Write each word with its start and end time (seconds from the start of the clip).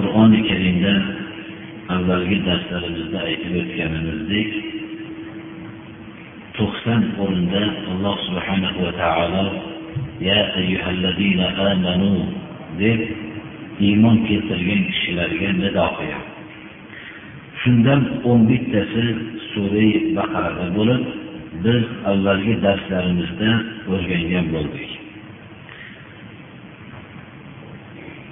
Qur'oni 0.00 0.40
karimda 0.48 0.94
avvalgi 1.94 2.38
darslarimizda 2.48 3.18
aytib 3.28 3.54
o'tganimizdek 3.62 4.50
to'qson 6.56 7.02
o'rinda 7.22 7.62
alloh 7.92 8.16
subhanahu 8.26 8.78
va 8.86 8.92
taolo 9.02 9.46
ya 10.28 10.40
ayyuhallazina 10.60 11.46
amanu 11.70 12.12
deb 12.82 13.00
iymon 13.86 14.16
keltirgan 14.28 14.82
kishilarga 14.90 15.48
nido 15.62 15.86
qilyapti 15.96 16.38
shundan 17.62 18.00
o'n 18.30 18.40
bittasi 18.50 19.04
sura 19.52 19.86
baqarada 20.16 20.66
bo'lib 20.78 21.02
biz 21.64 21.84
avvalgi 22.10 22.54
darslarimizda 22.64 23.50
o'rgangan 23.92 24.46
bo'ldik. 24.54 24.90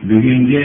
Bugungi 0.08 0.64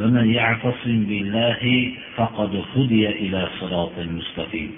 ومن 0.00 0.26
يعتصم 0.30 0.98
بالله 1.08 1.92
فقد 2.16 2.62
هدي 2.74 3.08
إلى 3.08 3.40
صراط 3.60 3.92
مستقيم 3.98 4.70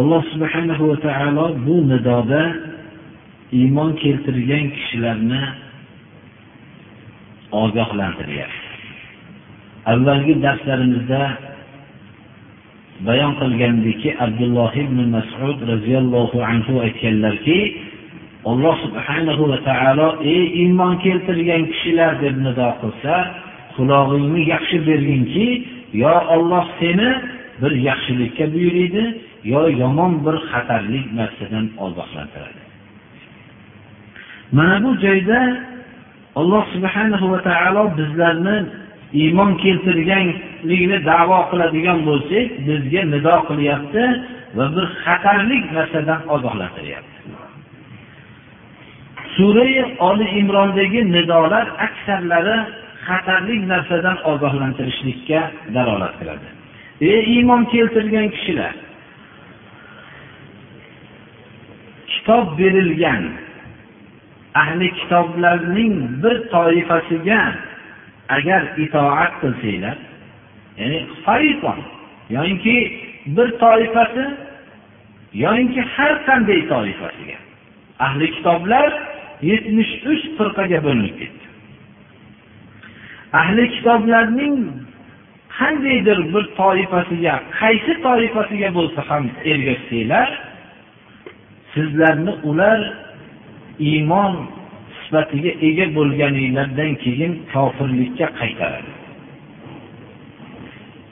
alloh 0.00 0.24
subhanahu 0.32 0.88
va 0.88 0.96
taolo 1.04 1.46
bu 1.68 1.76
nidoda 1.84 2.42
iymon 3.52 3.92
keltirgan 4.00 4.72
kishilarni 4.72 5.42
ogohlantiryapti 7.52 8.68
avvalgi 9.92 10.34
darslarimizda 10.44 11.22
bayon 13.06 13.32
qilgandikki 13.40 14.10
abdulloh 14.24 14.72
ibn 14.84 14.98
masud 15.16 15.56
roziyallohu 15.72 16.36
anhu 16.52 16.72
aytganlarki 16.86 17.58
alloh 18.49 18.75
subhanahu 18.85 19.43
va 19.51 19.57
taolo 19.69 20.07
ey 20.33 20.43
iymon 20.63 20.93
keltirgan 21.05 21.63
kishilar 21.71 22.11
deb 22.23 22.35
nido 22.45 22.69
qilsa 22.81 23.15
qulog'ingni 23.75 24.41
yaxshi 24.53 24.77
berginki 24.87 25.47
yo 26.03 26.13
olloh 26.35 26.65
seni 26.79 27.09
bir 27.61 27.71
yaxshilikka 27.89 28.45
buyuriydi 28.53 29.03
yo 29.53 29.61
yomon 29.81 30.13
bir 30.25 30.35
xatarli 30.51 31.01
narsadan 31.19 31.65
ogohlantiradi. 31.85 32.61
Mana 34.57 34.77
bu 34.83 34.89
joyda 35.05 35.39
alloh 36.39 36.63
subhanahu 36.73 37.25
va 37.33 37.39
taolo 37.49 37.83
bizlarni 37.97 38.57
iymon 39.21 39.51
keltirganligini 39.63 40.97
davo 41.11 41.39
qiladigan 41.51 41.99
bo'lsak 42.07 42.47
bizga 42.67 43.01
nido 43.13 43.35
qilyapti 43.49 44.03
va 44.57 44.65
bir 44.75 44.85
xatarlik 45.03 45.63
narsadan 45.77 46.21
ogohlantiryapti. 46.35 47.16
Surai 49.37 49.95
oli 49.99 50.27
imrondagi 50.39 51.01
nidolar 51.15 51.67
aksarlari 51.87 52.57
xatarli 53.07 53.55
narsadan 53.71 54.17
ogohlantirishlikka 54.31 55.41
dalolat 55.75 56.13
qiladi. 56.19 56.47
Ey 57.01 57.21
iymon 57.35 57.63
keltirgan 57.73 58.27
kishilar 58.35 58.73
kitob 62.27 62.57
berilgan 62.59 63.23
ahli 64.61 64.87
kitoblarning 64.99 65.95
bir 66.23 66.37
toifasiga 66.53 67.41
agar 68.37 68.61
itoat 68.83 69.33
qilsanglar 69.41 69.97
ya'ni 70.79 70.99
fariqon 71.25 71.79
yoinki 72.35 72.77
bir 73.35 73.49
toifasi 73.63 74.25
yoinki 75.43 75.81
har 75.95 76.13
qanday 76.27 76.61
toifasiga 76.73 77.37
ahli 78.05 78.27
kitoblar 78.35 78.89
yetmish 79.41 79.93
uch 80.11 80.23
firqaga 80.37 80.79
bo'linib 80.85 81.15
ketdi. 81.19 81.45
Ahli 83.41 83.63
kitoblarning 83.75 84.57
qandaydir 85.57 86.19
bir 86.33 86.43
toifasiga 86.59 87.35
qaysi 87.59 87.93
toifasiga 88.05 88.69
bo'lsa 88.77 89.01
ham 89.09 89.23
ergashsanglar 89.51 90.29
sizlarni 91.73 92.33
ular 92.49 92.79
iymon 93.89 94.33
sifatiga 94.99 95.51
ega 95.67 95.85
bo'lganinglardan 95.97 96.91
keyin 97.03 97.33
kofirlikka 97.53 98.27
qaytaradi. 98.39 98.91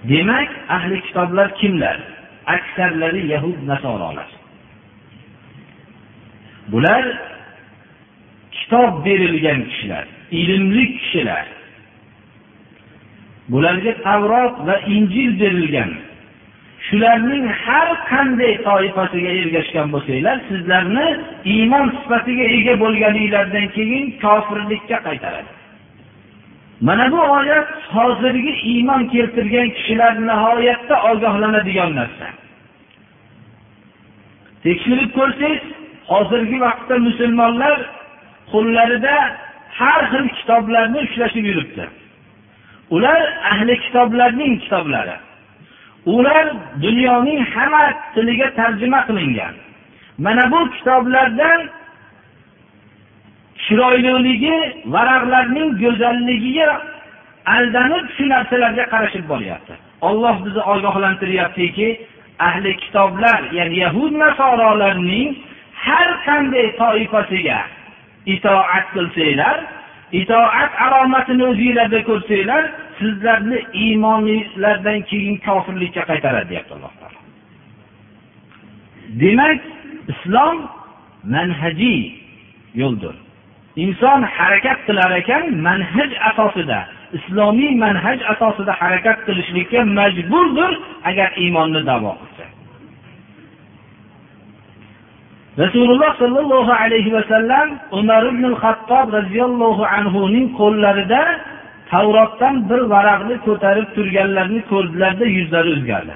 Demak 0.10 0.50
ahli 0.78 0.98
kitoblar 1.08 1.48
kimlar? 1.62 1.98
Aksarlari 2.56 3.22
yahud 3.34 3.58
nasorolar. 3.72 4.30
Bular 6.72 7.04
kitob 8.76 9.06
berilgan 9.06 9.64
kishilar 9.64 10.06
ilmli 10.32 10.98
kishilar. 10.98 11.46
Bularga 13.50 13.94
tavrot 14.04 14.68
va 14.68 14.78
injil 14.80 15.40
berilgan. 15.40 15.92
Shularning 16.88 17.46
har 17.64 17.90
qanday 18.12 18.54
toifasiga 18.68 19.32
ergashgan 19.42 19.88
bo'lsanglar 19.94 20.38
sizlarni 20.50 21.08
iymon 21.54 21.88
sifatiga 21.98 22.46
ega 22.58 22.74
bo'lganinglardan 22.84 23.66
keyin 23.76 24.06
kofirlikka 24.24 24.98
qaytaradi. 25.08 25.52
Mana 26.88 27.06
bu 27.12 27.20
oyat 27.38 27.70
hozirgi 27.96 28.54
iymon 28.72 29.02
keltirgan 29.14 29.70
kishilar 29.78 30.14
nihoyatda 30.30 30.96
ogohlanadigan 31.12 31.92
narsa. 32.00 32.28
Tekshirib 34.64 35.12
ko'rsangiz 35.18 35.64
hozirgi 36.12 36.58
vaqtda 36.66 36.96
musulmonlar 37.08 37.78
qo'llarida 38.52 39.16
har 39.80 40.02
xil 40.12 40.26
kitoblarni 40.38 41.00
ushlashib 41.08 41.46
yuribdi. 41.52 41.86
Ular 42.96 43.22
ahli 43.52 43.74
kitoblarning 43.86 44.54
kitoblari. 44.64 45.16
Ular 46.16 46.46
dunyoning 46.86 47.42
hamma 47.54 47.84
tiliga 48.14 48.48
tarjima 48.60 49.00
qilingan. 49.08 49.56
Mana 50.26 50.44
bu 50.52 50.60
kitoblardan 50.76 51.60
chiroyliligi 53.64 54.58
varaqlarning 54.96 55.70
go'zalligiga 55.84 56.70
aldanib 57.56 58.06
shu 58.16 58.24
narsalarga 58.34 58.86
qarashib 58.94 59.26
boryapti. 59.32 59.74
Olloh 60.08 60.36
bizni 60.46 60.62
ogohlantiryaptiki 60.74 61.88
ahli 62.40 62.72
kitoblar 62.84 63.42
ya'ni 63.58 63.78
yahud 63.86 64.14
nasorolarning 64.24 65.30
har 65.86 66.10
qanday 66.28 66.68
toifasiga 66.82 67.60
itoat 68.26 68.86
qilsanglar 68.96 69.58
itoat 70.22 70.72
alomatini 70.86 71.44
o'zinglarda 71.52 72.00
ko'rsanglar 72.10 72.64
sizlarni 73.00 73.60
iymoninglardan 73.84 75.00
keyin 75.10 75.36
kofirlikka 75.48 76.02
qaytaradi 76.10 76.50
deyapti 76.52 76.74
alloh 76.78 76.94
taolo. 77.00 77.20
Demak 79.22 79.60
islom 80.14 80.58
manhajiy 81.36 82.02
yo'ldir. 82.82 83.16
Inson 83.84 84.22
harakat 84.38 84.80
qilar 84.88 85.12
ekan 85.22 85.44
manhaj 85.68 86.12
asosida 86.30 86.80
islomiy 87.18 87.72
manhaj 87.86 88.20
asosida 88.34 88.74
harakat 88.82 89.18
qilishlikka 89.28 89.80
majburdir 90.00 90.72
agar 91.10 91.30
iymonni 91.44 91.82
davo 91.90 92.12
qilsa 92.22 92.46
rasululloh 95.64 96.12
sollallohu 96.22 96.72
alayhi 96.84 97.14
vasallam 97.18 97.68
umar 97.92 98.24
ibn 98.32 98.44
hattob 98.64 99.08
roziyallohu 99.18 99.84
anhuning 99.98 100.48
qo'llarida 100.60 101.22
tavrotdan 101.92 102.56
bir 102.70 102.82
varaqni 102.94 103.36
ko'tarib 103.48 103.88
turganlarini 103.96 104.62
ko'rdilarda 104.72 105.26
yuzlari 105.38 105.70
o'zgardi. 105.76 106.16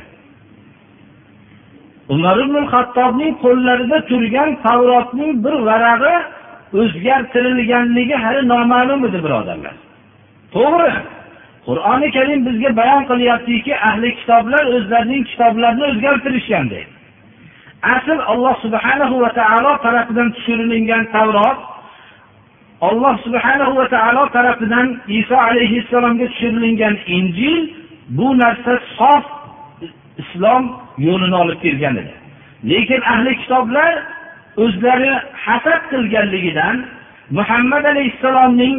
Umar 2.14 2.38
ibn 2.46 2.58
hattobning 2.74 3.34
qo'llarida 3.46 3.98
turgan 4.10 4.50
tavrotning 4.66 5.32
bir 5.46 5.56
varag'i 5.70 6.16
o'zgartirilganligi 6.82 8.16
hali 8.24 8.42
noma'lum 8.54 9.00
edi 9.08 9.20
birodarlar. 9.26 9.76
To'g'ri 10.56 10.92
qur'oni 11.68 12.08
karim 12.16 12.40
bizga 12.48 12.70
bayon 12.82 13.04
qilyaptiki 13.12 13.74
ahli 13.90 14.10
kitoblar 14.20 14.64
o'zlarining 14.76 15.24
kitoblarini 15.32 15.84
o'zgartirishgan 15.92 16.66
deydi 16.74 16.99
asl 17.82 18.20
alloh 18.32 18.56
subhanahu 18.62 19.22
va 19.24 19.30
taolo 19.40 19.72
tarafidan 19.86 20.32
tushirilgan 20.36 21.04
tavrot 21.16 21.60
alloh 22.90 23.16
subhanahu 23.26 23.76
va 23.80 23.88
taolo 23.96 24.24
tarafidan 24.36 24.88
iso 25.08 25.36
alayhissalomga 25.36 26.28
tushirilgan 26.32 26.96
injil 27.18 27.60
bu 28.18 28.28
narsa 28.42 28.74
sof 28.98 29.26
islom 30.22 30.64
yo'lini 30.98 31.36
olib 31.44 31.60
kelgan 31.66 31.96
edi. 32.02 32.14
Lekin 32.72 33.02
ahli 33.14 33.32
kitoblar 33.42 33.92
o'zlari 34.64 35.12
hasad 35.46 35.82
qilganligidan 35.92 36.76
muhammad 37.38 37.84
alayhissalomning 37.94 38.78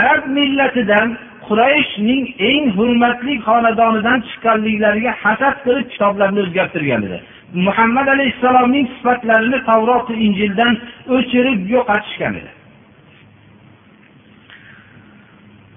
arab 0.00 0.22
millatidan 0.38 1.08
qurayshning 1.48 2.22
eng 2.50 2.64
hurmatli 2.76 3.34
xonadonidan 3.46 4.18
chiqqanliklariga 4.28 5.12
hasad 5.24 5.56
qilib 5.64 5.86
kitoblarni 5.92 6.40
o'zgartirgan 6.44 7.02
edi. 7.08 7.18
Muhammad 7.54 8.06
alayhissalomning 8.08 8.86
sifatlarini 8.94 9.58
tavrot 9.64 10.10
injildan 10.10 10.78
o'chirib 11.16 11.60
yo'qotishgan 11.74 12.34
edi. 12.40 12.50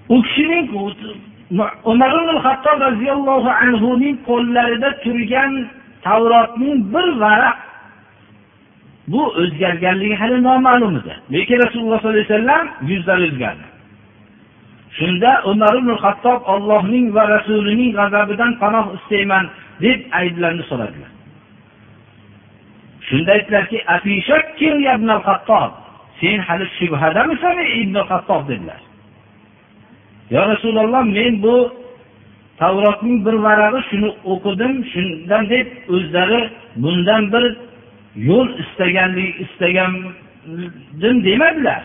U 0.09 0.21
kishining 0.21 0.65
umar 1.91 2.11
hattob 2.45 2.77
roziyallohu 2.87 3.49
anhuning 3.65 4.15
qo'llarida 4.29 4.89
turgan 5.03 5.51
tavrotning 6.05 6.77
bir 6.93 7.07
varaq 7.23 7.57
bu 9.11 9.21
o'zgarganligi 9.41 10.15
hali 10.21 10.37
noma'lum 10.49 10.93
edi. 10.99 11.13
Lekin 11.33 11.57
rasululloh 11.63 11.99
sollallohu 12.01 12.19
alayhi 12.19 12.33
vasallam 12.33 12.65
yuzlari 12.91 13.23
o'zgardi. 13.29 13.65
Shunda 14.97 15.31
umar 15.51 15.73
ibn 15.81 15.91
hattob 16.03 16.39
ollohning 16.53 17.05
va 17.15 17.23
rasulining 17.35 17.91
g'azabidan 17.99 18.51
panoh 18.61 18.85
istayman 18.97 19.45
deb 19.85 19.99
ayblarini 20.19 20.63
so'radilar. 20.71 21.16
Shunda 23.09 23.31
aytdilarki 23.31 23.77
sen 26.21 26.39
hali 26.47 26.65
shubhadamisan 26.79 27.57
ibn 27.81 27.95
hattob 28.09 28.41
dedilar. 28.49 28.81
Yo 30.33 30.41
rasululloh 30.51 31.03
men 31.17 31.33
bu 31.43 31.55
tavrotning 32.59 33.17
bir 33.25 33.35
varag'i 33.45 33.81
shuni 33.89 34.09
o'qidim 34.33 34.73
shundan 34.93 35.43
deb 35.53 35.67
o'zlari 35.95 36.41
bundan 36.83 37.23
bir 37.33 37.45
yo'l 38.29 38.49
istaganlik 38.63 39.31
istagandim 39.45 41.15
demadilar. 41.27 41.83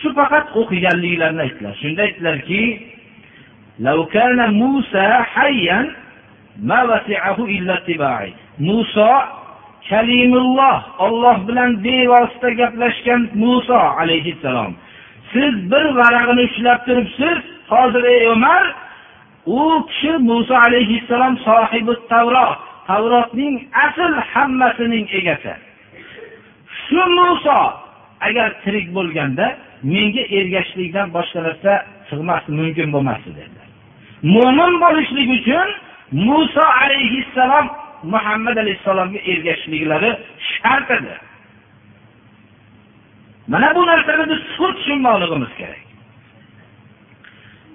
Shu 0.00 0.08
faqat 0.18 0.46
o'qiganliklarini 0.60 1.40
aytdilar. 1.46 1.74
Shunda 1.82 2.02
aytdilarki 2.06 2.62
muso 8.58 9.10
kalimulloh 9.92 10.78
olloh 11.04 11.36
bilan 11.48 11.70
bevosita 11.84 12.50
gaplashgan 12.60 13.22
muso 13.42 13.80
alayhissalom. 14.00 14.72
Siz 15.32 15.54
bir 15.72 15.84
varag'ini 15.98 16.42
ushlab 16.48 16.80
turibsiz. 16.86 17.38
Hozir 17.72 18.04
ey 18.14 18.22
umar 18.34 18.64
u 19.46 19.86
kishi 19.88 20.12
muso 20.28 20.54
alayhissalom 20.66 21.34
sohibi 21.46 21.94
tavrot 22.12 22.58
tavrotning 22.88 23.54
asl 23.86 24.12
hammasining 24.32 25.06
egasi. 25.18 25.54
Shu 26.82 27.02
muso 27.18 27.58
agar 28.28 28.48
tirik 28.64 28.86
bo'lganda 28.96 29.46
menga 29.92 30.22
ergashishlikdan 30.38 31.06
boshqa 31.16 31.40
narsa 31.46 31.72
sig'mas 32.10 32.44
mumkin 32.58 32.88
bo'lmasdi 32.94 33.30
dedilar 33.38 33.68
mo'min 34.34 34.72
bo'lishlik 34.84 35.28
uchun 35.38 35.68
muso 36.28 36.64
alayhissalom 36.82 37.66
muhammad 38.02 38.56
alayhissalomga 38.56 39.18
ergashishliklari 39.18 40.10
shart 40.52 40.90
edi. 40.90 41.14
Mana 43.48 43.74
bu 43.74 43.86
narsani 43.86 44.24
biz 44.30 44.40
chuqur 44.48 44.70
tushunmoqligimiz 44.74 45.52
kerak. 45.60 45.82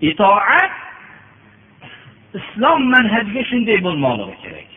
Itoat 0.02 0.72
islom 2.40 2.82
manhajiga 2.94 3.44
shunday 3.50 3.78
bo'lmoqligi 3.88 4.38
kerak. 4.44 4.70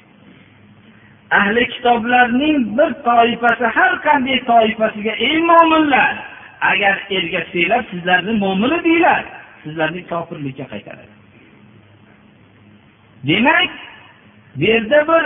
Ahli 1.38 1.68
kitoblarning 1.74 2.58
bir 2.78 2.90
toifasi 3.06 3.66
har 3.76 3.92
qanday 4.06 4.38
toifasiga 4.50 5.12
ey 5.26 5.36
mo'minlar 5.50 6.14
agar 6.70 6.94
ergashsanglar 7.16 7.82
sizlarni 7.90 8.32
mo'mini 8.44 8.74
edinglar 8.80 9.24
sizlarni 9.62 10.00
kofirlikka 10.12 10.64
qaytaradi. 10.72 11.14
Demak 13.28 13.70
bu 14.56 14.64
yerda 14.64 15.08
bir 15.08 15.24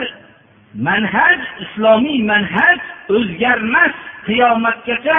manhaj 0.74 1.38
islomiy 1.64 2.22
manhaj 2.32 2.78
o'zgarmas 3.16 3.94
qiyomatgacha 4.26 5.18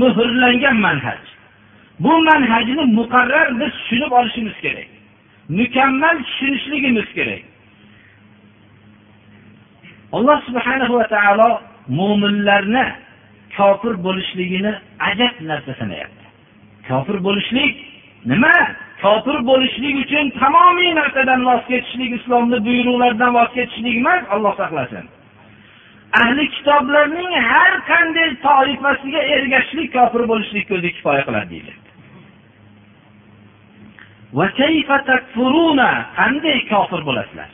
muhrlangan 0.00 0.76
manhaj. 0.86 1.22
Bu 2.00 2.12
manhajni 2.28 2.84
muqarrar 2.98 3.60
biz 3.60 3.72
tushunib 3.78 4.12
olishimiz 4.12 4.56
kerak. 4.64 4.88
Mukammal 5.48 6.16
tushunishligimiz 6.26 7.08
kerak. 7.16 7.42
Alloh 10.12 10.38
subhanahu 10.46 10.94
va 10.98 11.06
taolo 11.14 11.50
mo'minlarni 11.98 12.84
kofir 13.56 13.94
bo'lishligini 14.06 14.72
ajab 15.08 15.34
narsa 15.50 15.72
sanayapti 15.80 16.24
kofir 16.88 17.16
bo'lishlik 17.26 17.74
nima? 18.30 18.54
Kofir 19.02 19.36
bo'lishlik 19.50 19.94
uchun 20.04 20.26
tamomiy 20.40 20.90
narsadan 21.00 21.40
voz 21.48 21.62
kechishlik 21.70 22.12
islomni 22.18 22.58
buyruqlaridan 22.68 23.30
voz 23.38 23.50
kechishlik 23.56 23.96
emas 24.02 24.22
alloh 24.34 24.54
saqlasin. 24.60 25.04
Ahli 26.22 26.44
kitoblarning 26.54 27.32
har 27.50 27.72
qanday 27.90 28.30
toifasiga 28.46 29.20
ergashishlik 29.36 29.88
kofir 29.96 30.22
bo'lishlik 30.30 30.64
ko'zi 30.70 30.88
kifoya 30.96 31.22
qiladi 31.28 31.50
deyiladi 31.54 31.88
qanday 36.18 36.58
kofir 36.72 37.00
bo'lasizlar? 37.08 37.50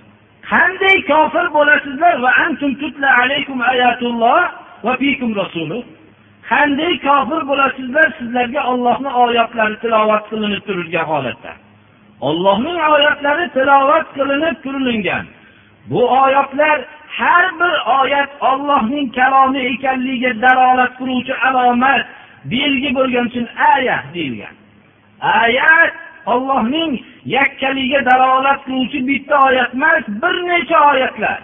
Qanday 0.52 0.96
kofir 1.10 1.46
bo'lasizlar? 1.56 2.14
Va 2.24 2.30
antum 2.46 2.72
tutla 2.82 3.08
alaykum 3.22 3.58
ayatulloh 3.72 4.40
va 4.84 4.92
fikum 5.02 5.30
rasuluh 5.42 5.82
qanday 6.50 6.94
kofir 7.06 7.42
bo'lasizlar 7.50 8.08
sizlarga 8.18 8.60
ollohni 8.72 9.10
oyatlari 9.24 9.76
tilovat 9.84 10.24
qilinib 10.30 10.62
turilgan 10.68 11.06
holatda. 11.12 11.52
Ollohning 12.28 12.78
oyatlari 12.94 13.46
tilovat 13.56 14.06
qilinib 14.16 14.56
turilingan. 14.64 15.24
Bu 15.90 16.02
oyatlar 16.22 16.78
har 17.18 17.46
bir 17.60 17.74
oyat 18.00 18.30
ollohning 18.40 19.06
kalomi 19.18 19.60
ekanligiga 19.72 20.32
dalolat 20.42 20.92
qiluvchi 20.98 21.34
alomat 21.46 22.06
belgi 22.52 22.90
bo'lgani 22.96 23.28
uchun 23.30 23.46
ayat 23.74 24.04
deyilgan. 24.14 24.54
Ayat 25.20 25.92
ollohning 26.26 26.92
yakkaligiga 27.36 28.00
dalolat 28.10 28.60
qiluvchi 28.66 28.98
bitta 29.08 29.34
oyat 29.46 29.74
emas 29.74 30.04
bir 30.22 30.34
necha 30.50 30.78
oyatlar. 30.90 31.40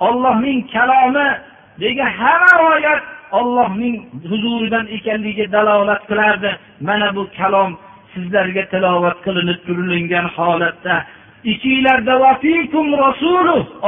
Ollohning 0.00 0.60
kalomi 0.72 1.28
degan 1.80 2.10
hamma 2.20 2.54
oyat 2.72 3.02
ollohning 3.38 3.94
huzuridan 4.30 4.86
ekanligiga 4.96 5.46
dalolat 5.52 6.02
qilardi. 6.10 6.50
Mana 6.88 7.08
bu 7.16 7.22
kalom 7.38 7.70
sizlarga 8.12 8.64
tilovat 8.72 9.18
qilinib 9.26 9.58
turilingan 9.66 10.26
holatda. 10.36 10.94
Ichinglarda 11.52 12.14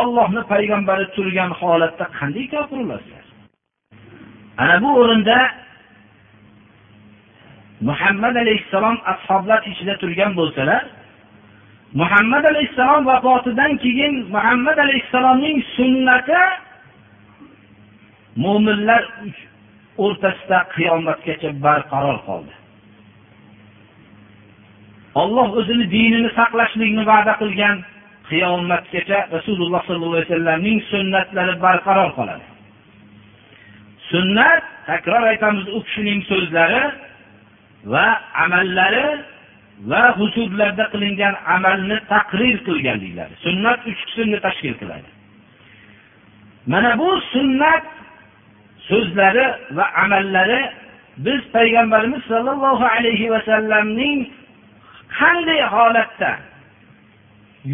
ollohni 0.01 0.43
payg'ambari 0.53 1.07
turgan 1.17 1.51
holatda 1.61 2.05
qanday 2.19 2.47
kofir 2.55 2.79
bo'lasizlar? 2.83 3.25
Ana 4.63 4.77
bu 4.83 4.91
o'rinda 5.01 5.39
muhammad 7.81 8.35
alayhissalom 8.37 8.97
ashoblar 9.13 9.61
ichida 9.71 9.95
turgan 10.03 10.33
bo'lsalar 10.39 10.83
muhammad 12.01 12.45
alayhissalom 12.53 13.03
vafotidan 13.11 13.73
keyin 13.85 14.15
muhammad 14.35 14.79
alayhissalomning 14.85 15.59
sunnati 15.77 16.41
mo'minlar 18.43 19.03
o'rtasida 20.05 20.59
qiyomatgacha 20.75 21.51
barqaror 21.65 22.19
qoldi. 22.29 22.55
Olloh 25.23 25.49
o'zini 25.61 25.87
dinini 25.97 26.31
saqlashlikni 26.39 27.03
va'da 27.13 27.33
qilgan 27.43 27.77
qiyomatgacha 28.31 29.19
rasululloh 29.37 29.81
sollallohu 29.87 30.19
alayhi 30.19 30.31
vasallamning 30.33 30.79
sunnatlari 30.93 31.55
barqaror 31.67 32.11
qoladi. 32.19 32.47
Sunnat 34.11 34.63
takror 34.91 35.23
aytamiz 35.33 35.67
u 35.77 35.79
kishining 35.87 36.21
so'zlari 36.31 36.83
va 37.93 38.07
amallari 38.45 39.07
va 39.91 40.03
huzurlarda 40.19 40.85
qilingan 40.93 41.35
amalni 41.57 41.97
taqrir 42.15 42.57
qilganliklari. 42.67 43.35
Sunnat 43.47 43.79
uch 43.91 44.01
qismni 44.09 44.39
tashkil 44.47 44.75
qiladi. 44.81 45.09
Mana 46.73 46.91
bu 47.01 47.09
sunnat 47.33 47.85
so'zlari 48.89 49.47
va 49.77 49.85
amallari 50.05 50.61
biz 51.27 51.41
payg'ambarimiz 51.57 52.23
sollallohu 52.31 52.85
alayhi 52.97 53.31
vasallamning 53.35 54.19
qanday 55.19 55.61
holatda 55.75 56.33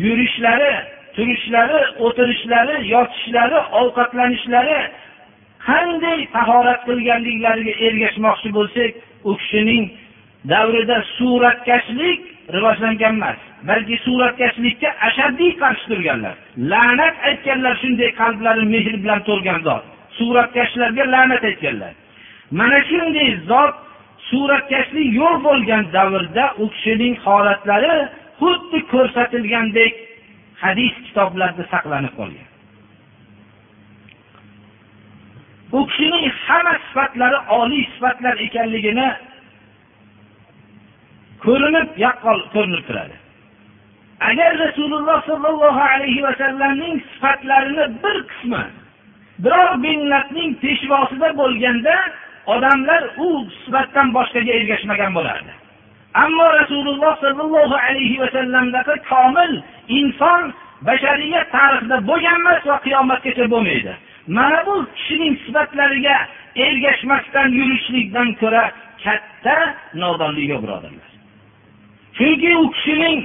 yurishlari 0.04 0.72
turishlari 1.16 1.80
o'tirishlari 2.04 2.76
yotishlari 2.94 3.58
ovqatlanishlari 3.80 4.80
qanday 5.68 6.18
tahorat 6.36 6.80
qilganliklariga 6.88 7.74
ergashmoqchi 7.86 8.48
bo'lsak 8.58 8.90
u 9.28 9.30
kishining 9.40 9.84
davrida 10.52 10.96
suratkashlik 11.16 12.20
rivojlangan 12.54 13.14
emas 13.18 13.38
balki 13.68 13.96
suratkashlikka 14.06 14.88
ashaddiy 15.08 15.52
qarshi 15.62 15.84
turganlar. 15.90 16.34
La'nat 16.72 17.16
aytganlar 17.28 17.74
shunday 17.82 18.10
qalblari 18.20 18.64
mehr 18.74 18.94
bilan 19.02 19.20
to'lgan 19.28 19.60
zot. 19.66 19.84
Suratkashlarga 20.18 21.04
la'nat 21.14 21.42
aytganlar. 21.50 21.94
Mana 22.58 22.78
shunday 22.90 23.30
zot 23.50 23.74
suratkashlik 24.30 25.08
yo'q 25.20 25.34
bo'lgan 25.46 25.84
davrda 25.96 26.44
u 26.62 26.64
kishining 26.74 27.14
holatlari 27.24 27.94
xuddi 28.40 28.78
ko'rsatilgandek 28.92 29.92
hadis 30.62 30.94
kitoblarida 31.06 31.64
saqlanib 31.72 32.12
qolgan. 32.20 32.48
U 35.78 35.80
kishining 35.90 36.26
hamma 36.44 36.74
sifatlari 36.86 37.38
oliy 37.60 37.84
sifatlar 37.94 38.34
ekanligini 38.46 39.08
ko'rinib 41.44 41.88
yaqqol 42.04 42.38
ko'rinib 42.54 42.82
turadi. 42.88 43.16
Agar 44.28 44.50
rasululloh 44.64 45.18
sollallohu 45.30 45.82
alayhi 45.92 46.20
vasallamning 46.28 46.96
sifatlarini 47.12 47.84
bir 48.02 48.16
qismi 48.30 48.64
biror 49.44 49.72
minnatning 49.86 50.50
peshvosida 50.62 51.28
bo'lganda 51.40 51.94
odamlar 52.54 53.02
u 53.26 53.28
sifatdan 53.62 54.08
boshqaga 54.16 54.52
ergashmagan 54.58 55.12
bo'lardi. 55.18 55.52
Ammo 56.24 56.46
rasululloh 56.58 57.14
sollallohu 57.24 57.76
alayhi 57.86 58.16
vasallamdaqa 58.24 58.94
komil 59.12 59.52
inson 59.98 60.42
bashariyat 60.88 61.46
tarixida 61.56 61.96
bo'lgan 62.10 62.36
emas 62.42 62.62
va 62.70 62.76
qiyomatgacha 62.86 63.44
bo'lmaydi. 63.54 63.92
Mana 64.36 64.60
bu 64.66 64.74
kishining 64.96 65.34
sifatlariga 65.44 66.16
ergashmasdan 66.66 67.48
yurishlikdan 67.58 68.28
ko'ra 68.40 68.64
katta 69.04 69.56
nodonlik 70.02 70.46
yo'q 70.52 70.62
birodarlar 70.64 71.10
chunki 72.20 72.56
u 72.56 72.70
kishining 72.70 73.18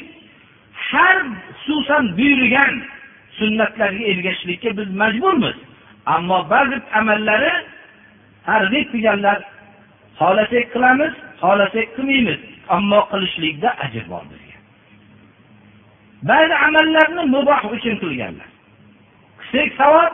har 0.89 1.17
xususan 1.61 2.03
buyurgan 2.17 2.73
sunnatlariga 3.39 4.05
ergashishlikka 4.11 4.69
biz 4.77 4.89
majburmiz. 5.01 5.57
Ammo 6.05 6.37
ba'zi 6.53 6.77
amallari 6.99 7.53
targ'ib 8.47 8.85
qilganlar 8.91 9.37
xohlasak 10.19 10.65
qilamiz 10.73 11.13
xohlasak 11.41 11.87
qilmaymiz 11.95 12.39
ammo 12.75 12.99
qilishlikda 13.11 13.69
ajr 13.85 14.05
bor 14.11 14.23
bizga. 14.31 14.57
Ba'zi 16.29 16.55
amallarni 16.67 17.23
muboh 17.35 17.61
uchun 17.75 17.95
qilganlar. 18.03 18.49
Qilsak 19.39 19.69
savob 19.79 20.13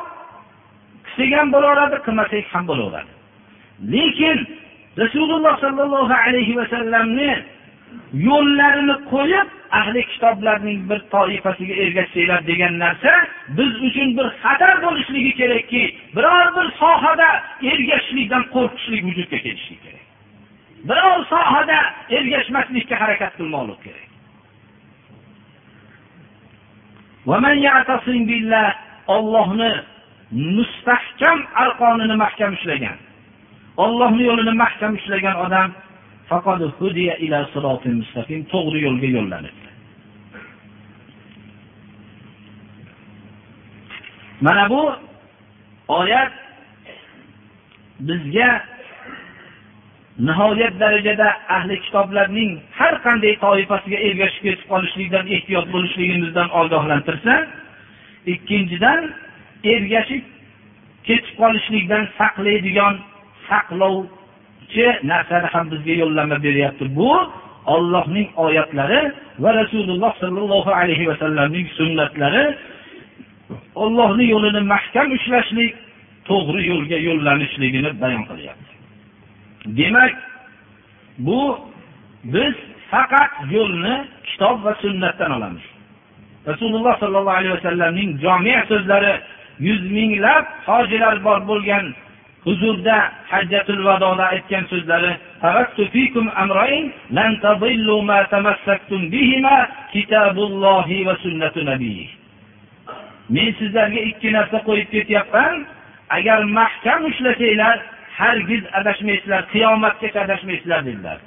qilsak 1.05 1.31
ham 1.37 1.47
bo'laveradi 1.55 1.97
qilmasak 2.05 2.45
ham 2.53 2.63
bo'laveradi. 2.71 3.13
Lekin 3.93 4.37
rasululloh 5.01 5.53
sollallohu 5.63 6.13
alayhi 6.25 6.53
vasallamni 6.59 7.31
yo'llarini 8.27 8.95
qo'yib 9.11 9.47
ahli 9.79 10.01
kitoblarning 10.11 10.79
bir 10.89 10.99
toifasiga 11.13 11.75
ergashsanglar 11.83 12.41
degan 12.47 12.73
narsa 12.83 13.11
biz 13.57 13.73
uchun 13.87 14.09
bir 14.17 14.27
xatar 14.43 14.75
bo'lishligi 14.85 15.33
kerakki 15.41 15.83
biror 16.15 16.47
bir 16.57 16.67
sohada 16.81 17.29
ergashishlikdan 17.71 18.43
qo'rqishlik 18.55 19.01
vujudga 19.07 19.37
kelishi 19.45 19.75
kerak. 19.83 20.05
Biror 20.89 21.19
sohada 21.33 21.79
ergashmaslikka 22.17 22.95
harakat 23.01 23.31
qilmoqlik 23.37 23.79
kerak. 23.85 24.07
Ollohni 29.15 29.71
mustahkam 30.31 31.39
arqonini 31.63 32.15
mahkam 32.23 32.53
ushlagan 32.57 32.97
ollohni 33.77 34.23
yo'lini 34.29 34.53
mahkam 34.63 34.93
ushlagan 34.99 35.35
odam 35.45 35.69
to'g'ri 38.53 38.79
yo'lga 38.87 39.09
yo'llanadi 39.17 39.60
mana 44.41 44.69
bu 44.69 44.93
oyat 45.87 46.31
bizga 47.99 48.61
nihoyat 50.19 50.73
darajada 50.79 51.27
ahli 51.49 51.81
kitoblarning 51.81 52.51
har 52.79 52.93
qanday 53.05 53.33
toifasiga 53.45 53.97
ergashib 54.07 54.43
ketib 54.47 54.67
qolishlikdan 54.71 55.25
ehtiyot 55.35 55.67
bo'lishligimizdan 55.73 56.49
ogohlantirsa 56.61 57.33
ikkinchidan 58.33 58.99
ergashib 59.73 60.23
ketib 61.07 61.35
qolishlikdan 61.41 62.03
saqlaydigan 62.19 62.95
saqlovchi 63.49 64.87
narsani 65.11 65.47
ham 65.53 65.65
bizga 65.73 65.93
yo'llanma 66.01 66.37
beryapti. 66.45 66.83
Bu 66.99 67.11
ollohning 67.75 68.27
oyatlari 68.45 69.01
va 69.43 69.49
rasululloh 69.59 70.11
sollallohu 70.23 70.71
alayhi 70.81 71.07
vasallamning 71.11 71.67
sunnatlari 71.77 72.43
ollohni 73.75 74.25
yo'lini 74.33 74.61
mahkam 74.73 75.07
ushlashlik 75.17 75.75
to'g'ri 76.29 76.61
yo'lga 76.71 76.97
yo'llanishligini 77.07 78.01
bayon 78.01 78.23
qilyapti. 78.29 78.71
Demak 79.77 80.13
bu 81.17 81.59
biz 82.23 82.53
faqat 82.91 83.31
yo'lni 83.55 83.95
kitob 84.27 84.57
va 84.65 84.73
sunnatdan 84.83 85.31
olamiz. 85.37 85.65
Rasululloh 86.47 86.99
sollallohu 86.99 87.37
alayhi 87.39 87.55
vasallamning 87.57 88.09
jomi 88.23 88.55
so'zlari 88.71 89.13
yuz 89.67 89.81
minglab 89.97 90.45
hojilar 90.67 91.15
bor 91.25 91.39
bo'lgan 91.49 91.85
huzurda 92.45 92.97
hajjatul 93.31 93.81
vadoda 93.85 94.25
aytgan 94.33 94.63
so'zlari 94.71 95.11
men 103.35 103.49
sizlarga 103.59 104.01
ikki 104.11 104.29
narsa 104.37 104.57
qo'yib 104.67 104.89
ketyapman. 104.95 105.55
Agar 106.17 106.39
mahkam 106.59 107.05
ushlasanglar 107.09 107.77
hargiz 108.19 108.63
adashmaysizlar 108.79 109.41
qiyomatgacha 109.53 110.19
adashmaysizlar 110.25 110.81
dedilar. 110.85 111.19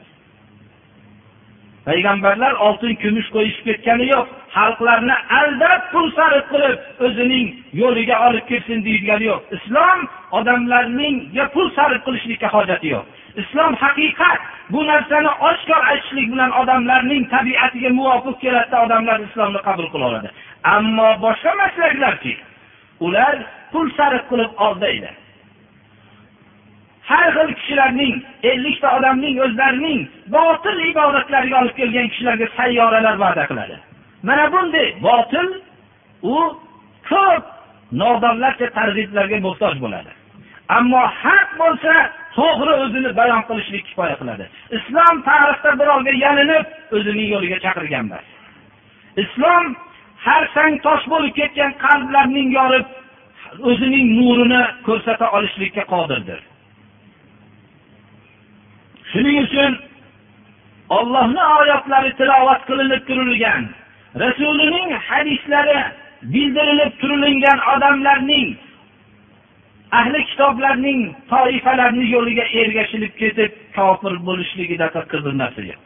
Payg'ambarlar 1.88 2.52
oltin 2.66 2.94
kumush 3.02 3.28
qo'yishib 3.36 3.64
ketgani 3.68 4.06
yo'q. 4.14 4.26
Xalqlarni 4.56 5.16
aldab 5.40 5.82
pul 5.92 6.06
sarf 6.18 6.44
qilib 6.52 6.78
o'zining 7.06 7.46
yo'liga 7.80 8.16
olib 8.26 8.44
kelsin 8.50 8.78
deyilgani 8.86 9.26
yo'q. 9.30 9.42
Islom 9.56 9.98
odamlarningga 10.38 11.44
pul 11.54 11.68
sarf 11.76 12.00
qilishlikka 12.06 12.48
hojati 12.56 12.88
yo'q. 12.94 13.04
Islom 13.42 13.72
haqiqat. 13.82 14.40
Bu 14.72 14.80
narsani 14.90 15.30
oshkor 15.48 15.82
aytishlik 15.92 16.26
bilan 16.32 16.50
odamlarning 16.60 17.22
tabiatiga 17.34 17.90
muvofiq 17.98 18.36
keladida 18.44 18.76
odamlar 18.86 19.18
islomni 19.28 19.60
qabul 19.68 19.88
qilaveradi 19.94 20.30
ammo 20.64 21.08
boshqa 21.24 21.52
maslaklarki 21.62 22.36
ular 23.00 23.34
pul 23.72 23.90
sarf 23.96 24.22
qilib 24.30 24.50
aldaydi 24.66 25.10
har 27.10 27.26
xil 27.36 27.54
kishilarning 27.58 28.14
ellikta 28.50 28.88
odamning 28.98 29.40
o'zlarining 29.46 30.00
botil 30.36 30.78
ibodatlariga 30.90 31.56
olib 31.62 31.74
kelgan 31.80 32.08
kishilarga 32.12 32.46
sayyoralar 32.58 33.16
va'da 33.24 33.44
qiladi. 33.50 33.76
Mana 34.28 34.44
bunday 34.52 34.88
botil 35.08 35.48
u 36.34 36.36
ko'p 37.10 37.44
nodonlarcha 38.02 38.66
targ'iblarga 38.78 39.38
muhtoj 39.46 39.74
bo'ladi. 39.84 40.12
Ammo 40.76 41.02
haq 41.22 41.48
bo'lsa 41.62 41.94
to'g'ri 42.36 42.74
o'zini 42.84 43.10
bayon 43.20 43.42
qilishlik 43.48 43.84
kifoya 43.88 44.16
qiladi. 44.20 44.44
Islom 44.76 45.16
tarixda 45.28 45.70
birovga 45.80 46.12
yalinib 46.24 46.64
o'zining 46.96 47.28
yo'liga 47.34 47.58
chaqirgan 47.66 48.04
emas 48.08 48.26
islom 49.22 49.76
har 50.26 50.42
sang 50.54 50.74
tosh 50.86 51.04
bo'lib 51.12 51.34
ketgan 51.40 51.72
qalblarning 51.84 52.48
yorib 52.58 52.86
o'zining 53.70 54.06
nurini 54.18 54.62
ko'rsata 54.86 55.26
olishlikka 55.36 55.84
qodirdir. 55.94 56.40
Shuning 59.10 59.38
uchun 59.46 59.72
ollohni 60.98 61.44
oyatlari 61.58 62.10
tilovat 62.20 62.62
qilinib 62.68 63.02
turilgan 63.08 63.62
rasulining 64.22 64.90
hadislari 65.08 65.80
bildirilib 66.34 66.92
turilingan 67.00 67.58
odamlarning 67.74 68.48
ahli 70.00 70.20
kitoblarning 70.30 71.00
toifalarni 71.32 72.06
yo'liga 72.14 72.44
ergashilib 72.60 73.12
ketib 73.22 73.52
kofir 73.76 74.14
bo'lishligida 74.28 74.86
qizil 75.12 75.34
narsa 75.42 75.62
yo'q. 75.70 75.80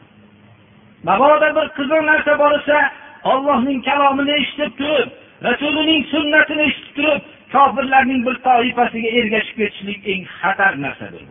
Mabodo 1.07 1.49
bir 1.57 1.67
qiziq 1.77 2.01
narsa 2.11 2.31
borisa 2.43 2.77
ollohning 3.23 3.81
kalomini 3.85 4.31
eshitib 4.41 4.71
turib 4.79 5.09
rasulining 5.43 6.05
sunnatini 6.13 6.63
eshitib 6.69 6.95
turib 6.95 7.21
kofirlarning 7.53 8.25
bir 8.27 8.35
toifasiga 8.47 9.09
ergashib 9.19 9.55
ketishlik 9.61 10.07
eng 10.13 10.23
xatar 10.39 10.73
narsadir 10.81 11.23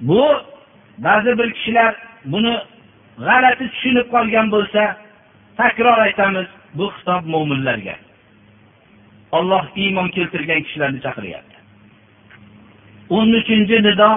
bu. 0.00 0.22
Ba'zi 0.98 1.38
bir 1.38 1.48
kishilar 1.56 1.94
buni 2.32 2.54
g'alati 3.26 3.64
tushunib 3.72 4.06
qolgan 4.14 4.46
bo'lsa 4.54 4.82
takror 5.60 5.98
aytamiz 6.06 6.48
bu 6.78 6.86
xitob 6.94 7.22
mo'minlarga. 7.34 7.96
Olloh 9.38 9.64
iymon 9.76 10.08
keltirgan 10.16 10.60
kishilarni 10.66 11.00
chaqiryapti 11.06 11.58
o'n 13.10 13.32
uchinchi 13.40 13.82
nido. 13.82 14.10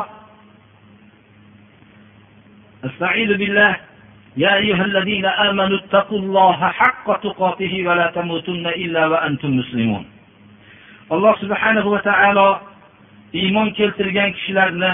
يا 4.36 4.54
أيها 4.56 4.84
الذين 4.84 5.26
آمنوا 5.26 5.78
اتقوا 5.78 6.18
الله 6.18 6.68
حق 6.68 7.20
تقاته 7.20 7.88
ولا 7.88 8.06
تموتن 8.14 8.66
إلا 8.66 9.06
وأنتم 9.06 9.50
مسلمون 9.56 10.04
alloh 11.10 11.34
subhanahu 11.38 11.94
va 11.94 12.00
taolo 12.02 12.48
iymon 13.32 13.70
keltirgan 13.78 14.32
kishilarni 14.34 14.92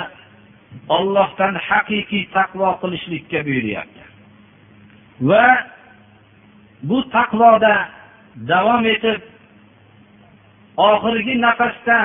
ollohdan 0.97 1.57
haqiqiy 1.69 2.29
taqvo 2.37 2.69
qilishlikka 2.83 3.41
buyuryapti 3.47 4.03
va 5.29 5.47
bu 6.89 6.99
taqvoda 7.17 7.75
davom 8.51 8.85
etib 8.95 9.21
oxirgi 10.77 11.35
nafasda 11.47 11.99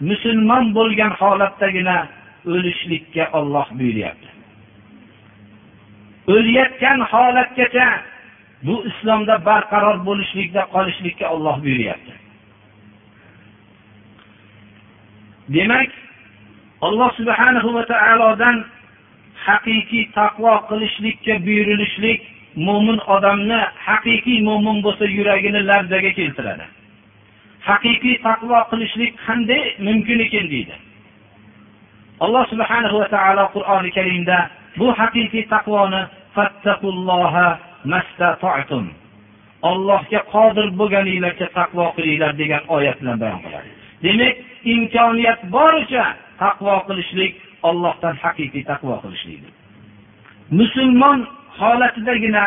musulmon 0.00 0.64
bo'lgan 0.78 1.12
holatdagina 1.20 1.98
o'lishlikka 2.54 3.24
olloh 3.38 3.66
buyuryapti 3.78 4.33
O'layotgan 6.27 6.99
holatgacha 7.11 7.87
bu 8.67 8.75
islomda 8.89 9.35
barqaror 9.45 9.97
bo'lishlikda 10.07 10.61
qolishlikka 10.73 11.25
olloh 11.35 11.55
buyuryapti. 11.63 12.13
Demak 15.55 15.89
alloh 16.81 17.09
subhanahu 17.19 17.69
va 17.75 17.83
taolodan 17.93 18.57
haqiqiy 19.47 20.05
taqvo 20.19 20.53
qilishlikka 20.69 21.33
buyurilishlik 21.45 22.21
mo'min 22.67 22.99
odamni 23.15 23.59
haqiqiy 23.87 24.39
mo'min 24.49 24.77
bo'lsa 24.85 25.05
yuragini 25.17 25.61
larzaga 25.69 26.11
keltiradi. 26.19 26.65
Haqiqiy 27.69 28.15
taqvo 28.27 28.57
qilishlik 28.71 29.11
qanday 29.25 29.63
mumkin 29.87 30.19
ekan 30.25 30.45
deydi. 30.53 30.75
Alloh 32.23 32.43
subhanahu 32.51 32.95
va 33.01 33.07
taolo 33.15 33.43
qur'oni 33.55 33.89
karimda 33.97 34.37
bu 34.79 34.87
haqiqiy 34.99 35.45
taqvoni 35.53 36.01
ollohga 39.69 40.21
qodir 40.33 40.67
bo'lganinglarcha 40.79 41.47
taqvo 41.59 41.85
qilinglar 41.97 42.31
degan 42.41 42.63
oyat 42.75 42.97
bilan 43.01 43.17
bayon 43.23 43.39
qiladi. 43.45 43.69
Demak 44.05 44.35
imkoniyat 44.73 45.39
boricha 45.55 46.05
taqvo 46.43 46.75
qilishlik 46.87 47.33
ollohdan 47.69 48.15
haqiqiy 48.23 48.63
taqvo 48.71 48.95
qilishlikdir. 49.03 49.53
Musulmon 50.59 51.19
holatidagina 51.59 52.43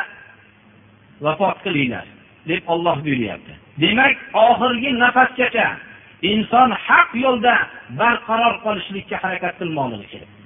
vafot 1.24 1.58
qilinglar 1.64 2.06
deb 2.48 2.62
olloh 2.72 2.96
buyuryapti. 3.04 3.52
Demak 3.82 4.14
oxirgi 4.46 4.90
nafasgacha 5.04 5.68
inson 6.32 6.70
haq 6.86 7.08
yo'lda 7.24 7.54
barqaror 8.00 8.54
qolishlikka 8.64 9.16
harakat 9.22 9.54
qilmoqligi 9.60 10.06
kerak. 10.12 10.37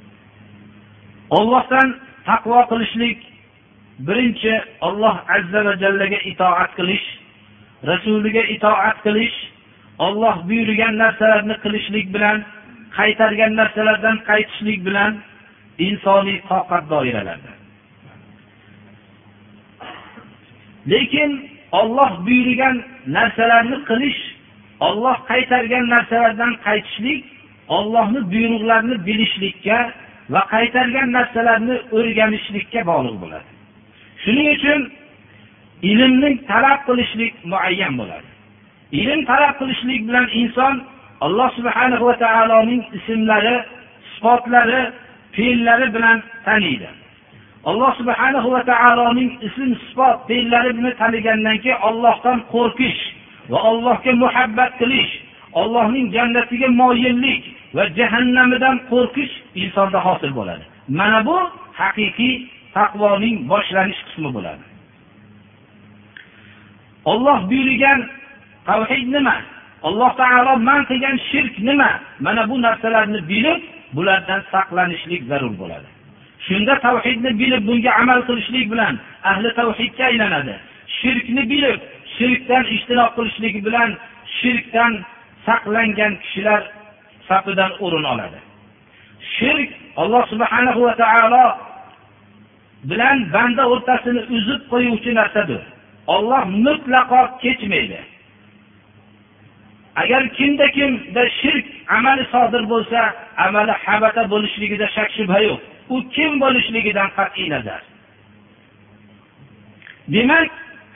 Ollohdan 1.39 1.89
taqvo 2.29 2.61
qilishlik 2.71 3.19
birinchi 4.07 4.55
olloh 4.89 5.17
azza 5.37 5.61
va 5.67 5.75
jallaga 5.83 6.19
itoat 6.33 6.71
qilish 6.79 7.07
rasuliga 7.91 8.43
itoat 8.55 8.97
qilish 9.07 9.37
olloh 10.07 10.37
buyurgan 10.49 10.95
narsalarni 11.03 11.57
qilishlik 11.65 12.07
bilan 12.15 12.39
qaytargan 12.99 13.53
narsalardan 13.61 14.17
qaytishlik 14.31 14.81
bilan 14.87 15.13
insoniy 15.87 16.39
toqat 16.51 16.85
doiralarida. 16.93 17.53
Lekin 20.93 21.31
olloh 21.81 22.13
buyurgan 22.27 22.77
narsalarni 23.17 23.79
qilish 23.91 24.21
olloh 24.89 25.17
qaytargan 25.31 25.85
narsalardan 25.95 26.53
qaytishlik 26.67 27.23
ollohni 27.77 28.21
buyruqlarini 28.33 28.97
bilishlikka 29.07 29.79
va 30.31 30.43
qaytargan 30.53 31.09
narsalarni 31.17 31.77
o'rganishlikka 31.97 32.81
bog'liq 32.91 33.17
bo'ladi. 33.23 33.49
Shuning 34.23 34.49
uchun 34.57 34.81
ilmni 35.91 36.31
talab 36.51 36.81
qilishlik 36.89 37.33
muayyan 37.53 37.95
bo'ladi. 38.01 38.29
Ilm 39.01 39.21
talab 39.31 39.55
qilishlik 39.61 40.01
bilan 40.09 40.27
inson 40.41 40.75
alloh 41.27 41.49
subhana 41.59 41.97
va 42.07 42.15
taoloning 42.25 42.83
ismlari 42.99 43.57
sifatlari 44.15 44.81
fe'llari 45.37 45.87
bilan 45.95 46.19
taniydi. 46.47 46.91
Alloh 47.71 47.93
subhanahu 48.01 48.49
va 48.55 48.63
taoloning 48.73 49.31
ism 49.47 49.71
sifat 49.87 50.17
fe'llarini 50.29 50.93
tanigandan 51.01 51.57
keyin 51.63 51.79
ollohdan 51.89 52.39
qo'rqish 52.55 53.03
va 53.53 53.59
allohga 53.71 54.13
muhabbat 54.25 54.73
qilish 54.81 55.13
ollohning 55.61 56.07
jannatiga 56.17 56.69
moyillik 56.81 57.43
va 57.77 57.85
jahannamidan 57.99 58.77
qo'rqish 58.91 59.35
insonda 59.63 59.99
hosil 60.07 60.31
bo'ladi. 60.39 60.65
Mana 60.99 61.19
bu 61.29 61.37
haqiqiy 61.81 62.35
taqvoning 62.77 63.37
boshlanish 63.53 64.01
qismi 64.07 64.31
bo'ladi. 64.37 64.65
Olloh 67.13 67.39
buyurgan 67.51 68.01
tavhid 68.69 69.07
nima? 69.17 69.37
Alloh 69.89 70.11
taolo 70.21 70.53
man 70.69 70.81
qilgan 70.91 71.17
shirk 71.31 71.55
nima? 71.69 71.91
Mana 72.27 72.43
bu 72.51 72.55
narsalarni 72.67 73.21
bilib 73.31 73.61
bulardan 73.97 74.41
saqlanishlik 74.53 75.23
zarur 75.31 75.55
bo'ladi. 75.63 75.89
Shunda 76.47 76.75
tavhidni 76.87 77.31
bilib 77.41 77.63
bunga 77.69 77.93
amal 78.03 78.21
qilishlik 78.29 78.67
bilan 78.73 78.95
ahli 79.31 79.49
tavhidga 79.61 80.05
aylanadi. 80.11 80.55
Shirkni 80.99 81.43
bilib 81.53 81.81
shirkdan 82.17 82.65
ijtinob 82.75 83.11
qilishligi 83.17 83.61
bilan 83.67 83.91
shirkdan 84.39 84.93
saqlangan 85.47 86.13
kishilar 86.23 86.63
safidan 87.33 87.73
o'rin 87.85 88.05
oladi. 88.13 88.41
Shirk 89.37 89.71
alloh 90.03 90.23
subhanahu 90.33 90.81
va 90.87 90.95
taolo 91.03 91.45
bilan 92.91 93.19
banda 93.35 93.65
o'rtasini 93.73 94.23
uzib 94.37 94.61
qo'yuvchi 94.73 95.11
narsadir. 95.21 95.63
Olloh 96.15 96.43
mutlaqo 96.67 97.21
kechmaydi. 97.43 98.01
Agar 100.03 100.23
kimda 100.39 100.67
kimda 100.77 101.23
shirk 101.41 101.67
amali 101.97 102.25
sodir 102.33 102.63
bo'lsa 102.73 103.01
amali 103.47 103.75
habata 103.85 104.23
bo'lishligida 104.33 104.87
shak 104.97 105.11
shubha 105.17 105.39
yo'q. 105.49 105.61
U 105.95 105.97
kim 106.15 106.33
bo'lishligidan 106.43 107.09
qat'iy 107.19 107.49
nazar. 107.55 107.83
Demak 110.15 110.51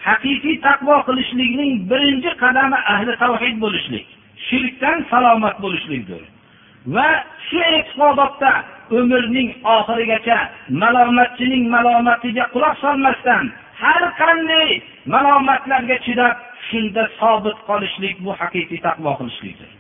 haqiqiy 0.06 0.56
taqvo 0.66 0.96
qilishlikning 1.08 1.72
birinchi 1.90 2.30
qadami 2.42 2.78
ahli 2.94 3.12
tavhid 3.22 3.56
bo'lishlik. 3.64 4.06
Shirkdan 4.48 4.98
salomat 5.10 5.56
bo'lishlikdir 5.64 6.22
va 6.94 7.08
shu 7.48 7.60
e'tiqodotda 7.76 8.52
umrning 8.98 9.50
oxirigacha 9.76 10.38
malomatchining 10.82 11.64
malomatiga 11.74 12.44
quloq 12.54 12.74
solmasdan 12.84 13.44
har 13.82 14.02
qanday 14.20 14.68
malomatlarga 15.14 15.96
chidab 16.06 16.34
shunda 16.68 17.02
sobit 17.20 17.58
qolishlik 17.68 18.16
bu 18.24 18.30
haqiqiy 18.40 18.80
taqvo 18.86 19.10
qilishlikdir 19.18 19.70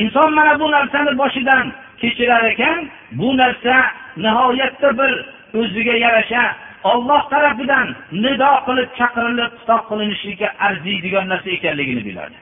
inson 0.00 0.30
mana 0.38 0.54
bu 0.60 0.66
narsani 0.76 1.12
boshidan 1.22 1.66
kechirar 2.00 2.44
ekan 2.52 2.78
bu 3.18 3.28
narsa 3.40 3.76
nihoyatda 4.24 4.88
bir 4.98 5.12
o'ziga 5.60 5.94
yarasha 6.04 6.44
olloh 6.92 7.22
tarafidan 7.32 7.88
nido 8.24 8.52
qilib 8.66 8.88
chaqirilib 8.98 9.52
xitob 9.58 9.82
qilinishlikka 9.90 10.48
arziydigan 10.66 11.26
narsa 11.32 11.50
ekanligini 11.58 12.02
biladi. 12.08 12.36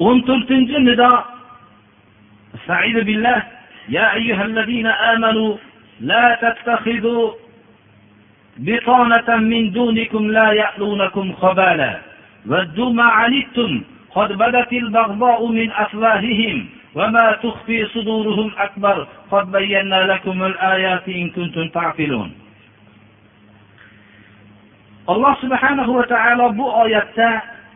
o'n 0.00 0.18
to'rtinchi 0.26 0.78
nido 0.88 1.10
بالله 3.06 3.42
يا 3.88 4.14
أيها 4.14 4.44
الذين 4.44 4.86
آمنوا 4.86 5.56
لا 6.00 6.38
تتخذوا 6.42 7.32
بطانة 8.56 9.28
من 9.36 9.70
دونكم 9.72 10.30
لا 10.30 10.52
يألونكم 10.52 11.32
خبالا 11.32 11.92
ودوا 12.46 12.90
ما 12.92 13.04
عنتم 13.04 13.82
قد 14.14 14.32
بدت 14.32 14.72
البغضاء 14.72 15.46
من 15.46 15.68
أفواههم 15.70 16.66
وما 16.94 17.32
تخفي 17.42 17.86
صدورهم 17.86 18.50
أكبر 18.58 19.06
قد 19.30 19.52
بينا 19.52 20.00
لكم 20.12 20.44
الآيات 20.44 21.08
إن 21.08 21.30
كنتم 21.30 21.68
تعقلون 21.68 22.30
alloh 25.04 25.36
subhanahu 25.44 26.00
va 26.00 26.04
taolo 26.08 26.46
bu 26.56 26.64
oyatda 26.64 27.30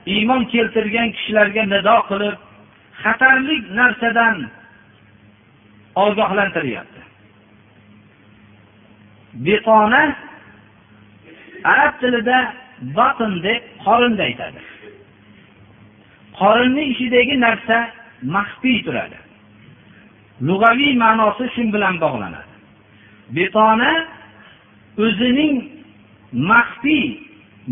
iymon 0.06 0.46
keltirgan 0.52 1.12
kishilarga 1.16 1.64
nido 1.74 1.98
qilib 2.10 2.36
xatarli 3.04 3.56
narsadan 3.78 4.38
ogohlantiryapti. 6.06 7.02
Betona 9.46 10.04
arab 11.74 11.94
tilida 12.02 12.40
batn 12.98 13.34
deb 13.46 13.62
qorinni 13.86 14.22
aytadi. 14.30 14.62
Qorinni 16.40 16.84
ichidagi 16.94 17.36
narsa 17.46 17.78
maxfiy 18.36 18.78
turadi. 18.86 19.18
Lug'aviy 20.48 20.94
ma'nosi 21.04 21.46
shu 21.56 21.64
bilan 21.76 21.96
bog'lanadi. 22.04 22.54
Betona 23.36 23.92
o'zining 25.06 25.56
maxfiy 26.52 27.06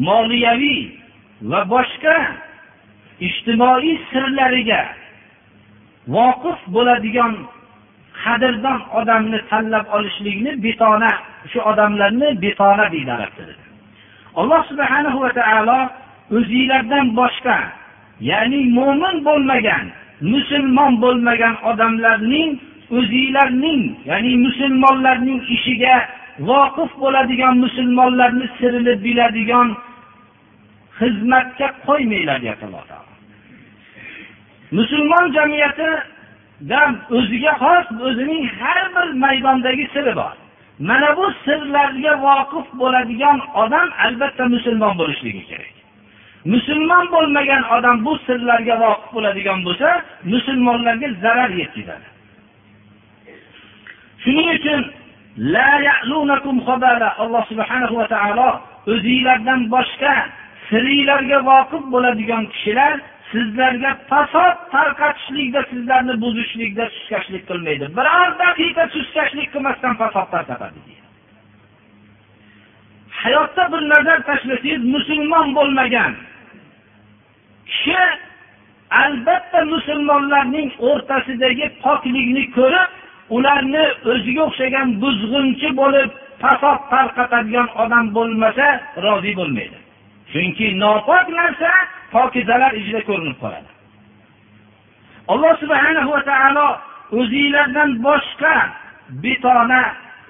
moliyaviy 0.07 1.00
va 1.49 1.61
boshqa 1.73 2.15
ijtimoiy 3.27 3.97
sirlariga 4.11 4.81
voqif 6.15 6.59
bo'ladigan 6.75 7.33
qadrdon 8.23 8.79
odamni 8.99 9.39
tanlab 9.49 9.85
olishlikni 9.97 10.51
betona 10.63 11.11
shu 11.51 11.59
odamlarni 11.71 12.29
betona 12.43 12.85
deydi 12.93 13.11
arab 13.17 13.31
tilida 13.37 13.65
alloh 14.39 14.61
subhanahu 14.71 15.17
va 15.23 15.31
taolo 15.39 15.79
o'zinglardan 16.37 17.05
boshqa 17.19 17.57
ya'ni 18.29 18.61
mo'min 18.77 19.15
bo'lmagan 19.27 19.85
musulmon 20.33 20.93
bo'lmagan 21.03 21.55
odamlarning 21.71 22.49
o'zinglarning 22.97 23.83
ya'ni 24.09 24.33
musulmonlarning 24.45 25.39
ishiga 25.55 25.95
voqif 26.49 26.91
bo'ladigan 27.03 27.53
musulmonlarni 27.63 28.47
sirini 28.57 28.93
biladigan 29.05 29.67
xizmatga 31.01 31.67
qo'ymanglar 31.87 32.37
deyapti 32.43 32.65
alloh 32.69 32.85
taolo 32.91 33.11
musulmon 34.77 35.25
jamiyatidan 35.37 36.91
o'ziga 37.17 37.53
xos 37.63 37.85
o'zining 38.07 38.43
har 38.59 38.83
bir 38.95 39.07
maydondagi 39.23 39.85
siri 39.93 40.13
bor. 40.21 40.35
Mana 40.89 41.09
bu 41.17 41.25
sirlarga 41.45 42.13
voqif 42.27 42.67
bo'ladigan 42.81 43.37
odam 43.63 43.87
albatta 44.05 44.43
musulmon 44.55 44.93
bo'lishligi 45.01 45.43
kerak. 45.49 45.75
Musulmon 46.53 47.05
bo'lmagan 47.15 47.63
odam 47.75 47.97
bu 48.05 48.13
sirlarga 48.27 48.75
voqif 48.83 49.09
bo'ladigan 49.15 49.59
bo'lsa 49.65 49.89
musulmonlarga 50.33 51.07
zarar 51.23 51.51
yetkazadi. 51.61 52.07
Shuning 54.23 54.49
uchun 54.57 54.81
alloh 57.23 57.43
subhanahu 57.51 57.95
va 57.99 58.07
taolo 58.13 58.49
o'zinglardan 58.93 59.59
boshqa 59.75 60.13
siringlarga 60.71 61.39
voqif 61.51 61.83
bo'ladigan 61.93 62.43
kishilar 62.53 62.93
sizlarga 63.31 63.91
fasod 64.09 64.55
tarqatishlikda 64.73 65.61
sizlarni 65.71 66.15
buzishlikda 66.23 66.85
suskashlik 66.95 67.43
qilmaydi. 67.49 67.85
Biror 67.97 68.29
daqiqa 68.43 68.83
suskashlik 68.95 69.47
qilmasdan 69.53 69.93
fasod 70.01 70.27
tarqatadi 70.33 70.79
hayotda 73.23 73.71
bir 73.71 73.81
nazar 73.89 74.19
tashlasangiz 74.29 74.81
musulmon 74.95 75.47
bo'lmagan 75.57 76.13
kishi 77.69 78.03
albatta 79.03 79.59
musulmonlarning 79.73 80.69
o'rtasidagi 80.89 81.67
poklikni 81.83 82.43
ko'rib 82.57 82.89
ularni 83.35 83.85
o'ziga 84.11 84.41
o'xshagan 84.47 84.87
buzg'unchi 85.03 85.69
bo'lib 85.81 86.09
fasod 86.43 86.79
tarqatadigan 86.93 87.67
odam 87.83 88.05
bo'lmasa 88.17 88.67
rozi 89.05 89.31
bo'lmaydi. 89.39 89.77
Chunki 90.33 90.67
nopok 90.83 91.27
narsa 91.39 91.71
pokizalar 92.13 92.73
ichida 92.79 93.01
ko'rinib 93.09 93.37
qoladi. 93.43 93.69
Alloh 95.31 95.53
subhana 95.63 96.01
va 96.11 96.19
taolo 96.29 96.67
o'zinglardan 97.19 97.89
boshqa 98.07 98.55
betona 99.23 99.81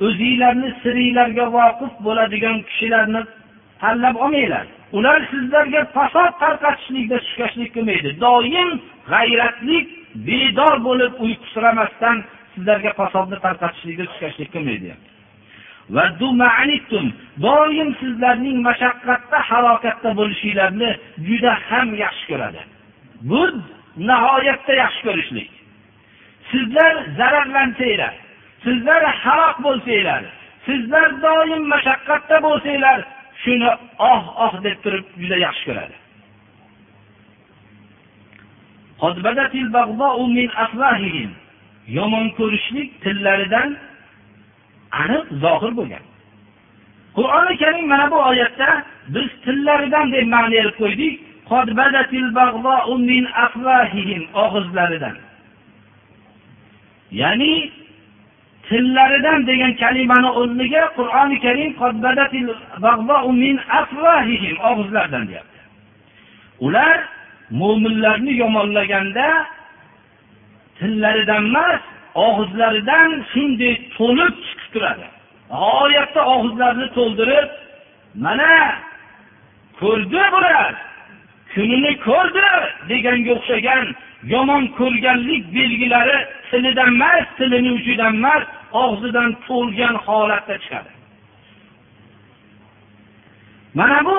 o'zinglarni 0.06 0.70
siringlarga 0.82 1.46
voqif 1.58 1.94
bo'ladigan 2.06 2.58
kishilarni 2.68 3.22
tanlab 3.82 4.16
olmanglar. 4.24 4.66
Ular 4.98 5.20
sizlarga 5.32 5.82
fasod 5.96 6.32
tarqatishlikda 6.44 7.18
suskashlik 7.26 7.70
qilmaydi. 7.76 8.10
Doim 8.26 8.70
g'ayratlik 9.12 9.88
bedor 10.28 10.76
bo'lib 10.88 11.14
uyqusiramasdan 11.26 12.18
sizlarga 12.54 12.92
fasodni 13.00 13.38
tarqatishlikda 13.46 14.06
suskashlik 14.12 14.50
qilmaydi. 14.56 14.92
Doim 17.46 17.90
sizlarning 18.02 18.58
mashaqqatda 18.68 19.40
halokatda 19.50 20.10
bo'lishinglarni 20.20 20.90
juda 21.28 21.54
ham 21.70 21.88
yaxshi 22.04 22.26
ko'radi. 22.32 22.62
Bu 23.30 23.42
nihoyatda 24.10 24.74
yaxshi 24.84 25.02
ko'rishlik. 25.08 25.50
Sizlar 26.52 26.94
zararlansanglar 27.18 28.14
sizlar 28.64 29.04
halok 29.24 29.58
bo'lsanglar 29.66 30.24
sizlar 30.66 31.10
doim 31.26 31.64
mashaqqatda 31.74 32.38
bo'lsanglar 32.48 33.00
shuni 33.44 33.72
oh 34.12 34.24
oh 34.46 34.54
deb 34.66 34.78
turib 34.84 35.06
juda 35.22 35.38
yaxshi 35.48 35.64
ko'radi. 35.70 35.96
Yomon 41.98 42.28
ko'rishlik 42.40 42.90
tillaridan 43.04 43.70
aniq 45.02 45.26
zohir 45.44 45.72
bo'lgan. 45.80 46.04
Qur'oni 47.18 47.54
karim 47.58 47.88
mana 47.88 48.12
bu 48.12 48.18
oyatda 48.30 48.70
biz 49.14 49.30
tillaridan 49.46 50.12
deb 50.12 50.28
ma'no 50.34 50.52
berib 50.52 50.76
qo'ydik. 50.82 51.14
Og'izlaridan. 54.44 55.16
Ya'ni 57.22 57.54
tillaridan 58.68 59.40
degan 59.50 59.74
kalimani 59.82 60.30
o'rniga 60.40 60.84
qur'oni 60.98 61.38
karim 61.46 61.72
og'izlaridan 64.70 65.24
deyapti. 65.30 65.60
Ular 66.66 66.98
mo'minlarni 67.62 68.34
yomonlaganda 68.44 69.28
tillaridan 70.80 71.44
emas 71.52 71.82
og'izlaridan 72.16 73.12
shunday 73.32 73.74
to'lib 73.98 74.34
chiqib 74.46 74.70
turadi. 74.74 75.08
G'oyatda 75.62 76.22
og'izlarini 76.34 76.88
to'ldirib 76.98 77.50
mana 78.26 78.54
ko'rdi 79.80 80.24
bular 80.36 80.74
kunini 81.54 81.94
ko'rdi 82.08 82.48
deganga 82.90 83.32
o'xshagan 83.38 83.86
yomon 84.34 84.64
ko'rganlik 84.80 85.44
belgilari 85.56 86.18
tilidan 86.50 86.92
emas 86.96 87.26
tilini 87.38 87.72
uchidan 87.78 88.14
emas 88.22 88.44
og'zidan 88.84 89.30
to'lgan 89.48 89.96
holatda 90.06 90.56
chiqadi. 90.64 90.92
Mana 93.80 94.00
bu 94.08 94.18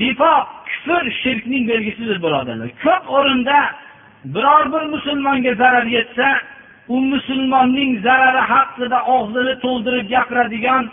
nifoq 0.00 0.46
kufr 0.68 1.04
shirkning 1.22 1.64
belgisidir 1.70 2.18
birodarlar. 2.24 2.68
Ko'p 2.84 3.04
o'rinda 3.16 3.58
biror 4.34 4.64
bir 4.72 4.82
musulmonga 4.94 5.52
zarar 5.54 5.86
yetsa 5.96 6.28
u 6.88 7.00
musulmonning 7.00 8.02
zarari 8.06 8.42
haqida 8.52 8.98
og'zini 9.16 9.54
to'ldirib 9.64 10.06
gapiradigan 10.14 10.84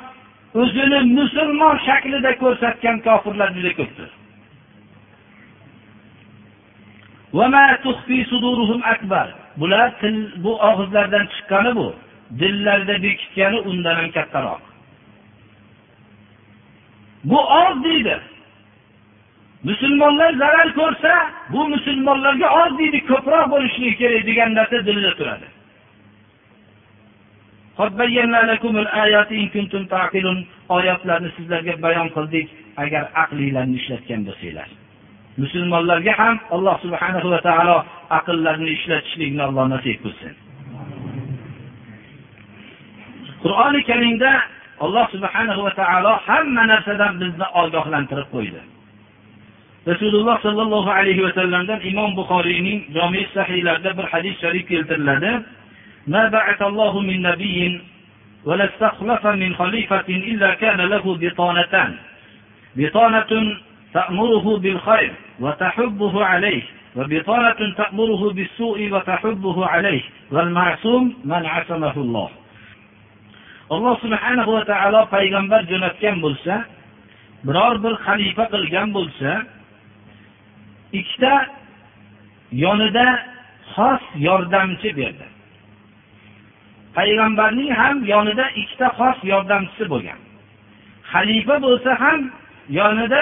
o'zini 0.61 0.99
musulmon 1.17 1.75
shaklida 1.87 2.31
ko'rsatgan 2.43 2.97
kofirlar 3.07 3.49
juda 3.57 3.71
ko'pdir. 3.79 4.09
Bular 9.61 9.89
til 10.01 10.15
bu 10.43 10.51
og'izlardan 10.69 11.25
chiqqani 11.33 11.71
bu. 11.79 11.87
Dillarida 12.39 12.95
bekitgani 13.03 13.59
undan 13.69 13.95
ham 13.95 14.09
kattaroq. 14.17 14.61
Bu 17.23 17.39
oz 17.61 17.83
deydi. 17.83 18.15
Musulmonlar 19.63 20.33
zarar 20.33 20.69
ko'rsa 20.79 21.13
bu 21.53 21.69
musulmonlarga 21.73 22.47
oz 22.61 22.71
deydi 22.79 22.99
ko'proq 23.11 23.45
bo'lishligi 23.53 23.95
kerak 24.01 24.23
degan 24.29 24.49
narsa 24.55 24.77
dilida 24.87 25.11
turadi. 25.19 25.47
Oyatlarni 30.75 31.29
sizlarga 31.37 31.73
bayon 31.85 32.09
qildik. 32.15 32.47
Agar 32.83 33.03
aqlinglarni 33.23 33.75
ishlatgan 33.81 34.21
bo'lsanglar. 34.27 34.69
Musulmonlarga 35.43 36.13
ham 36.21 36.35
alloh 36.55 36.75
subhanahu 36.83 37.27
va 37.33 37.39
taolo 37.47 37.77
aqllarini 38.19 38.71
ishlatishlikni 38.77 39.41
alloh 39.49 39.65
nasib 39.73 39.97
qilsin. 40.03 40.33
Qur'oni 43.43 43.81
karimda 43.89 44.31
alloh 44.85 45.05
subhanahu 45.15 45.61
va 45.65 45.71
taolo 45.81 46.13
hamma 46.27 46.63
narsadan 46.71 47.13
bizni 47.21 47.47
ogohlantirib 47.61 48.27
qo'ydi. 48.35 48.61
Rasululloh 49.91 50.37
sollallohu 50.45 50.89
alayhi 50.99 51.23
vasallamdan 51.27 51.79
imom 51.91 52.11
buxoriyning 52.19 52.79
jomi 52.95 53.23
sahiylarida 53.33 53.91
bir 53.97 54.05
hadis 54.13 54.35
sharif 54.43 54.63
keltiriladi. 54.71 55.31
ما 56.06 56.28
بعث 56.28 56.62
الله 56.62 57.00
من 57.00 57.22
نبي 57.22 57.80
ولا 58.44 58.64
استخلف 58.64 59.26
من 59.26 59.54
خليفة 59.54 60.04
إلا 60.08 60.54
كان 60.54 60.80
له 60.80 61.16
بطانتان 61.20 61.96
بطانة 62.76 63.56
تأمره 63.94 64.58
بالخير 64.58 65.12
وتحبه 65.40 66.24
عليه 66.24 66.62
وبطانة 66.96 67.74
تأمره 67.76 68.32
بالسوء 68.32 68.92
وتحبه 68.92 69.66
عليه 69.66 70.02
والمعصوم 70.30 71.14
من 71.24 71.46
عصمه 71.46 71.96
الله 71.96 72.30
alloh 73.70 73.98
subhanahu 73.98 74.50
va 74.56 74.62
taolo 74.70 75.00
payg'ambar 75.10 75.66
jo'natgan 75.70 76.16
bo'lsa 76.24 76.54
biror 77.46 77.74
bir 77.84 77.94
xalifa 78.06 78.44
qilgan 78.54 78.88
bo'lsa 78.96 79.30
ikkita 80.98 81.34
yonida 82.64 83.06
xos 83.74 84.02
yordamchi 84.26 84.90
berdi 84.98 85.26
Payg'ambarning 86.97 87.71
ham 87.81 87.95
yonida 88.13 88.45
ikkita 88.61 88.87
xos 88.99 89.17
yordamchisi 89.31 89.85
bo'lgan. 89.93 90.19
Xalifa 91.11 91.55
bo'lsa 91.65 91.91
ham 92.03 92.19
yonida 92.79 93.21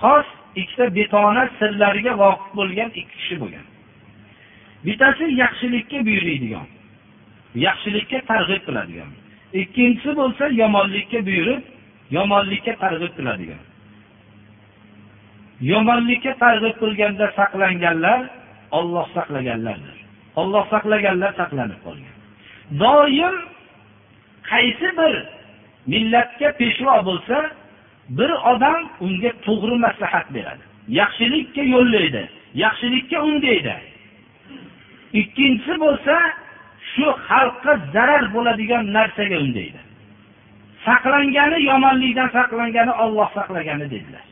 xos 0.00 0.26
ikkita 0.60 0.84
betona 0.96 1.44
sirlariga 1.58 2.12
voqif 2.22 2.50
bo'lgan 2.58 2.88
ikki 3.00 3.14
kishi 3.20 3.36
bo'lgan. 3.42 3.66
Bittasi 4.84 5.24
yaxshilikka 5.42 5.98
buyuriydigan 6.06 6.68
yaxshilikka 7.54 8.18
targ'ib 8.30 8.62
qiladigan. 8.66 9.10
Ikkinchisi 9.62 10.10
bo'lsa 10.20 10.44
yomonlikka 10.62 11.20
buyurib 11.28 11.62
yomonlikka 12.16 12.72
targ'ib 12.82 13.12
qiladigan. 13.18 13.62
Yomonlikka 15.72 16.32
targ'ib 16.44 16.74
qilganda 16.82 17.26
saqlanganlar 17.38 18.20
olloh 18.78 19.06
saqlaganlardir. 19.16 19.96
Olloh 20.40 20.64
saqlaganlar 20.72 21.32
saqlanib 21.40 21.80
qolgan. 21.86 22.19
Doim 22.82 23.36
qaysi 24.50 24.88
bir 24.98 25.14
millatga 25.92 26.48
peshvo 26.60 26.96
bo'lsa 27.08 27.38
bir 28.18 28.30
odam 28.52 28.80
unga 29.04 29.30
to'g'ri 29.46 29.76
maslahat 29.86 30.26
beradi. 30.34 30.64
Yaxshilikka 31.00 31.62
yo'llaydi 31.74 32.24
yaxshilikka 32.54 33.22
undaydi. 33.22 33.74
Ikkinchisi 35.12 35.74
bo'lsa 35.84 36.14
shu 36.92 37.06
xalqqa 37.28 37.72
zarar 37.94 38.24
bo'ladigan 38.34 38.84
narsaga 38.96 39.38
undaydi. 39.44 39.80
Saqlangani 40.86 41.58
yomonlikdan 41.70 42.28
saqlangani 42.36 42.92
olloh 43.04 43.28
saqlagani 43.38 43.86
dedilar. 43.94 44.24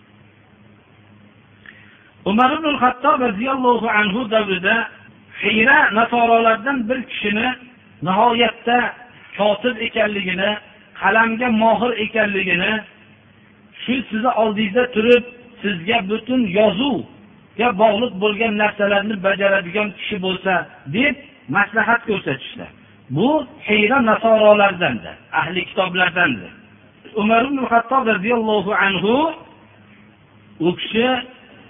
Umar 2.30 2.50
ibn 2.58 2.74
hattob 2.82 3.20
roziyallohu 3.20 3.88
anhu 3.98 4.30
davrida 4.30 4.76
hiyra 5.42 5.78
nasorolardan 5.98 6.88
bir 6.88 6.98
kishini 7.10 7.48
nihoyatda 8.06 8.78
kotib 9.38 9.76
ekanligini 9.86 10.50
qalamga 11.00 11.48
mohir 11.62 11.92
ekanligini 12.04 12.72
shu 13.82 13.94
sizni 14.08 14.30
oldingizda 14.42 14.84
turib 14.94 15.24
sizga 15.62 15.98
butun 16.10 16.40
yozuvga 16.58 17.68
bog'liq 17.82 18.12
bo'lgan 18.22 18.52
narsalarni 18.62 19.16
bajaradigan 19.26 19.88
kishi 19.98 20.16
bo'lsa 20.26 20.52
deb 20.96 21.14
maslahat 21.56 22.02
ko'rsatishdi. 22.10 22.66
Bu 23.16 23.28
hiyra 23.68 23.98
nasorolardandir 24.10 25.16
ahli 25.40 25.60
kitoblardandir. 25.68 26.52
Umar 27.20 27.44
ibn 27.48 27.58
hattob 27.70 28.04
roziyallohu 28.12 28.72
anhu 28.86 29.14
u 30.66 30.70
kishi 30.80 31.08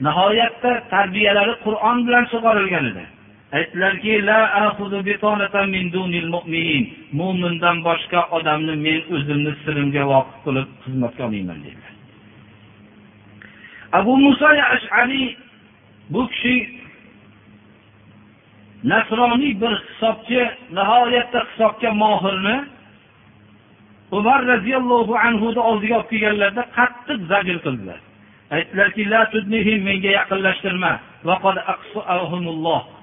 nihoyatda 0.07 0.73
tarbiyalari 0.95 1.55
qur'on 1.64 1.99
bilan 2.07 2.25
sug'orilgan 2.33 2.85
edi. 2.91 3.05
Aytdilarki 3.56 4.08
mo'mindan 7.18 7.76
boshqa 7.88 8.20
odamni 8.37 8.74
men 8.87 8.98
o'zimni 9.14 9.52
sirimga 9.64 10.02
voqif 10.12 10.38
qilib 10.44 10.68
xizmatga 10.84 11.22
olmayman 11.26 11.58
dedilar 11.66 11.94
abu 13.98 14.12
muso 14.24 14.48
ashariy 14.76 15.28
bu 16.12 16.22
kishi 16.32 16.56
nasroniy 18.90 19.52
bir 19.62 19.72
hisobchi 19.87 20.40
nihoyatda 20.76 21.40
hisobga 21.48 21.90
mohirni 22.02 22.56
umar 24.18 24.40
roziyallohu 24.46 25.14
anhuni 25.26 25.61
oldiga 25.70 25.94
olib 25.98 26.11
kelganlarida 26.12 26.64
qattiq 26.78 27.18
zajr 27.30 27.56
qildilar. 27.64 28.00
Menga 29.88 30.11
yaqinlashtirma. 30.18 30.92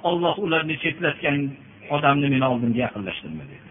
Olloh 0.09 0.35
ularni 0.45 0.75
chetlatgan 0.83 1.39
odamni 1.95 2.27
meni 2.33 2.45
oldimga 2.53 2.79
yaqinlashtirma 2.87 3.43
dedi. 3.51 3.69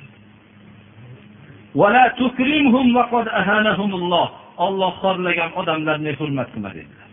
Olloh 4.66 4.92
xorlagan 5.02 5.50
odamlarni 5.60 6.12
hurmat 6.18 6.48
qilma 6.54 6.70
dedilar. 6.78 7.08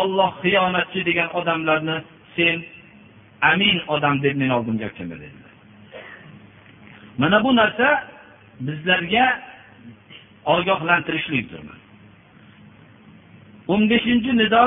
Olloh 0.00 0.30
xiyonatchi 0.42 1.00
degan 1.08 1.28
odamlarni 1.38 1.96
sen 2.36 2.56
amin 3.50 3.76
odam 3.94 4.16
deb 4.24 4.34
meni 4.40 4.52
oldimga 4.58 4.88
kelma 4.96 5.16
dedilar. 5.24 5.52
Mana 7.20 7.44
bu 7.44 7.50
narsa 7.56 7.88
bizlarga 8.66 9.26
ogohlantirishlikdir 10.45 11.61
o'n 13.67 13.81
beshinchi 13.91 14.33
nido 14.33 14.65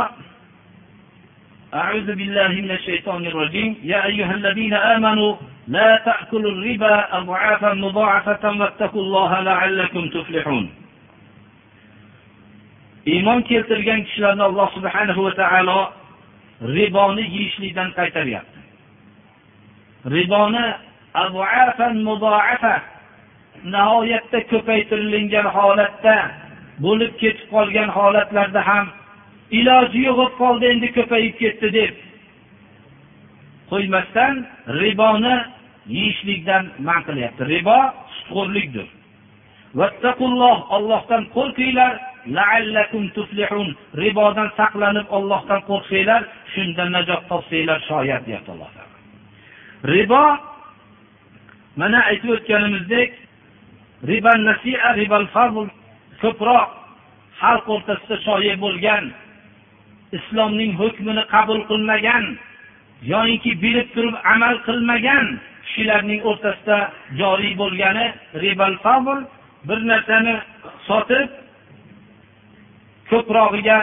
أعوذ 1.75 2.07
بالله 2.07 2.49
من 2.49 2.71
الشيطان 2.71 3.27
الرجيم 3.27 3.77
يا 3.83 4.07
أيها 4.07 4.35
الذين 4.35 4.75
آمنوا 4.75 5.37
لا 5.69 6.03
تأكلوا 6.07 6.51
الربا 6.51 7.19
أضعافا 7.19 7.75
مضاعفة 7.75 8.45
واتقوا 8.61 9.03
الله 9.03 9.41
لعلكم 9.41 10.09
تفلحون 10.09 10.67
iymon 13.07 13.43
keltirgan 13.45 14.05
kishilarni 14.05 14.43
alloh 14.43 14.69
subhanahu 14.77 15.25
va 15.29 15.33
taolo 15.37 15.93
riboni 16.77 17.25
yeyishlikdan 17.35 17.93
qaytaryapti 17.99 18.61
riboni 20.15 20.65
nihoyatda 23.76 24.40
ko'paytirilgan 24.52 25.48
holatda 25.58 26.16
bo'lib 26.86 27.14
ketib 27.22 27.48
qolgan 27.56 27.90
holatlarda 27.98 28.62
ham 28.70 28.86
iloji 29.60 30.00
yo'q 30.08 30.18
bo'lib 30.20 30.36
qoldi 30.42 30.66
endi 30.74 30.88
ko'payib 30.98 31.36
ketdi 31.42 31.68
deb 31.80 31.94
qo'ymasdan 33.72 34.34
riboni 34.82 35.38
yeyishlikdan 35.96 36.64
man 36.88 37.02
qilyapti. 37.08 37.44
Ribo 37.54 37.78
sutxo'rlikdir. 38.16 38.88
Ollohdan 40.76 41.24
qo'rqinglar. 41.36 41.94
Ribodan 44.04 44.50
saqlanib 44.60 45.08
ollohdan 45.18 45.62
qo'rqsanglar 45.70 46.22
shunda 46.54 46.84
najot 46.96 47.24
topsanglar 47.32 47.80
shoyat 47.90 48.22
deyapti 48.28 48.50
alloh 48.54 48.70
taolo. 48.76 48.96
Ribo 49.94 50.24
mana 51.80 52.00
aytib 52.12 52.30
o'tganimizdek 52.38 53.10
ribal 54.08 54.40
nasia 54.50 54.94
ribal 54.96 55.28
fazl 55.36 55.68
ko'proq 56.22 56.70
xalq 57.42 57.66
o'rtasida 57.76 58.16
shoyi 58.28 58.54
bo'lgan 58.64 59.04
islomning 60.18 60.72
hukmini 60.82 61.24
qabul 61.34 61.62
qilmagan 61.70 62.24
yoyinki 63.12 63.52
bilib 63.64 63.88
turib 63.96 64.16
amal 64.34 64.56
qilmagan 64.68 65.26
kishilarning 65.66 66.22
o'rtasida 66.30 66.78
joriy 67.20 67.54
bo'lgani 67.62 68.06
ribal 68.44 68.76
fazl 68.86 69.20
bir 69.68 69.80
narsani 69.92 70.36
sotib 70.88 71.28
ko'prog'iga 73.12 73.80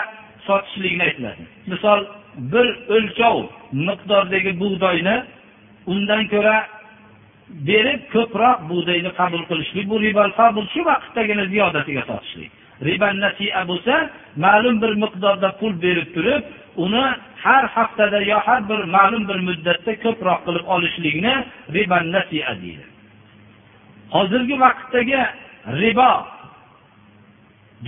sotishlikni 0.47 1.03
aytiladi. 1.09 1.43
Misol 1.73 2.01
bir 2.53 2.67
o'lchov 2.97 3.37
miqdordagi 3.89 4.53
bug'doyni 4.63 5.17
undan 5.93 6.23
ko'ra 6.33 6.57
berib 7.49 8.01
ko'proq 8.15 8.59
bug'doyni 8.71 9.11
qabul 9.21 9.43
qilishlik. 9.51 9.85
Bu 9.91 9.97
ribal 10.07 10.31
qabul 10.41 10.67
shu 10.75 10.81
vaqtdagina 10.91 11.45
ziyodatiga 11.53 12.03
sotishlik 12.11 12.53
riba 12.85 13.09
nasia 13.13 13.63
bo'lsa 13.71 13.95
ma'lum 14.45 14.77
bir 14.83 14.93
miqdorda 15.03 15.51
pul 15.61 15.73
berib 15.85 16.09
turib 16.15 16.43
uni 16.85 17.05
har 17.45 17.65
haftada 17.77 18.21
yo 18.31 18.39
har 18.47 18.61
bir 18.71 18.81
ma'lum 18.97 19.23
bir 19.29 19.39
muddatda 19.49 19.93
ko'proq 20.05 20.41
qilib 20.47 20.65
olishlikni 20.75 21.35
riba 21.77 21.99
nasia 22.17 22.53
deydi. 22.63 22.85
Hozirgi 24.15 24.57
vaqtdagi 24.65 25.21
ribo 25.83 26.13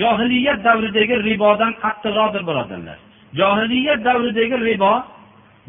johiliyat 0.01 0.61
davridagi 0.68 1.14
ribodan 1.29 1.73
qattiqroqdir 1.85 2.42
birodarlar. 2.49 2.99
Johiliyat 3.40 4.01
davridagi 4.09 4.57
ribo 4.68 4.94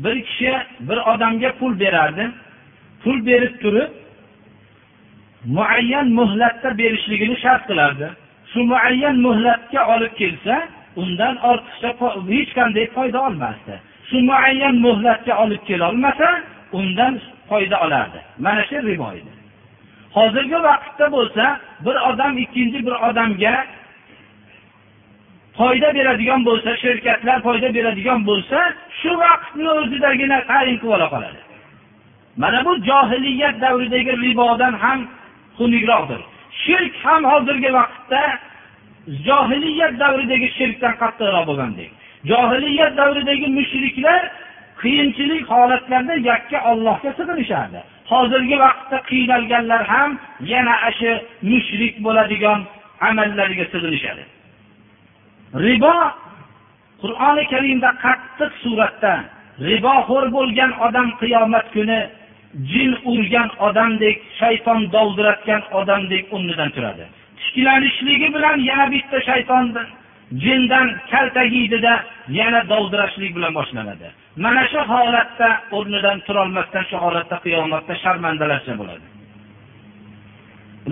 bir 0.04 0.16
kishi 0.28 0.54
bir 0.88 0.98
odamga 1.12 1.50
pul 1.60 1.72
berardi 1.84 2.26
pul 3.04 3.18
berib 3.30 3.54
turib 3.64 3.92
muayyan 5.58 6.08
muhlatda 6.20 6.70
berishligini 6.78 7.36
shart 7.44 7.64
qilardi. 7.70 8.08
Shu 8.52 8.60
muayyan 8.72 9.16
muhlatga 9.26 9.82
olib 9.94 10.14
kelsa 10.22 10.56
undan 11.02 11.36
ortiqcha 11.50 11.90
hech 12.32 12.52
qanday 12.58 12.86
foyda 12.96 13.20
olmasdi. 13.28 13.74
Shu 14.10 14.18
muayyan 14.30 14.76
muhlatga 14.86 15.34
olib 15.44 15.62
kelolmasa 15.70 16.30
undan 16.80 17.14
foyda 17.50 17.78
olardi. 17.86 18.20
Mana 18.46 18.64
shu 18.70 18.78
ribo 18.90 19.10
edi 19.20 19.40
hozirgi 20.18 20.60
vaqtda 20.68 21.06
bo'lsa 21.16 21.46
bir 21.86 21.96
odam 22.10 22.34
ikkinchi 22.44 22.80
bir 22.88 22.96
odamga 23.10 23.56
foyda 25.58 25.90
beradigan 25.98 26.42
bo'lsa 26.50 26.72
shirkatlar 26.84 27.38
foyda 27.48 27.70
beradigan 27.78 28.20
bo'lsa 28.30 28.60
shu 29.00 29.12
vaqtni 29.24 29.70
o'zidagina 29.80 30.38
tayin 30.52 30.78
qilib 30.82 30.96
ola 30.98 31.08
qoladi 31.14 31.40
mana 32.42 32.60
bu 32.66 32.74
johiliyat 32.90 33.56
davridagi 33.62 34.14
ribodan 34.26 34.74
ham 34.84 35.00
xunukroqdir. 35.58 36.22
Shirk 36.64 36.94
ham 37.06 37.22
hozirgi 37.32 37.70
vaqtda 37.80 38.22
johiliyat 39.28 39.94
davridagi 40.04 40.48
shirkdan 40.58 40.94
qattiqroq 41.02 41.46
bo'lgandek 41.50 41.90
johiliyat 42.32 42.94
davridagi 42.98 43.48
mushriklar 43.58 44.22
qiyinchilik 44.82 45.44
holatlarda 45.54 46.16
yakka 46.30 46.60
ollohga 46.72 47.12
sig'inishardi. 47.20 47.80
Hozirgi 48.12 48.58
vaqtda 48.66 48.98
qiynalganlar 49.10 49.82
ham 49.94 50.10
yana 50.54 50.76
shu 51.00 51.12
mushrik 51.52 51.96
bo'ladigan 52.06 52.60
amallariga 53.10 53.66
sig'inishadi. 53.74 54.24
Ribo 55.66 55.96
qur'oni 57.02 57.44
karimda 57.54 57.90
qattiq 58.06 58.52
suratda 58.64 59.14
riboxo'r 59.70 60.26
bo'lgan 60.38 60.72
odam 60.86 61.08
qiyomat 61.22 61.66
kuni 61.76 62.00
jin 62.72 62.92
urgan 63.12 63.50
odamdek 63.68 64.18
shayton 64.40 64.92
dovdiratgan 64.96 65.62
odamdek 65.80 66.34
o'rnidan 66.34 66.70
turadi. 66.76 67.06
Tiklanishligi 67.42 68.28
bilan 68.36 68.58
yana 68.70 68.92
bitta 68.94 69.18
shayton 69.30 69.66
jindan 70.44 70.88
kaltagiydida 71.12 71.94
yana 72.40 72.62
dovdirashlik 72.72 73.32
bilan 73.36 73.54
boshlanadi. 73.60 74.08
Mana 74.44 74.64
shu 74.72 74.82
holatda 74.94 75.50
o'rnidan 75.78 76.18
turolmasdan 76.28 76.84
shu 76.90 76.98
holatda 77.04 77.36
qiyomatda 77.46 77.94
sharmandalarcha 78.04 78.74
bo'ladi. 78.82 79.08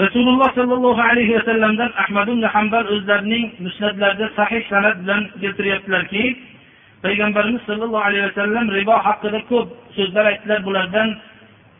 Rasululloh 0.04 0.50
sollallohu 0.60 1.02
alayhi 1.12 1.34
vasallamdan 1.40 1.92
ahmad 2.04 2.28
ibn 2.34 2.44
hambal 2.56 2.86
o'zlarining 2.96 3.46
musnatlarida 3.66 4.28
sahih 4.40 4.62
san'at 4.72 4.98
bilan 5.04 5.24
keltiryaptilarki 5.42 6.24
payg'ambarimiz 7.06 7.62
sollallohu 7.70 8.06
alayhi 8.10 8.26
vasallam 8.30 8.66
ribo 8.78 8.96
haqida 9.08 9.40
ko'p 9.52 9.68
so'zlar 9.98 10.26
aytdilar. 10.32 10.60
Bulardan 10.68 11.10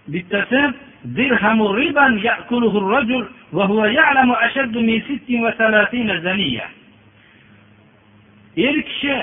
bittasi 0.08 0.62
dirhamu 1.16 1.78
riban 1.78 2.18
ya'kuluhu 2.28 2.78
rajul 2.92 3.26
wa 3.52 3.68
huwa 3.68 3.88
ya'lamu 3.88 4.34
ashaddu 4.36 4.80
min 4.82 5.02
36 5.02 6.22
zaniya. 6.24 6.68
Er 8.58 8.76
kishi 8.84 9.18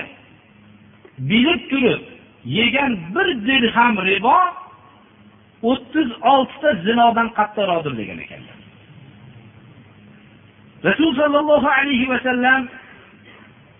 bilib 1.19 1.61
turib 1.71 2.03
yegan 2.45 2.93
bir 3.15 3.29
dirham 3.47 3.99
ribo 4.07 4.39
o'ttiz 5.63 6.09
oltita 6.23 6.71
zinodan 6.87 7.29
qattiqroqdir 7.39 7.93
degan 8.01 8.19
ekanlar. 8.25 8.59
Rasul 10.85 11.11
sollallohu 11.21 11.69
alayhi 11.79 12.09
vasallam 12.13 12.69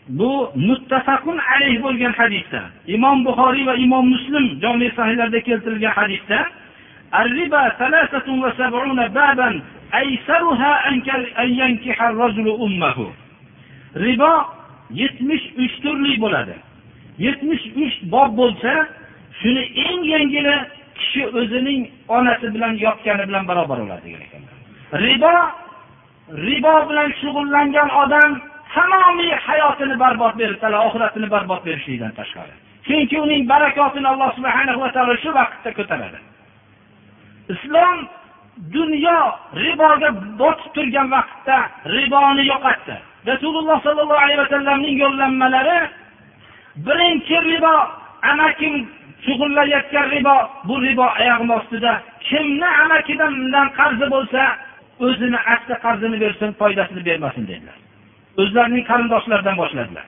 bu 0.09 0.51
muttafaqun 0.69 1.39
alayh 1.53 1.83
bo'lgan 1.83 2.13
hadisda 2.21 2.63
imom 2.87 3.25
buxoriy 3.25 3.65
va 3.67 3.75
imom 3.85 4.05
muslim 4.15 4.45
jonli 4.63 4.89
sahihlarda 4.97 5.41
keltirilgan 5.49 5.95
hadisda 6.01 6.39
الربا 7.14 7.70
ثلاثة 7.70 8.28
وسبعون 8.32 9.08
بابا 9.08 9.62
أيسرها 9.96 10.90
أن 11.40 11.50
ينكح 11.62 12.02
الرجل 12.02 12.48
أمه 12.62 12.98
ribo 13.96 14.32
yetmish 14.90 15.46
uch 15.58 15.76
turli 15.82 16.14
bo'ladi 16.22 16.56
yetmish 17.18 17.66
uch 17.84 17.96
bob 18.14 18.38
bo'lsa 18.38 18.74
shuni 19.42 19.64
eng 19.86 20.04
yengili 20.14 20.56
kishi 20.98 21.24
o'zining 21.40 21.82
onasi 22.08 22.48
bilan 22.54 22.74
yotgani 22.86 23.24
bilan 23.30 23.44
barobar 23.50 23.78
bo'ladi 23.82 24.04
degan 24.06 24.22
ekanlar 24.28 24.56
ribo 25.06 25.34
ribo 26.48 26.74
bilan 26.90 27.10
shug'ullangan 27.22 27.90
odam 28.04 28.32
tamomiy 28.74 29.34
hayotini 29.48 29.96
barbod 30.04 30.34
berib 30.40 30.58
oxiratini 30.88 31.28
barbod 31.36 31.62
berishlikdan 31.68 32.12
tashqari 32.20 32.54
chunki 32.88 33.16
uning 33.26 33.42
barakotini 33.54 34.08
alloh 34.14 34.30
subhana 34.38 34.74
va 34.82 34.90
taolo 34.96 35.14
shu 35.24 35.30
vaqtda 35.40 35.70
ko'taradi 35.80 36.20
islom 37.53 37.99
dunyo 38.75 39.21
riboga 39.65 40.11
botib 40.41 40.71
turgan 40.75 41.09
vaqtda 41.15 41.57
riboni 41.97 42.43
yo'qotdi. 42.53 42.97
Rasululloh 43.31 43.79
sollallohu 43.87 44.23
alayhi 44.25 44.41
vasallamning 44.45 44.97
yo'llanmalari 45.05 45.79
birinchi 46.87 47.37
ribo 47.51 47.75
amakim 48.33 48.75
shug'ullanayotgan 49.25 50.07
ribo 50.15 50.37
bu 50.69 50.75
ribo 50.87 51.07
oyog'im 51.21 51.51
ostida. 51.59 51.93
Kimni 52.29 52.69
amakidan 52.83 53.33
qarzi 53.79 54.07
bo'lsa 54.15 54.43
o'zini 55.07 55.39
asli 55.55 55.75
qarzini 55.85 56.17
bersin 56.25 56.51
foydasini 56.61 57.03
bermasin 57.09 57.45
dedilar. 57.51 57.79
O'zlarining 58.43 58.85
qarindoshlaridan 58.91 59.57
boshladilar. 59.63 60.07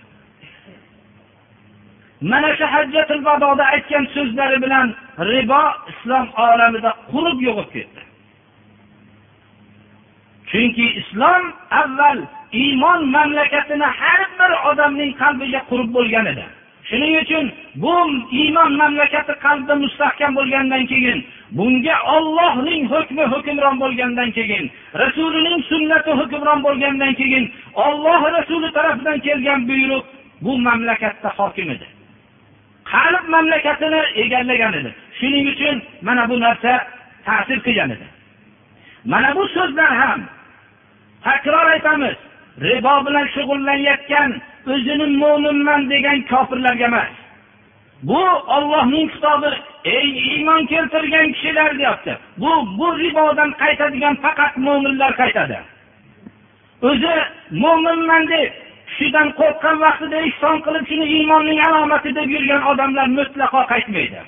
Mana 2.21 2.57
shu 2.57 2.65
hajjatul 2.65 3.25
vadoda 3.25 3.65
aytgan 3.65 4.05
so'zlari 4.15 4.63
bilan 4.65 4.95
ribo 5.19 5.63
islom 5.91 6.27
olamida 6.37 6.91
qurib 7.13 7.39
yo'qolib 7.47 7.71
ketdi. 7.77 8.01
Chunki 10.51 10.87
islom 11.01 11.43
avval 11.83 12.19
iymon 12.53 13.01
mamlakatini 13.17 13.89
har 14.01 14.21
bir 14.39 14.53
odamning 14.71 15.13
qalbiga 15.23 15.61
qurib 15.71 15.91
bo'lgan 15.97 16.27
edi. 16.33 16.45
Shuning 16.89 17.15
uchun 17.23 17.47
bu 17.83 17.95
iymon 18.41 18.71
mamlakati 18.81 19.35
qalbda 19.45 19.75
mustahkam 19.85 20.33
bo'lgandan 20.39 20.85
keyin 20.93 21.19
bunga 21.59 21.97
ollohning 22.17 22.83
hukmi 22.93 23.25
hukmron 23.33 23.77
bo'lgandan 23.83 24.31
keyin 24.37 24.65
rasulining 25.03 25.61
sunnati 25.71 26.11
hukmron 26.21 26.61
bo'lgandan 26.67 27.13
keyin 27.21 27.45
olloh 27.87 28.21
rasuli 28.37 28.69
tarafidan 28.77 29.19
kelgan 29.27 29.61
buyruq 29.69 30.05
bu 30.45 30.53
mamlakatda 30.67 31.29
hokim 31.39 31.71
edi. 31.75 31.87
Qalb 32.93 33.25
mamlakatini 33.35 34.03
egallagan 34.23 34.73
edi. 34.81 34.91
Shuning 35.19 35.47
uchun 35.53 35.77
mana 36.03 36.29
bu 36.31 36.41
narsa 36.41 36.73
ta'sir 37.27 37.59
qilgan 37.67 37.91
edi. 37.97 38.07
Mana 39.05 39.37
bu 39.37 39.49
so'zlar 39.49 39.91
ham 40.03 40.21
takror 41.25 41.67
aytamiz 41.75 42.17
ribo 42.67 42.95
bilan 43.07 43.27
shug'ullanayotgan 43.35 44.31
o'zini 44.73 45.07
mo'minman 45.23 45.81
degan 45.91 46.19
kofirlarga 46.31 46.85
emas. 46.91 47.13
Bu 48.09 48.23
ollohning 48.57 49.09
kitobi 49.15 49.51
ey 49.85 50.07
iymon 50.29 50.67
keltirgan 50.67 51.33
kishilar 51.33 51.79
deyapti. 51.79 52.13
Bu 52.37 52.51
bu 52.79 52.99
ribodan 52.99 53.51
qaytadigan 53.63 54.15
faqat 54.25 54.53
mo'minlar 54.67 55.13
qaytadi. 55.21 55.59
O'zi 56.89 57.15
mo'minman 57.63 58.29
deb 58.33 58.66
kishidan 58.89 59.29
qo'rqqan 59.41 59.77
vaqtida 59.85 60.17
ehson 60.29 60.57
qilib 60.67 60.85
shuni 60.91 61.07
iymonning 61.17 61.61
alomati 61.67 62.15
deb 62.19 62.29
yurgan 62.37 62.63
odamlar 62.73 63.07
mutlaqo 63.19 63.61
qaytmaydi. 63.73 64.21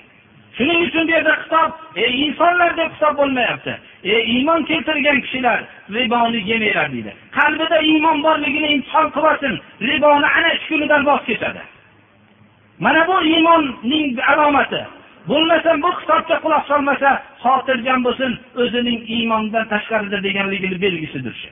Shuning 0.56 0.80
uchun 0.86 1.04
bu 1.08 1.12
yerda 1.16 1.34
xitob 1.42 1.70
ey 2.04 2.12
insonlar! 2.26 2.70
deb 2.76 2.90
hisob 2.94 3.14
bo'lmayapti. 3.20 3.72
Ey 4.14 4.22
iymon 4.34 4.60
keltirgan 4.70 5.18
kishilar 5.24 5.58
riboni 5.96 6.40
yemanglar 6.50 6.88
deydi. 6.94 7.12
Qalbida 7.38 7.78
iymon 7.90 8.18
borligini 8.26 8.68
imtihon 8.76 9.08
qilib 9.14 9.28
olsin 9.30 9.54
riboni 9.88 10.28
ana 10.38 10.50
shu 10.60 10.66
kunidan 10.68 11.02
voz 11.08 11.22
kechadi. 11.28 11.62
Mana 12.84 13.06
bu 13.08 13.16
iymonning 13.32 14.08
alomati. 14.32 14.82
Bo'lmasa 15.30 15.70
bu 15.82 15.90
kitobga 16.00 16.36
quloq 16.44 16.64
solmasa 16.70 17.10
xotirjam 17.44 18.00
bo'lsin 18.06 18.32
o'zining 18.62 19.00
iymondan 19.16 19.64
tashqarida 19.72 20.18
deganligini 20.26 20.76
belgisidir 20.84 21.34
shu. 21.42 21.50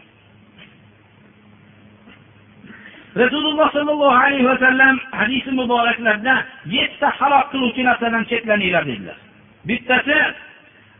Rasululloh 3.22 3.68
sollallohu 3.76 4.16
alayhi 4.24 4.46
vasallam 4.52 4.94
hadisi 5.10 5.50
muboraklarda 5.60 6.34
yettita 6.76 7.08
halok 7.18 7.46
qiluvchi 7.52 7.82
narsadan 7.88 8.24
chetlaninglar 8.30 8.84
dedilar. 8.90 9.18
Bittasi 9.68 10.18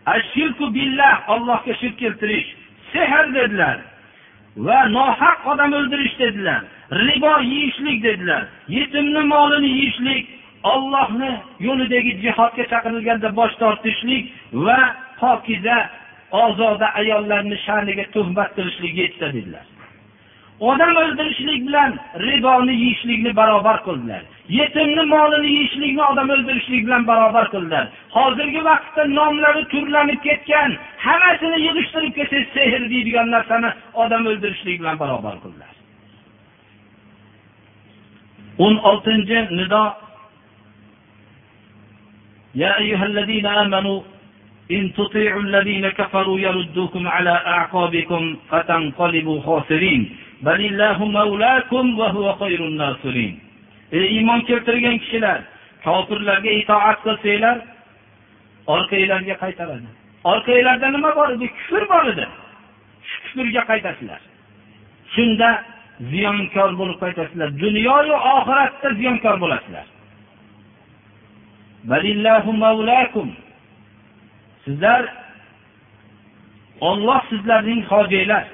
ashirku 0.06 0.74
billah 0.74 1.14
allohga 1.34 1.72
shirk 1.80 1.96
keltirish 2.02 2.48
sehr 2.92 3.24
dedilar 3.34 3.78
va 4.66 4.78
nohaq 4.96 5.38
odam 5.52 5.72
o'ldirish 5.78 6.16
dedilar 6.18 6.60
ribo 7.06 7.32
yeyishlik 7.52 7.98
dedilar 8.08 8.42
yetimni 8.76 9.22
molini 9.32 9.70
yeyishlik 9.78 10.24
ollohni 10.72 11.32
yo'lidagi 11.66 12.12
jihodga 12.24 12.64
chaqirilganda 12.72 13.28
bosh 13.38 13.54
tortishlik 13.62 14.24
va 14.66 14.80
pokiza 15.20 15.78
ozoda 16.44 16.86
ayollarni 17.00 17.56
sha'niga 17.66 18.04
tuhmat 18.14 18.50
qilishlik 18.56 18.94
yettita 19.02 19.28
dedilar. 19.36 19.64
odam 20.69 20.93
o'ldirishlik 21.01 21.61
bilan 21.67 21.91
riboni 22.27 22.73
yeyishlikni 22.83 23.31
barobar 23.39 23.77
qildilar 23.87 24.23
yetimni 24.59 25.03
molini 25.13 25.49
yeyishlikni 25.57 26.03
odam 26.11 26.29
o'ldirishlik 26.35 26.81
bilan 26.87 27.03
barobar 27.11 27.45
qildilar 27.53 27.85
hozirgi 28.17 28.61
vaqtda 28.69 29.03
nomlari 29.19 29.63
turlanib 29.73 30.19
ketgan 30.27 30.69
hammasini 31.05 31.57
yig'ishtirib 31.65 32.13
kelsangiz 32.17 32.47
sehr 32.55 32.81
deydigan 32.93 33.27
narsani 33.35 33.69
odam 34.03 34.23
o'ldirishlik 34.31 34.77
bilan 34.81 34.95
barobar 35.03 35.35
qildilar 35.43 35.73
o'n 38.65 38.75
oltinchi 38.91 39.39
nido 39.59 39.83
يا 42.55 42.71
أيها 42.79 43.05
الذين 43.05 43.45
آمنوا 43.45 44.01
إن 44.71 44.93
تطيعوا 44.93 45.41
الذين 45.41 45.89
كفروا 45.89 46.39
يردوكم 46.39 47.07
على 47.07 47.29
أعقابكم 47.29 48.37
فتنقلبوا 48.49 49.41
خاسرين 49.41 50.01
ey 53.92 54.06
iymon 54.16 54.40
keltirgan 54.48 54.98
kishilar 55.02 55.40
kofirlarga 55.84 56.50
itoat 56.60 56.98
qilsanglar 57.04 57.56
orqanglarga 58.74 59.34
qaytaradi 59.44 59.88
orqanglarda 60.32 60.88
nima 60.96 61.10
bor 61.18 61.28
edi? 61.34 61.46
Kufr 61.58 61.82
bor 61.92 62.04
edi. 62.12 62.26
Shu 63.08 63.16
kufrga 63.24 63.62
qaytasizlar 63.70 64.20
shunda 65.14 65.50
ziyonkor 66.12 66.70
bo'lib 66.80 66.98
qaytasizlar 67.04 67.48
dunyoyu 67.64 68.16
oxiratda 68.34 68.88
ziyonkor 69.00 69.36
bo'lasizlar 69.42 69.86
sizlar 74.64 75.02
olloh 76.80 77.20
sizlarning 77.30 77.80
hojanglar. 77.90 78.46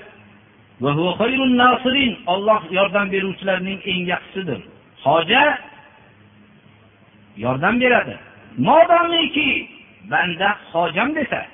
Olloh 2.26 2.62
yordam 2.70 3.06
beruvchilarning 3.12 3.80
eng 3.90 4.02
yaxshisidir. 4.12 4.60
Hoja 5.04 5.58
yordam 7.36 7.80
beradi. 7.80 8.16
Modomiki 8.58 9.68
banda 10.10 10.48
hojam 10.72 11.14
desa 11.14 11.46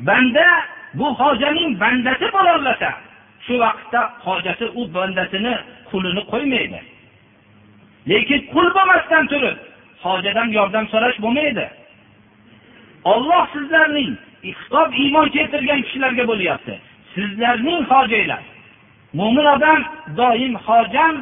banda 0.00 0.46
bu 0.94 1.06
hojaning 1.20 1.80
bandasi 1.80 2.26
bo'lolasa 2.36 2.90
shu 3.44 3.54
vaqtda 3.64 4.00
hojasi 4.24 4.66
u 4.80 4.82
bandasini 4.94 5.54
qulini 5.90 6.22
qo'ymaydi. 6.32 6.80
Lekin 8.10 8.40
qul 8.52 8.66
bo'lmasdan 8.76 9.24
turib 9.32 9.56
hojadan 10.04 10.48
yordam 10.58 10.84
so'rash 10.92 11.18
bo'lmaydi. 11.24 11.66
Olloh 13.12 13.44
sizlarning 13.54 14.12
xitob 14.60 14.88
iymon 15.02 15.28
keltirgan 15.36 15.80
kishilarga 15.86 16.24
bo'lyapti. 16.30 16.74
Sizlarning 17.14 17.80
hojanglar. 17.90 18.42
Mo'min 19.18 19.46
odam 19.54 19.80
doim 20.20 20.54
hojam 20.66 21.14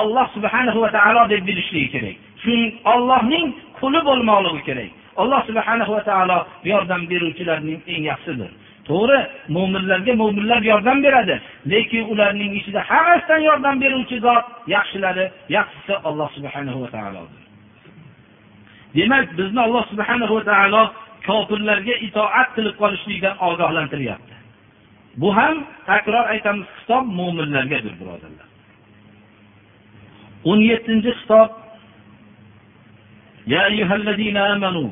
olloh 0.00 0.26
subhanahu 0.36 0.78
va 0.84 0.90
taolo 0.96 1.22
deb 1.32 1.42
bilishligi 1.48 1.88
kerak. 1.94 2.16
Shu 2.42 2.54
ollohning 2.92 3.46
quli 3.80 4.00
bo'lmoqligi 4.08 4.62
kerak. 4.68 4.90
Alloh 5.22 5.40
subhanahu 5.48 5.92
va 5.96 6.02
taolo 6.10 6.38
yordam 6.72 7.02
beruvchilarning 7.10 7.80
eng 7.92 8.02
yaxshisidir. 8.10 8.50
To'g'ri 8.88 9.18
mo'minlarga 9.56 10.12
mo'minlar 10.22 10.62
yordam 10.72 10.98
beradi 11.06 11.36
lekin 11.72 12.02
ularning 12.12 12.52
ichida 12.58 12.80
hammasidan 12.90 13.40
yordam 13.48 13.76
beruvchi 13.82 14.16
zot 14.26 14.44
yaxshilari 14.74 15.24
yaxshisi 15.56 15.94
alloh 16.08 16.28
subhanahu 16.36 16.78
va 16.84 16.88
taolodir. 16.96 17.42
Demak 18.96 19.26
bizni 19.38 19.60
alloh 19.66 19.84
subhanahu 19.92 20.34
va 20.38 20.44
taolo 20.50 20.82
kofirlarga 21.28 21.94
itoat 22.06 22.48
qilib 22.56 22.74
qolishlikdan 22.82 23.34
ogohlantiryapti. 23.48 24.37
Bu 25.20 25.28
ham 25.36 25.56
takror 25.86 26.24
aytamiz 26.34 26.66
xitob 26.76 27.04
mo'minlargadir 27.18 27.94
birodarlar. 28.00 28.48
O'n 30.50 30.60
yettinchi 30.70 31.12
xitob 31.20 31.50
يا 33.54 33.66
أيها 33.66 33.94
الذين 33.94 34.36
آمنوا 34.36 34.88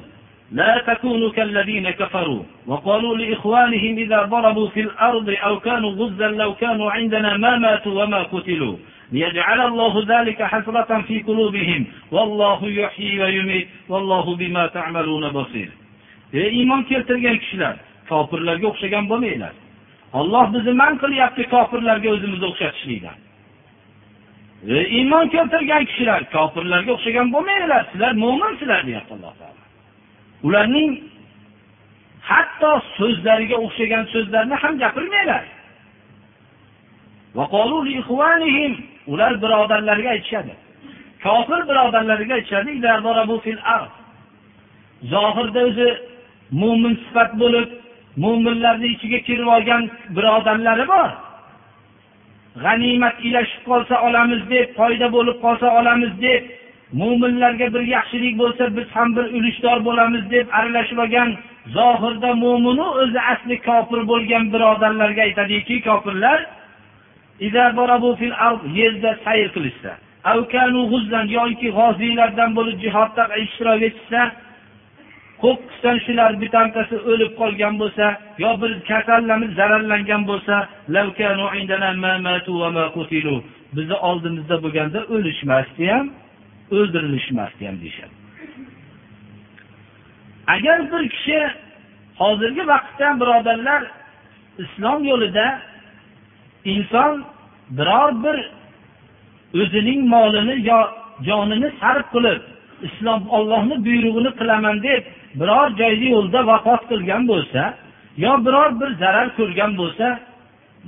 لا 0.52 0.82
تكونوا 0.86 1.30
كالذين 1.30 1.90
كفروا 1.90 2.42
وقالوا 2.66 3.16
لإخوانهم 3.16 3.98
إذا 3.98 4.22
ضربوا 4.22 4.68
في 4.68 4.80
الأرض 4.80 5.34
أو 5.46 5.60
كانوا 5.60 5.90
غزا 5.90 6.28
لو 6.28 6.54
كانوا 6.54 6.90
عندنا 6.90 7.36
ما 7.36 7.58
ماتوا 7.58 8.04
وما 8.04 8.22
قتلوا 8.22 8.76
ليجعل 9.12 9.60
الله 9.60 10.04
ذلك 10.08 10.42
حسرة 10.42 11.02
في 11.02 11.22
قلوبهم 11.22 11.86
والله 12.10 12.60
يحيي 12.68 13.22
ويميت 13.22 13.68
والله 13.88 14.36
بما 14.36 14.66
تعملون 14.66 15.28
بصير 15.28 15.70
ey 16.34 16.48
iymon 16.58 16.82
keltirgan 16.90 17.36
kishilar 17.42 17.74
kofirlarga 18.10 18.66
o'xshagan 18.70 19.04
bo'lmanglar. 19.10 19.52
Olloh 20.12 20.54
bizni 20.54 20.72
man 20.72 20.98
qilyapti 21.02 21.42
kofirlarga 21.54 22.08
o'zimizni 22.14 22.46
o'xshatishlikdan. 22.50 23.18
Ey 24.76 24.84
iymon 24.98 25.26
keltirgan 25.34 25.84
kishilar 25.90 26.20
kofirlarga 26.36 26.90
o'xshagan 26.96 27.26
bo'lmanglar 27.34 27.82
sizlar 27.90 28.12
mo'minsizlar 28.24 28.80
deyapti 28.88 29.12
alloh 29.16 29.34
taolo. 29.40 29.62
Ularning 30.46 30.90
hatto 32.30 32.72
so'zlariga 32.98 33.56
o'xshagan 33.64 34.04
so'zlarni 34.14 34.54
ham 34.62 34.74
gapirmanglar. 34.82 35.44
Ular 39.12 39.32
birodarlariga 39.42 40.10
aytishadi. 40.16 40.54
Kofir 41.24 41.60
birodarlariga 41.70 42.34
aytishadi 42.38 42.70
zohirda 45.12 45.60
o'zi 45.68 45.88
mo'min 46.60 46.94
sifat 47.04 47.30
bo'lib 47.42 47.68
mo'minlarni 48.22 48.88
ichiga 48.94 49.18
kirib 49.28 49.48
olgan 49.56 49.82
birodarlari 50.16 50.84
bor. 50.92 51.10
G'animat 52.64 53.16
ilashib 53.28 53.62
qolsa 53.70 53.94
olamiz 54.06 54.42
deb 54.54 54.68
foyda 54.78 55.06
bo'lib 55.16 55.36
qolsa 55.44 55.66
olamiz 55.80 56.12
deb 56.26 56.42
mo'minlarga 57.00 57.66
bir 57.74 57.82
yaxshilik 57.96 58.34
bo'lsa 58.42 58.64
biz 58.76 58.88
ham 58.96 59.08
bir 59.16 59.26
ulushdor 59.36 59.78
bo'lamiz 59.88 60.24
deb 60.34 60.46
aralashib 60.58 60.98
olgan 61.04 61.30
zohirda 61.76 62.30
mo'minu 62.44 62.86
o'zi 63.02 63.20
asli 63.32 63.56
kofir 63.68 64.00
bo'lgan 64.10 64.44
birodarlarga 64.52 65.22
aytadiki 65.28 65.76
kofirlar 65.88 66.38
yerda 68.78 69.10
sayr 69.24 69.48
qilishsa 69.56 69.92
yoki 71.38 71.68
g'oziylardan 71.78 72.50
bo'lib 72.58 72.76
jihodda 72.84 73.22
ishtirok 73.44 73.82
etishsa 73.88 74.20
qo'qqisdan 75.42 75.96
shular 76.06 76.30
bittasi 76.42 76.96
o'lib 77.10 77.32
qolgan 77.40 77.74
bo'lsa 77.82 78.06
yo 78.44 78.50
bir 78.62 78.70
kasallanib 78.90 79.50
zararlangan 79.58 80.22
bo'lsa 80.30 80.54
bizni 83.76 83.96
oldimizda 84.08 84.56
bo'lganda 84.64 85.00
o'lishmasdi 85.14 85.84
ham 85.92 86.06
o'ldirilishmasdi 86.76 87.62
ham 87.68 87.76
deyishadi. 87.82 88.14
Agar 90.54 90.78
bir 90.92 91.02
kishi 91.14 91.38
hozirgi 92.20 92.62
vaqtda 92.72 93.08
birodarlar 93.20 93.82
islom 94.64 95.00
yo'lida 95.10 95.46
inson 96.64 97.12
biror 97.78 98.10
bir 98.24 98.36
o'zining 99.60 100.00
molini 100.14 100.56
yo 100.70 100.80
jonini 101.28 101.68
sarf 101.80 102.06
qilib 102.14 102.42
islom 102.86 103.20
ollohni 103.36 103.76
buyrug'ini 103.86 104.30
qilaman 104.38 104.82
deb 104.82 105.02
biror 105.40 105.68
joyda 105.80 106.06
yo'lda 106.14 106.40
vafot 106.50 106.82
qilgan 106.90 107.22
bo'lsa 107.30 107.62
yo 108.24 108.32
biror 108.46 108.70
bir 108.80 108.90
zarar 109.02 109.28
ko'rgan 109.38 109.72
bo'lsa 109.80 110.06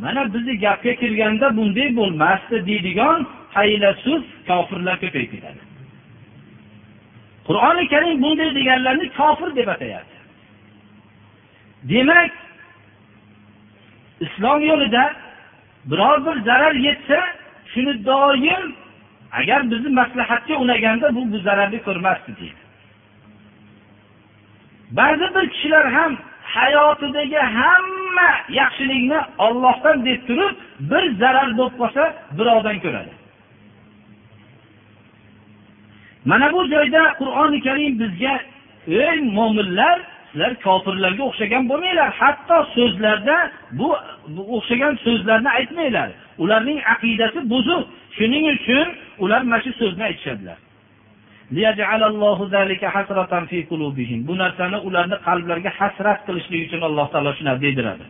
mana 0.03 0.23
bizni 0.35 0.55
gapga 0.65 0.93
kirganda 1.01 1.57
bunday 1.57 1.89
bo'lmasdi 1.97 2.57
deydigan 2.69 3.19
faylasuf 3.55 4.23
kofirlar 4.49 4.97
ko'payib 5.03 5.31
ketadi 5.35 5.61
qur'oni 7.49 7.85
karim 7.93 8.17
bunday 8.23 8.51
deganlarni 8.59 9.07
kofir 9.19 9.57
deb 9.57 9.69
atayapti. 9.75 10.17
Demak 11.91 12.31
islom 14.21 14.61
yo'lida 14.71 15.05
biror 15.91 16.27
bir 16.27 16.37
zarar 16.49 16.75
yetsa 16.87 17.19
shuni 17.73 18.07
doim 18.07 18.65
agar 19.33 19.71
bizni 19.71 19.89
maslahatga 19.89 20.57
unaganda 20.57 21.15
bu 21.15 21.33
bu 21.33 21.39
zararli 21.39 21.83
ko'rmasdi 21.83 22.37
deydi. 22.41 22.63
Ba'zi 24.91 25.27
bir 25.35 25.51
kishilar 25.51 25.93
ham 25.93 26.17
hayotidagi 26.43 27.37
hamma 27.39 28.31
yaxshilikni 28.49 29.21
ollohdan 29.39 30.07
deb 30.07 30.21
turib 30.27 30.55
bir 30.91 31.05
zarar 31.21 31.49
bo'lib 31.59 31.77
qolsa 31.81 32.03
birovdan 32.39 32.79
ko'radi. 32.85 33.13
Mana 36.25 36.53
bu 36.53 36.61
joyda 36.75 37.03
qur'oni 37.21 37.59
karim 37.67 37.93
bizga 38.01 38.35
ey 38.87 39.19
mo'minlar 39.37 39.99
sizlar 40.31 40.53
kofirlarga 40.67 41.23
o'xshagan 41.31 41.65
bo'lmanglar 41.71 42.11
hatto 42.21 42.57
so'zlarda 42.77 43.37
bu 43.79 43.89
o'xshagan 44.57 44.95
so'zlarni 45.05 45.51
aytmanglar. 45.59 46.09
Ularning 46.43 46.81
aqidasi 46.95 47.39
buzuq. 47.53 47.85
Shuning 48.19 48.45
uchun 48.57 48.87
ular 49.25 49.43
mana 49.51 49.63
shu 49.65 49.71
so'zni 49.81 50.05
aytishadilar. 50.11 50.59
Bu 54.29 54.35
narsani 54.43 54.79
ularni 54.89 55.17
qalblariga 55.27 55.71
hasrat 55.79 56.19
qilishlik 56.27 56.61
uchun 56.67 56.81
alloh 56.89 57.07
taolo 57.13 57.31
shunaqa 57.39 57.61
deydiradi 57.65 58.07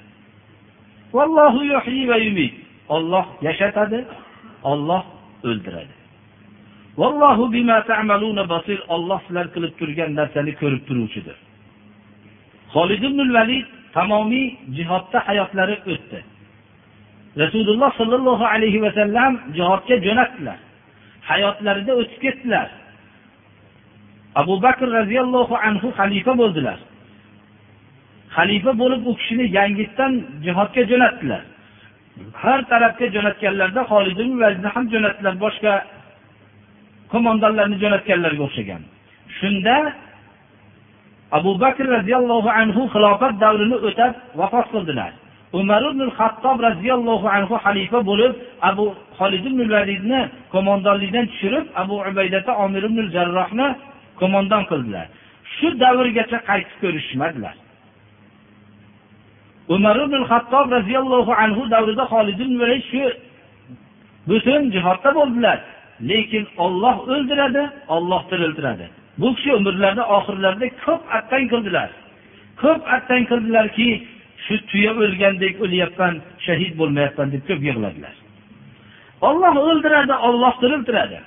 olloh 2.97 3.27
yashatadi 3.47 3.99
olloh 4.73 5.03
o'ldiradi. 5.49 5.95
Olloh 8.97 9.21
sizlar 9.27 9.47
qilib 9.55 9.73
turgan 9.81 10.11
narsani 10.21 10.53
ko'rib 10.61 10.83
turuvchidir. 10.89 11.37
Holid 12.75 13.03
ibn 13.09 13.21
valid 13.37 13.67
tamomiy 13.97 14.47
jihodda 14.77 15.19
hayotlari 15.29 15.77
o'tdi. 15.93 16.19
Rasululloh 17.43 17.91
sollallohu 18.01 18.45
alayhi 18.55 18.83
vasallam 18.87 19.33
jihodga 19.57 19.97
jo'natdilar. 20.07 20.59
Hayotlarida 21.31 21.93
o'tib 22.01 22.21
ketdilar. 22.25 22.69
Abu 24.41 24.55
bakr 24.67 24.87
roziyallohu 24.99 25.55
anhu 25.69 25.89
xalifa 25.99 26.33
bo'ldilar. 26.41 26.79
Xalifa 28.37 28.73
bo'lib 28.83 29.03
u 29.11 29.13
kishini 29.19 29.47
yangitdan 29.59 30.13
jihodga 30.45 30.83
jo'natdilar. 30.91 31.43
Har 32.43 32.61
tarafga 32.73 33.07
jo'natganlarida 33.15 33.83
holid 33.91 34.19
ham 34.75 34.85
jo'natdilar 34.95 35.35
boshqa 35.45 35.75
qo'mondonlarni 37.13 37.77
jo'natganlarga 37.83 38.43
o'xshagan. 38.49 38.83
Shunda 39.39 39.77
abu 41.39 41.51
bakr 41.65 41.85
roziyallohu 41.97 42.49
anhu 42.61 42.83
xilofat 42.95 43.35
davrini 43.45 43.77
o'tab 43.89 44.13
vafot 44.41 44.67
qildilar. 44.75 45.13
Umar 45.53 45.83
ibn 45.91 46.11
hattob 46.19 46.57
roziyallohu 46.69 47.27
anhu 47.37 47.55
xalifa 47.65 47.99
bo'lib 48.11 48.33
abu 48.71 48.85
holid 49.19 49.45
ibn 49.51 49.61
validni 49.75 50.21
qo'mondonlikdan 50.53 51.25
tushirib 51.31 51.65
abu 51.83 51.95
ubaydata 52.11 52.53
omir 52.65 52.83
ibn 52.91 52.99
jarrohni 53.15 53.69
qo'mondon 54.21 54.63
qildilar. 54.71 55.07
Shu 55.55 55.69
davrgacha 55.83 56.39
qaytib 56.49 56.77
ko'rishmadilar. 56.83 57.55
Umar 59.75 59.97
ibn 60.07 60.21
hattob 60.31 60.67
roziyallohu 60.77 61.33
anhu 61.45 61.63
davrida 61.75 62.05
holid 62.13 62.39
ibn 62.45 62.55
valid 62.63 62.83
shu 62.91 63.03
butun 64.31 64.63
jihodda 64.75 65.11
bo'ldilar. 65.19 65.59
Lekin 66.11 66.45
olloh 66.65 66.97
o'ldiradi 67.13 67.63
olloh 67.95 68.23
tiriltiradi. 68.31 68.87
Bu 69.21 69.29
kishi 69.37 69.51
umrlarini 69.59 70.05
oxirlarida 70.17 70.67
ko'p 70.85 71.03
attang 71.19 71.45
qildilar. 71.53 71.89
Ko'p 72.63 72.83
attang 72.97 73.25
qildilarki 73.31 73.89
shu 74.45 74.55
tuya 74.71 74.93
o'lgandek 75.03 75.55
o'lyapman 75.65 76.15
shahid 76.47 76.73
bo'lmayapman 76.81 77.29
deb 77.35 77.43
ko'p 77.49 77.61
yig'ladilar. 77.69 78.15
Olloh 79.29 79.55
o'ldiradi 79.69 80.15
olloh 80.29 80.53
tiriltiradi. 80.63 81.19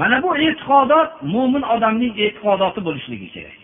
Mana 0.00 0.16
bu 0.24 0.30
e'tiqodot 0.46 1.10
mo'min 1.34 1.64
odamning 1.74 2.14
e'tiqodoti 2.24 2.80
bo'lishligi 2.86 3.28
kerak. 3.34 3.58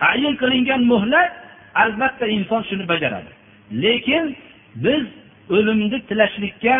Tayin 0.00 0.34
qilingan 0.42 0.82
muhlat 0.92 1.32
albatta 1.82 2.26
inson 2.36 2.62
shuni 2.68 2.84
bajaradi. 2.92 3.32
Lekin 3.82 4.24
biz 4.84 5.04
o'limni 5.56 5.98
tilashlikka 6.08 6.76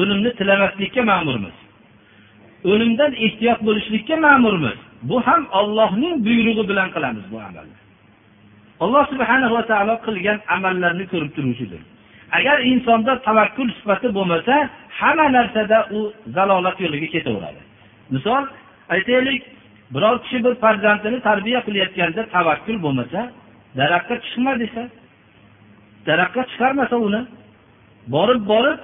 o'limni 0.00 0.30
tilamaslikka 0.38 1.02
ma'murmiz. 1.12 1.56
O'limdan 2.70 3.12
ehtiyot 3.26 3.60
bo'lishlikka 3.68 4.16
ma'murmiz. 4.26 4.78
Bu 5.08 5.16
ham 5.26 5.42
ollohning 5.60 6.14
buyrug'i 6.26 6.64
bilan 6.70 6.88
qilamiz 6.94 7.24
bu 7.32 7.38
amalni. 7.48 7.76
Alloh 8.84 9.04
subhana 9.12 9.46
va 9.54 9.62
taolo 9.70 9.94
qilgan 10.06 10.38
amallarni 10.56 11.04
ko'rib 11.12 11.32
turuvchidir. 11.36 11.80
Agar 12.38 12.56
insonda 12.72 13.12
tavakkul 13.28 13.68
sifati 13.78 14.08
bo'lmasa 14.18 14.54
hamma 15.00 15.26
narsada 15.36 15.78
u 15.96 16.00
zalolat 16.36 16.76
yo'liga 16.84 17.08
ketaveradi. 17.14 17.60
Misol 18.14 18.42
aytaylik 18.94 19.42
biror 19.94 20.16
kishi 20.22 20.44
bir 20.44 20.54
farzandini 20.62 21.18
tarbiya 21.28 21.60
qilayotganda 21.66 22.22
tavakkul 22.36 22.76
bo'lmasa 22.84 23.20
daraxtga 23.78 24.16
chiqma 24.24 24.52
desa 24.62 24.82
daraxtga 26.08 26.42
chiqarmasa 26.50 26.96
uni 27.06 27.20
borib 28.14 28.42
borib 28.52 28.78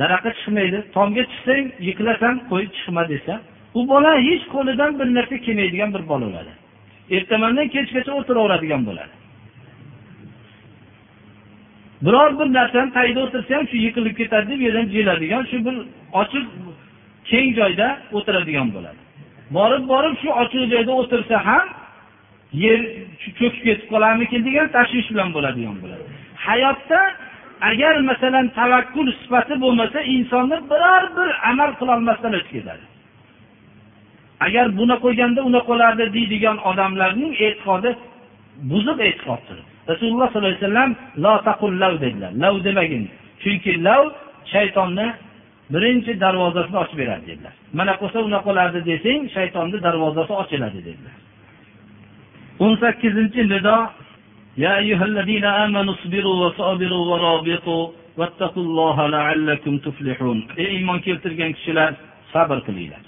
daraxtga 0.00 0.30
chiqmaydi 0.38 0.78
tomga 0.96 1.22
chiqsang 1.30 1.64
yiqilasan 1.88 2.34
qo'yib 2.50 2.70
chiqma 2.78 3.02
desa 3.12 3.34
u 3.78 3.80
bola 3.92 4.12
hech 4.28 4.44
qo'lidan 4.54 4.90
bir 4.98 5.08
narsa 5.16 5.36
kelmaydigan 5.46 5.90
bir 5.94 6.02
bola 6.10 6.26
bo'ladi 6.28 6.52
ertamandan 7.10 7.68
kechgacha 7.74 8.12
o'tiraveradigan 8.20 8.82
bo'ladi. 8.88 9.14
Biror 12.02 12.30
bir 12.38 12.48
narsani 12.58 12.92
tagida 12.92 13.20
o'tirsa 13.26 13.50
ham 13.56 13.66
shu 13.70 13.76
yiqilib 13.86 14.14
ketadi 14.20 14.46
deb 14.52 14.60
yerdan 14.66 14.86
jiladigan 14.94 15.42
shu 15.50 15.56
bir 15.66 15.76
ochiq 16.20 16.46
keng 17.30 17.48
joyda 17.58 17.88
o'tiradigan 18.16 18.68
bo'ladi. 18.76 19.00
Borib 19.56 19.84
borib 19.92 20.14
shu 20.22 20.28
ochiq 20.42 20.64
joyda 20.72 20.92
o'tirsa 21.00 21.36
ham 21.48 21.66
yer 22.64 22.80
cho'kib 23.38 23.62
ketib 23.66 23.86
qolarmikin 23.92 24.40
degan 24.48 24.66
tashvish 24.76 25.08
bilan 25.12 25.28
bo'ladigan 25.36 25.76
bo'ladi. 25.82 26.04
Hayotda 26.46 27.00
agar 27.70 27.94
masalan 28.10 28.46
tavakkul 28.58 29.06
sifati 29.20 29.54
bo'lmasa 29.64 29.98
insonni 30.14 30.58
biror 30.70 31.04
bir 31.16 31.28
amal 31.50 31.70
qilolmasdan 31.80 32.32
o'tib 32.38 32.52
ketadi. 32.56 32.84
agar 34.45 34.67
buni 34.79 34.95
qo'yganda 35.03 35.39
unaqa 35.49 35.67
bo'lardi 35.71 36.05
deydigan 36.15 36.57
odamlarning 36.69 37.33
e'tiqodi 37.45 37.91
buzuq 38.71 38.99
e'tiqoddir 39.09 39.57
rasululloh 39.91 40.27
sollallohu 40.31 40.51
alayhi 40.53 40.63
vasallam 40.65 40.91
lo 41.23 41.33
taqul 41.47 41.73
lav 41.83 41.93
dedilar 42.03 42.31
lav 42.43 42.55
demagin 42.67 43.03
chunki 43.43 43.73
lav 43.87 44.03
shaytonni 44.53 45.07
birinchi 45.73 46.11
darvozasini 46.23 46.77
ochib 46.83 46.97
beradi 47.01 47.25
dedilar 47.31 47.53
mana 47.77 47.93
qilsa 48.01 48.17
unaqa 48.27 48.45
bo'lardi 48.49 48.79
desang 48.91 49.21
shaytonni 49.35 49.77
darvozasi 49.87 50.33
ochiladi 50.41 50.79
dedilar 50.87 51.15
o'n 52.63 52.73
sakkizinchi 52.83 53.41
nido 53.53 53.77
يا 54.57 54.77
أيها 54.83 55.05
الذين 55.11 55.45
آمنوا 55.45 55.93
اصبروا 55.93 56.35
وصابروا 56.45 57.03
ورابطوا 57.11 57.83
واتقوا 58.17 58.63
الله 58.63 58.97
لعلكم 59.15 59.73
تفلحون 59.77 60.37
ey 60.61 60.67
iymon 60.77 60.99
keltirgan 61.05 61.51
kishilar 61.57 61.91
sabr 62.33 62.57
qilinglar 62.67 63.04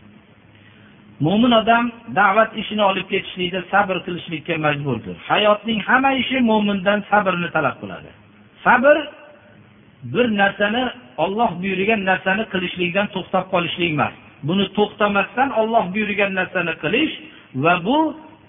Mo'min 1.26 1.52
odam 1.60 1.84
da'vat 2.18 2.50
ishini 2.60 2.82
olib 2.90 3.06
ketishlikda 3.12 3.60
sabr 3.72 3.96
qilishlikka 4.06 4.54
majburdir. 4.66 5.16
Hayotning 5.30 5.80
hamma 5.88 6.12
ishi 6.22 6.38
mo'mindan 6.50 6.98
sabrni 7.10 7.48
talab 7.56 7.76
qiladi. 7.82 8.10
Sabr 8.64 8.96
bir 10.12 10.26
narsani 10.40 10.84
olloh 11.24 11.50
buyurgan 11.62 12.00
narsani 12.10 12.44
qilishlikdan 12.52 13.06
to'xtab 13.14 13.44
qolishlik 13.54 13.90
emas. 13.96 14.14
Buni 14.48 14.66
to'xtamasdan 14.78 15.48
olloh 15.60 15.84
buyurgan 15.94 16.32
narsani 16.40 16.74
qilish 16.82 17.14
va 17.64 17.74
bu 17.86 17.98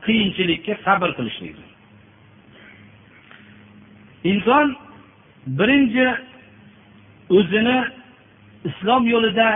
qiyinchilikka 0.05 0.73
sabr 0.85 1.09
qilishlikdir. 1.17 1.69
Inson 4.31 4.67
birinchi 5.59 6.07
o'zini 7.37 7.77
islom 8.69 9.03
yo'lida 9.13 9.47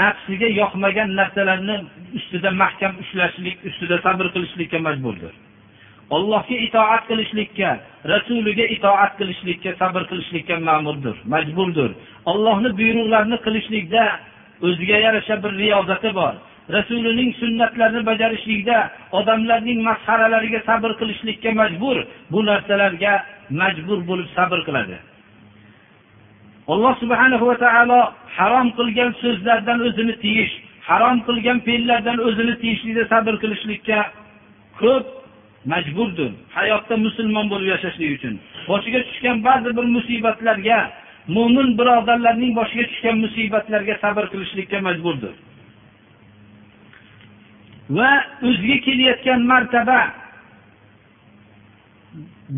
nafsiga 0.00 0.48
yoqmagan 0.60 1.08
narsalarni 1.18 1.76
ustida 2.18 2.50
mahkam 2.62 2.92
ushlashlik 3.02 3.56
ustida 3.68 3.96
sabr 4.06 4.26
qilishlikka 4.34 4.78
majburdir. 4.88 5.32
Allohga 6.16 6.56
itoat 6.66 7.02
qilishlikka 7.10 7.70
rasuliga 8.12 8.64
itoat 8.76 9.12
qilishlikka 9.20 9.70
sabr 9.80 10.02
qilishlikka 10.10 10.54
ma'murdir 10.68 11.16
majburdir. 11.34 11.90
Allohni 12.30 12.70
buyruqlarini 12.80 13.38
qilishlikda 13.46 14.04
o'ziga 14.66 14.96
yarasha 15.06 15.34
bir 15.42 15.52
riyozati 15.62 16.10
bor. 16.20 16.34
Rasulining 16.76 17.30
sunnatlarini 17.40 18.02
bajarishlikda 18.10 18.76
odamlarning 19.18 19.78
masxaralariga 19.88 20.60
sabr 20.68 20.90
qilishlikka 21.00 21.50
majbur 21.60 21.96
bu 22.32 22.40
narsalarga 22.50 23.12
majbur 23.60 23.98
bo'lib 24.10 24.28
sabr 24.36 24.58
qiladi. 24.66 24.96
Alloh 26.72 26.94
subhanahu 27.02 27.44
va 27.50 27.56
taolo 27.64 28.00
harom 28.36 28.68
qilgan 28.78 29.10
so'zlardan 29.22 29.78
o'zini 29.88 30.14
tiyish 30.24 30.54
harom 30.88 31.18
qilgan 31.26 31.58
fe'llardan 31.66 32.18
o'zini 32.28 32.54
tiyishlikda 32.62 33.04
sabr 33.12 33.34
qilishlikka 33.42 33.98
ko'p 34.80 35.06
majburdir. 35.72 36.30
Hayotda 36.56 36.94
musulmon 37.06 37.46
bo'lib 37.52 37.68
yashashlik 37.74 38.10
uchun. 38.16 38.34
Boshiga 38.70 39.00
tushgan 39.08 39.36
ba'zi 39.46 39.70
bir 39.76 39.86
musibatlarga 39.96 40.78
mo'min 41.36 41.68
birodarlarning 41.78 42.52
boshiga 42.58 42.84
tushgan 42.90 43.16
musibatlarga 43.24 43.94
sabr 44.04 44.24
qilishlikka 44.32 44.78
majburdir. 44.88 45.34
Va 47.96 48.10
o'ziga 48.48 48.76
kelayotgan 48.86 49.40
martaba 49.52 50.00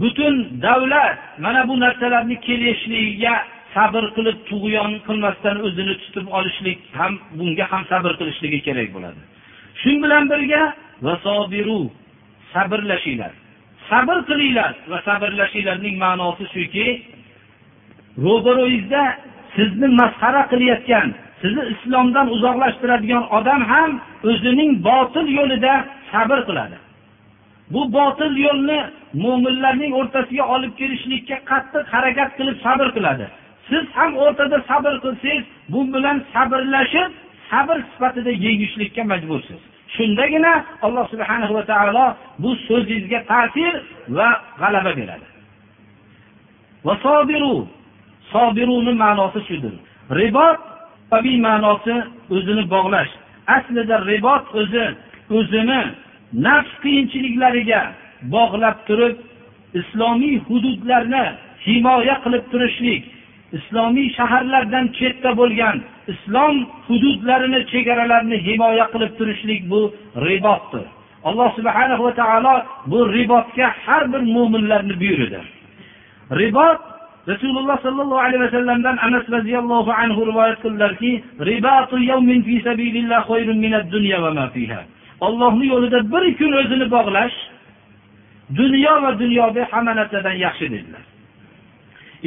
butun 0.00 0.34
davlat 0.62 1.18
mana 1.44 1.68
bu 1.68 1.74
narsalarni 1.84 2.36
kelishligiga 2.46 3.34
sabr 3.74 4.04
qilib 4.16 4.38
tug'yon 4.50 4.92
qilmasdan 5.06 5.56
o'zini 5.66 5.94
tutib 6.02 6.26
olishlik 6.38 6.78
ham 6.98 7.12
bunga 7.38 7.64
ham 7.72 7.82
sabr 7.92 8.12
qilishligi 8.20 8.60
kerak 8.66 8.88
bo'ladi. 8.96 9.20
Shu 9.80 9.92
bilan 10.02 10.24
birga 10.32 10.62
vasobiru 11.06 11.80
sabrlashinglar. 12.52 13.32
Sabr 13.90 14.16
qilinglar 14.28 14.72
va 14.90 14.98
sabrlashinglarning 15.08 15.96
ma'nosi 16.04 16.44
shuki 16.54 16.86
ro'baro'yingizda 18.26 19.02
sizni 19.56 19.88
masxara 20.00 20.42
qilayotgan 20.52 21.08
sizni 21.42 21.62
islomdan 21.74 22.26
uzoqlashtiradigan 22.36 23.24
odam 23.38 23.60
ham 23.72 23.90
o'zining 24.30 24.70
botil 24.88 25.26
yo'lida 25.38 25.74
sabr 26.12 26.38
qiladi. 26.48 26.76
Bu 27.74 27.82
botil 27.96 28.32
yo'lni 28.46 28.80
mo'minlarning 29.24 29.92
o'rtasiga 30.00 30.44
olib 30.54 30.72
kelishlikka 30.80 31.36
qattiq 31.50 31.84
harakat 31.94 32.30
qilib 32.38 32.56
sabr 32.66 32.88
qiladi. 32.96 33.26
Siz 33.68 33.84
ham 33.96 34.10
o'rtada 34.24 34.58
sabr 34.70 34.94
qilsangiz 35.04 35.44
bu 35.72 35.80
bilan 35.94 36.16
sabrlashib 36.32 37.10
sabr 37.50 37.76
sifatida 37.90 38.30
yengishlikka 38.44 39.02
majbursiz. 39.12 39.60
Shundagina 39.96 40.52
alloh 40.86 41.04
subhana 41.12 41.46
va 41.54 41.62
taolo 41.70 42.06
bu 42.42 42.50
so'zingizga 42.66 43.20
ta'sir 43.30 43.72
va 44.16 44.28
g'alaba 44.60 44.92
beradi. 44.98 45.26
Sobiruni 48.32 48.92
ma'nosi 49.02 49.40
shudir. 49.48 49.74
Ribot 50.18 50.58
ma'nosi 51.46 51.94
o'zini 52.34 52.64
bog'lash. 52.74 53.12
Aslida 53.56 53.96
ribot 54.10 54.44
o'zi 54.60 54.84
o'zini 55.38 55.80
nafs 56.46 56.72
qiyinchiliklariga 56.82 57.82
bog'lab 58.34 58.76
turib 58.88 59.16
islomiy 59.80 60.36
hududlarni 60.48 61.24
himoya 61.66 62.14
qilib 62.24 62.44
turishlik 62.52 63.02
islomiy 63.58 64.08
shaharlardan 64.18 64.86
chetda 64.98 65.30
bo'lgan 65.40 65.76
islom 66.12 66.54
hududlarini 66.88 67.60
chegaralarini 67.72 68.38
himoya 68.46 68.86
qilib 68.92 69.12
turishlik 69.18 69.60
bu 69.72 69.80
ribotdir. 70.26 70.86
Alloh 71.28 71.48
subhanahu 71.58 72.02
va 72.06 72.12
taolo 72.20 72.54
bu 72.92 72.98
ribotga 73.16 73.66
har 73.84 74.02
bir 74.12 74.22
mo'minlarni 74.34 74.94
buyurdi. 75.02 75.40
Ribot 76.40 76.80
rasululloh 77.30 77.76
sollallohu 77.86 78.24
alayhi 78.26 78.42
vasallamdan 78.46 78.96
anas 79.06 79.24
roziyallohu 79.36 79.90
anhu 80.02 80.20
rivoyat 80.30 80.58
qildilarki 80.64 81.12
ribatu 81.50 81.96
yawmin 82.10 82.40
fi 82.46 82.54
khayrun 83.28 83.58
ma 84.38 84.46
fiha. 84.54 84.80
Yo'lida 85.72 85.98
bir 86.12 86.24
kun 86.38 86.52
o'zini 86.60 86.86
bog'lash 86.96 87.36
dunyo 88.60 88.94
va 89.04 89.10
dunyoda 89.22 89.62
hamma 89.72 89.92
narsadan 89.98 90.36
yaxshi 90.44 90.66
dedilar. 90.74 91.04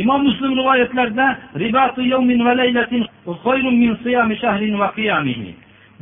Imom 0.02 0.22
muslim 0.28 0.52
rivoyatlarida 0.60 1.28
ribatu 1.64 2.02
yawmin 2.14 2.40
min 3.82 4.36
shahrin 4.44 5.56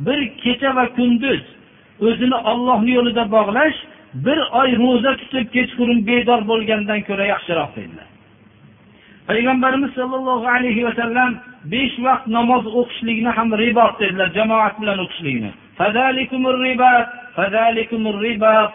bir 0.06 0.20
kecha 0.42 0.70
va 0.76 0.84
kunduz 0.96 1.42
o'zini 2.06 2.38
olloh 2.50 2.80
yo'lida 2.94 3.24
bog'lash 3.36 3.78
bir 4.26 4.38
oy 4.60 4.70
ro'za 4.82 5.12
tutib 5.20 5.46
kechqurun 5.56 5.98
bedor 6.08 6.40
bo'lgandan 6.50 7.00
ko'ra 7.08 7.24
yaxshiroq 7.32 7.70
dedilar 7.78 8.08
payg'ambarimiz 9.28 9.92
sollallohu 9.98 10.46
alayhi 10.56 10.82
vasallam 10.88 11.30
besh 11.72 11.94
vaqt 12.06 12.26
namoz 12.36 12.64
o'qishlikni 12.80 13.30
ham 13.36 13.48
ribot 13.62 13.94
dedilar 14.00 14.28
jamoat 14.38 14.74
bilan 14.80 14.98
o'qishlikni. 15.04 15.50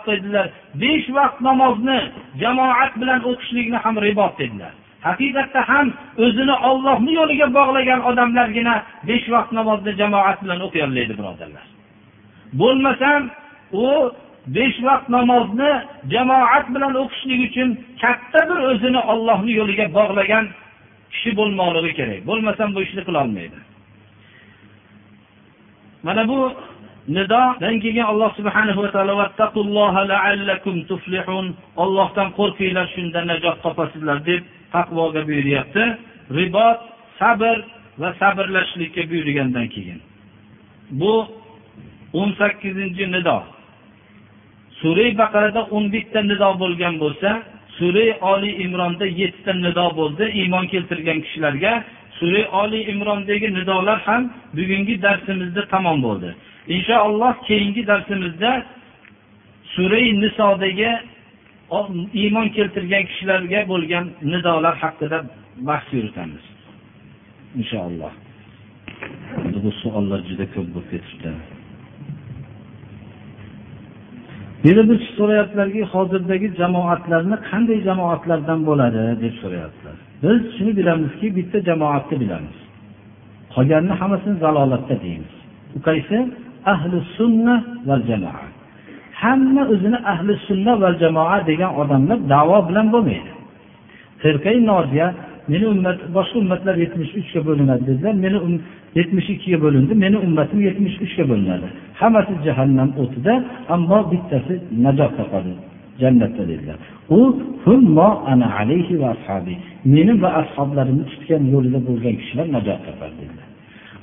Dedilar. 0.08 0.48
Besh 0.84 1.08
vaqt 1.18 1.38
namozni 1.48 2.00
jamoat 2.44 2.92
bilan 3.02 3.22
o'qishlikni 3.32 3.78
ham 3.84 3.96
ribot 4.06 4.34
dedilar. 4.42 4.74
Haqiqatda 5.08 5.62
ham 5.72 5.88
o'zini 6.26 6.56
ollohni 6.70 7.12
yo'liga 7.20 7.48
bog'lagan 7.58 8.00
odamlargina 8.10 8.76
besh 9.10 9.28
vaqt 9.34 9.52
namozni 9.60 9.92
jamoat 10.02 10.38
bilan 10.44 10.60
o'qiy 10.68 10.84
birodarlar. 11.20 11.66
Bo'lmasam 12.62 13.22
u 13.86 13.88
besh 14.58 14.78
vaqt 14.88 15.08
namozni 15.18 15.72
jamoat 16.14 16.66
bilan 16.76 16.94
o'qishlik 17.04 17.40
uchun 17.48 17.70
katta 18.02 18.40
bir 18.50 18.60
o'zini 18.70 19.02
ollohni 19.12 19.52
yo'liga 19.60 19.86
bog'lagan 19.98 20.46
kishi 21.14 21.32
bo'lmoqligi 21.40 21.92
kerak. 22.00 22.20
Bo'lmasam 22.30 22.70
bu 22.76 22.80
ishni 22.86 23.02
qilolmaydi 23.08 23.60
mana 26.04 26.28
bu 26.28 26.54
nidodan 27.08 27.80
keyin 27.80 28.06
alloh 28.12 28.30
subhanahu 28.40 28.84
va 28.84 28.92
taolo 28.92 29.14
ollohdan 31.84 32.28
qo'rqinglar 32.40 32.88
shunda 32.96 33.20
najot 33.32 33.58
topasizlar 33.66 34.18
deb 34.30 34.42
taqvoga 34.76 35.22
buyuryapti. 35.28 35.84
Ribot 36.38 36.80
sabr 37.20 37.58
va 38.02 38.10
sabrlashlikka 38.20 39.10
buyurgandan 39.12 39.68
keyin. 39.68 40.00
Bu 40.92 41.14
o'n 42.14 42.32
sakkizinchi 42.40 43.12
nido. 43.12 43.38
Sura 44.82 45.18
baqarada 45.22 45.62
o'n 45.76 45.86
bitta 45.94 46.22
nido 46.32 46.50
bo'lgan 46.64 46.96
bo'lsa 47.04 47.30
sura 47.78 48.06
oliy 48.32 48.54
imronda 48.66 49.06
yettita 49.06 49.54
nido 49.54 49.88
bo'ldi. 50.00 50.24
Iymon 50.40 50.66
keltirgan 50.74 51.20
kishilarga 51.26 51.74
sura 52.20 52.42
oliy 52.62 52.84
imrondagi 52.94 53.48
nidolar 53.58 54.00
ham 54.08 54.22
bugungi 54.58 54.96
darsimizda 55.06 55.62
tamom 55.74 55.98
bo'ldi. 56.08 56.30
Inshaalloh 56.76 57.34
keyingi 57.48 57.82
darsimizda 57.92 58.52
surai 59.76 60.08
nisodagi 60.24 60.92
iymon 62.22 62.48
keltirgan 62.56 63.04
kishilarga 63.10 63.60
bo'lgan 63.72 64.06
nidolar 64.32 64.76
haqida 64.84 65.18
bahs 65.68 65.88
yuritamiz. 65.98 66.44
Inshaalloh 67.60 68.14
bu 69.64 69.72
savollar 69.84 70.20
juda 70.30 70.46
ko'p 70.54 70.68
bo'lib 70.74 70.90
ketibdi. 70.94 71.30
Yana 74.68 74.84
bir 74.90 74.98
so'rayaptilarki 75.18 75.82
hozirdagi 75.94 76.48
jamoatlarni 76.62 77.38
qanday 77.50 77.80
jamoatlardan 77.90 78.60
bo'ladi 78.70 79.02
deb 79.24 79.34
so'rayaptilar 79.42 79.98
biz 80.24 80.42
shuni 80.56 80.72
bilamizki 80.80 81.28
bitta 81.38 81.58
jamoatni 81.70 82.16
bilamiz. 82.24 82.58
Qolganini 83.56 83.96
hammasini 84.02 84.36
zalolatda 84.44 84.96
deymiz. 85.06 85.34
U 85.78 85.80
qaysi? 85.88 86.18
Ahli 86.74 86.98
sunna 87.18 87.56
va 87.88 87.96
jamoa 88.10 88.51
hamma 89.24 89.64
o'zini 89.74 90.00
ahli 90.14 90.34
sunna 90.48 90.74
va 90.82 90.90
jamoa 91.02 91.38
degan 91.50 91.72
odamlar 91.82 92.18
davo 92.34 92.58
bilan 92.70 92.88
bo'lmaydi. 92.94 93.32
Firqai 94.22 94.58
noziya 94.72 95.08
meni 95.52 95.66
ummat 95.74 95.98
boshqa 96.16 96.38
ummatlar 96.44 96.76
yetmish 96.84 97.12
uchga 97.22 97.40
bo'linadi 97.48 97.84
dedilar. 97.90 98.14
Meni 98.26 98.38
um-, 98.46 98.62
yetmish 99.00 99.28
ikkiga 99.34 99.60
bo'lindi 99.66 99.94
meni 100.04 100.18
ummatim 100.26 100.60
yetmish 100.68 100.96
uchga 101.06 101.24
bo'linadi. 101.32 101.68
Hammasi 102.02 102.34
jahannam 102.46 102.90
o'tida 103.02 103.34
ammo 103.76 104.00
bittasi 104.12 104.54
najot 104.86 105.12
topadi 105.20 105.52
jannatda 106.02 106.44
dedilar. 106.52 106.78
U 107.18 107.20
meni 109.96 110.14
va 110.24 110.30
ashoblarimni 110.42 111.06
tutgan 111.12 111.44
yo'lida 111.54 111.80
bo'lgan 111.88 112.16
kishilar 112.22 112.48
najot 112.56 112.80
topadi 112.88 113.16
dedilar. 113.22 113.48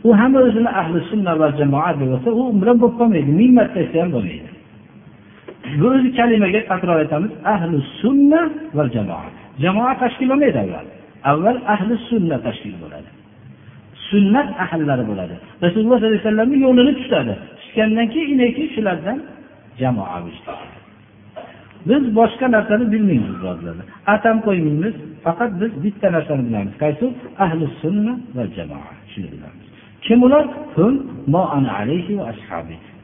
U 0.07 0.09
hamma 0.21 0.39
o'zini 0.49 0.71
ahli 0.81 0.99
sunna 1.11 1.33
va 1.41 1.49
jamoa 1.61 1.91
deb 2.01 2.11
olsa 2.17 2.31
u 2.41 2.43
bilan 2.61 2.77
bo'lib 2.83 2.97
qolmaydi 3.01 3.31
ming 3.41 3.53
marta 3.59 3.77
aytsa 3.83 3.99
ham 4.03 4.11
bo'lmaydi. 4.17 4.49
Bu 5.81 5.87
o'zi 5.95 6.09
kalimaga 6.19 6.61
takror 6.71 6.97
aytamiz 7.03 7.33
ahli 7.55 7.77
sunna 8.01 8.41
va 8.77 8.85
jamoa 8.97 9.29
jamoa 9.65 9.93
tashkil 10.03 10.27
bo'lmaydi 10.33 10.59
avval. 10.65 10.87
Avval 11.31 11.59
ahli 11.75 11.95
sunna 12.11 12.37
tashkil 12.47 12.75
bo'ladi. 12.83 13.11
Sunnat 14.11 14.49
ahllari 14.65 15.05
bo'ladi. 15.11 15.35
Rasululloh 15.65 15.97
sollallohu 15.99 16.13
alayhi 16.13 16.25
vasallamni 16.27 16.59
yo'lini 16.67 16.93
tutadi. 17.01 17.35
Tutgandan 17.63 18.07
keyin 18.15 18.31
inaki 18.35 18.65
shulardan 18.75 19.19
jamoa 19.81 20.19
biz 21.89 22.03
boshqa 22.19 22.47
narsani 22.57 22.85
bilmaymiz 22.93 23.35
birodarlar. 23.41 23.87
Atam 24.15 24.37
qo'ymaymiz 24.47 24.95
faqat 25.25 25.51
biz 25.61 25.73
bitta 25.85 26.09
narsani 26.17 26.43
bilamiz. 26.49 26.75
Qaysi? 26.83 27.05
Ahli 27.45 27.65
sunna 27.83 28.13
va 28.37 28.45
jamoa 28.57 28.93
shuni 29.13 29.29
bilamiz. 29.35 29.67
Kim 30.05 30.19
ular? 30.27 30.45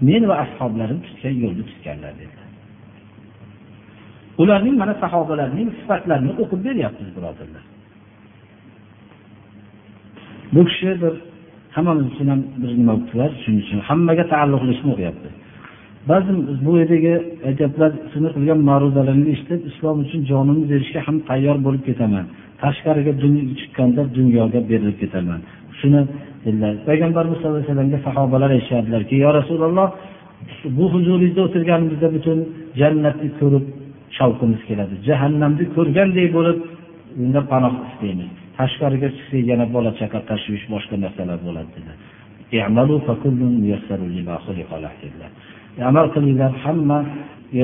Men 0.09 0.23
va 0.31 0.35
ashoblarim 0.45 0.99
tutgan 1.07 1.35
yo'lni 1.45 1.65
tutganlar 1.71 2.12
dedilar 2.21 2.43
ularning 4.43 4.76
mana 4.82 4.95
sahobalarning 5.03 5.68
sifatlarini 5.78 6.32
o'qib 6.43 6.61
beryapmiz 6.68 7.11
birodarlar. 7.16 7.64
Bu 10.55 10.62
kishi 10.68 10.91
bir 11.03 11.14
hammamiz 11.76 12.07
uchun 12.12 12.26
ham 12.32 12.41
bir 12.62 12.70
nima 12.80 12.93
o'qibdilar 12.97 13.30
shuning 13.43 13.61
uchun 13.64 13.78
hammaga 13.89 14.24
taalluqli 14.32 14.70
ishni 14.76 14.89
o'qiyapti. 14.95 15.28
Ba'zi 16.11 16.30
bu 16.66 16.72
yerdagi 16.80 17.14
ajablar 17.51 17.91
sizni 18.12 18.30
qilgan 18.37 18.61
ma'ruzalaringni 18.70 19.30
eshitib 19.35 19.61
islom 19.70 19.97
uchun 20.05 20.20
jonimni 20.30 20.66
berishga 20.72 21.01
ham 21.07 21.16
tayyor 21.28 21.57
bo'lib 21.66 21.82
ketaman. 21.89 22.24
Tashqariga 22.62 23.12
chiqqanda 23.61 24.03
dunyoga 24.18 24.61
berilib 24.70 24.97
ketaman. 25.03 25.41
Shuni 25.78 26.01
dedilar. 26.45 26.74
Payg'ambarimiz 26.89 27.37
sallallohu 27.39 27.61
alayhi 27.61 27.70
vasallamga 27.70 27.99
sahobalar 28.07 28.51
aytishardilarki 28.57 29.14
yo 29.24 29.30
rasululloh 29.39 29.89
bu 30.76 30.85
huzuringizda 30.95 31.41
o'tirganimizda 31.47 32.09
butun 32.16 32.39
jannatni 32.80 33.28
ko'rib 33.41 33.64
shovqimiz 34.19 34.61
keladi. 34.69 34.95
Jahannamni 35.09 35.65
ko'rgandek 35.77 36.29
bo'lib 36.37 36.59
unda 37.23 37.41
panoh 37.53 37.75
istaymiz. 37.89 38.31
Tashqariga 38.59 39.09
chiqsak 39.17 39.43
yana 39.53 39.67
bola 39.75 39.91
chaqa 40.01 40.19
tashvish 40.31 40.65
boshqa 40.75 40.97
narsalar 41.05 41.39
bo'ladi 41.47 41.71
dedilar. 41.77 41.97
Amal 45.91 46.07
qilinglar 46.15 46.53
hamma 46.65 46.99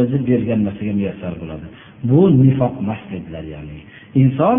o'zi 0.00 0.18
bergan 0.28 0.60
narsaga 0.66 0.92
muyassar 1.00 1.32
bo'ladi. 1.42 1.66
Bu 2.10 2.20
nifoq 2.42 2.74
emas 2.82 3.00
dedilar 3.12 3.44
ya'ni 3.54 3.78
inson 4.22 4.58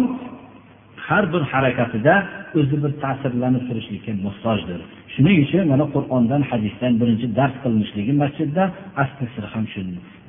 har 1.08 1.24
bir 1.34 1.44
harakatida 1.52 2.14
o'zi 2.60 2.76
bir 2.84 2.92
ta'sirlanib 3.04 3.64
turishlikka 3.70 4.12
muhtojdir. 4.26 4.80
Shuning 5.14 5.38
uchun 5.46 5.64
mana 5.72 5.86
qur'ondan 5.96 6.42
hadisdan 6.52 6.94
birinchi 7.02 7.28
dars 7.40 7.56
qilinishligi 7.64 8.14
masjidda 8.24 8.64
asli 9.04 9.26
sir 9.34 9.46
ham 9.54 9.66
shu 9.74 9.82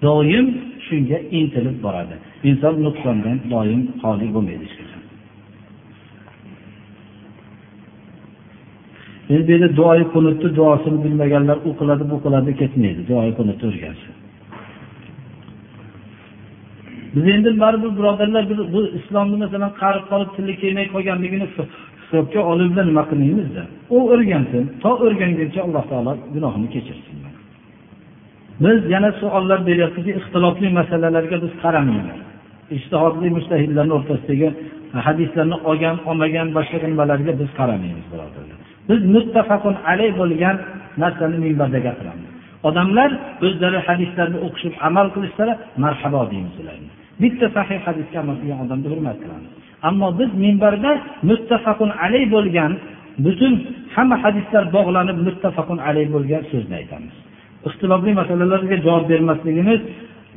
doim 0.04 0.46
shunga 0.86 1.18
intilib 1.38 1.76
boradi. 1.86 2.14
Inson 2.48 2.74
nuqsondan 2.86 3.36
doim 3.52 3.82
xoli 4.02 4.26
bo'lmaydi 4.34 4.66
endi 9.32 9.46
bu 9.46 9.52
yerda 9.52 9.68
duoyi 9.78 10.04
qunutni 10.14 10.48
duosini 10.58 10.98
bilmaganlar 11.04 11.56
u 11.68 11.70
qiladi 11.80 12.04
bu 12.12 12.16
qiladi 12.24 12.50
ketmaydi. 12.60 13.00
Duoyi 13.10 13.32
qunutni 13.38 13.64
o'rgansin 13.70 14.14
biz 17.14 17.26
endi 17.34 17.60
baribir 17.60 17.90
birodarlar 17.98 18.44
bu 18.74 18.80
islomni 18.98 19.36
masalan 19.44 19.72
qarib 19.82 20.04
qolib 20.10 20.30
tili 20.36 20.54
kelmay 20.62 20.86
qolganligini 20.94 21.46
hisobga 22.02 22.40
olib 22.52 22.70
nima 22.88 23.02
qilmaymizda. 23.10 23.62
U 23.96 23.98
o'rgansin 24.12 24.62
to 24.82 24.90
o'rganguncha 25.04 25.60
alloh 25.66 25.84
taolo 25.90 26.12
gunohini 26.34 26.68
kechirsin. 26.74 27.11
Biz 28.64 28.78
yana 28.94 29.10
savollar 29.20 29.60
beryapmizki 29.68 30.12
ixtilofli 30.20 30.68
masalalarga 30.78 31.36
biz 31.44 31.52
qaramaymiz. 31.64 32.18
Ishtihodli 32.76 33.28
mustahidlarni 33.36 33.92
o'rtasidagi 33.98 34.48
hadislarni 35.06 35.56
olgan 35.70 35.96
olmagan 36.10 36.48
boshqa 36.56 36.78
nimalarga 36.92 37.32
biz 37.40 37.50
qaramaymiz 37.58 38.06
birodarlar. 38.12 38.58
Biz 38.88 39.00
muttafaqun 39.14 39.74
alay 39.90 40.10
bo'lgan 40.20 40.56
narsani 41.02 41.36
minbarda 41.44 41.78
gapiramiz. 41.86 42.28
Odamlar 42.68 43.10
o'zlari 43.46 43.78
hadislarni 43.88 44.38
o'qishib 44.46 44.74
amal 44.88 45.06
qilishsalar 45.14 45.56
marhabo 45.84 46.20
deymiz 46.32 46.54
ularga. 46.62 46.90
Bitta 47.22 47.46
sahih 47.56 47.78
hadisga 47.86 48.16
amal 48.24 48.36
qilgan 48.40 48.58
odamni 48.64 48.88
hurmat 48.92 49.16
qilamiz. 49.22 49.50
Ammo 49.88 50.08
biz 50.20 50.30
minbarda 50.44 50.90
muttafaqun 51.30 51.90
alay 52.04 52.24
bo'lgan 52.34 52.72
butun 53.24 53.52
hamma 53.94 54.16
hadislar 54.24 54.64
bog'lanib 54.76 55.16
muttafaqun 55.26 55.78
alay 55.88 56.06
bo'lgan 56.14 56.42
so'zni 56.50 56.74
aytamiz. 56.82 57.14
Ixtilofli 57.68 58.12
masalalarga 58.20 58.76
javob 58.86 59.04
bermasligimiz 59.12 59.80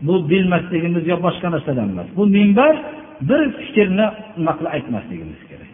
bu 0.08 0.30
bilmasligimiz 0.30 1.04
yo 1.12 1.18
boshqa 1.26 1.48
narsadan 1.56 1.90
emas. 1.94 2.08
Bu 2.18 2.24
minbar 2.36 2.76
bir 3.30 3.42
fikrni 3.60 4.06
nima 4.38 4.54
qilib 4.58 4.72
aytmasligimiz 4.76 5.42
kerak. 5.50 5.70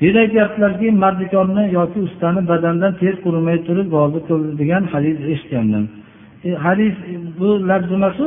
Bu 0.00 0.04
yerda 0.04 0.18
aytyaptilarki 0.26 0.90
mardikonni 1.04 1.64
yoki 1.78 1.98
ustani 2.08 2.40
badandan 2.48 2.92
ter 3.00 3.14
qurimay 3.24 3.56
turib 3.66 3.88
rozi 3.96 4.20
degan 4.60 4.82
hadis 4.92 5.16
eshitgandim. 5.32 5.84
E, 6.46 6.50
hadis 6.66 6.94
bu 7.40 7.48
larjimasi 7.70 8.26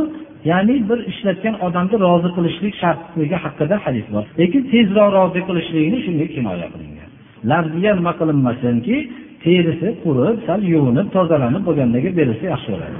ya'ni 0.52 0.76
bir 0.89 1.00
ishlatgan 1.12 1.56
odamni 1.66 1.96
rozi 2.06 2.30
qilishlik 2.36 2.74
shartligi 2.82 3.38
haqida 3.44 3.76
hadis 3.86 4.06
bor. 4.14 4.26
Lekin 4.39 4.64
tezroq 4.74 5.10
rozi 5.18 5.39
qilishlikni 5.48 5.98
shunga 6.06 6.26
kinoya 6.36 6.68
qilingan. 6.74 7.10
Lafziga 7.52 7.92
nima 8.00 8.14
qilinmasinki 8.20 8.96
terisi 9.44 9.89
qurib 10.04 10.36
sal 10.48 10.62
yuvinib 10.74 11.08
tozalanib 11.16 11.64
bo'lgandan 11.68 12.00
keyin 12.04 12.18
berilsa 12.20 12.46
yaxshi 12.54 12.70
bo'ladi. 12.74 12.98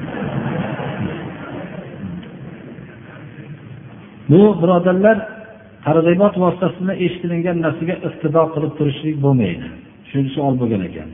Bu 4.32 4.42
birodarlar 4.62 5.18
targ'ibot 5.86 6.34
vositasi 6.44 6.78
bilan 6.82 6.98
eshitilingan 7.06 7.58
narsaga 7.66 7.96
iqtido 8.08 8.44
qilib 8.54 8.72
turishlik 8.78 9.18
bo'lmaydi. 9.26 9.68
Shu 10.10 10.18
savol 10.36 10.56
bo'lgan 10.62 10.82
ekan. 10.90 11.10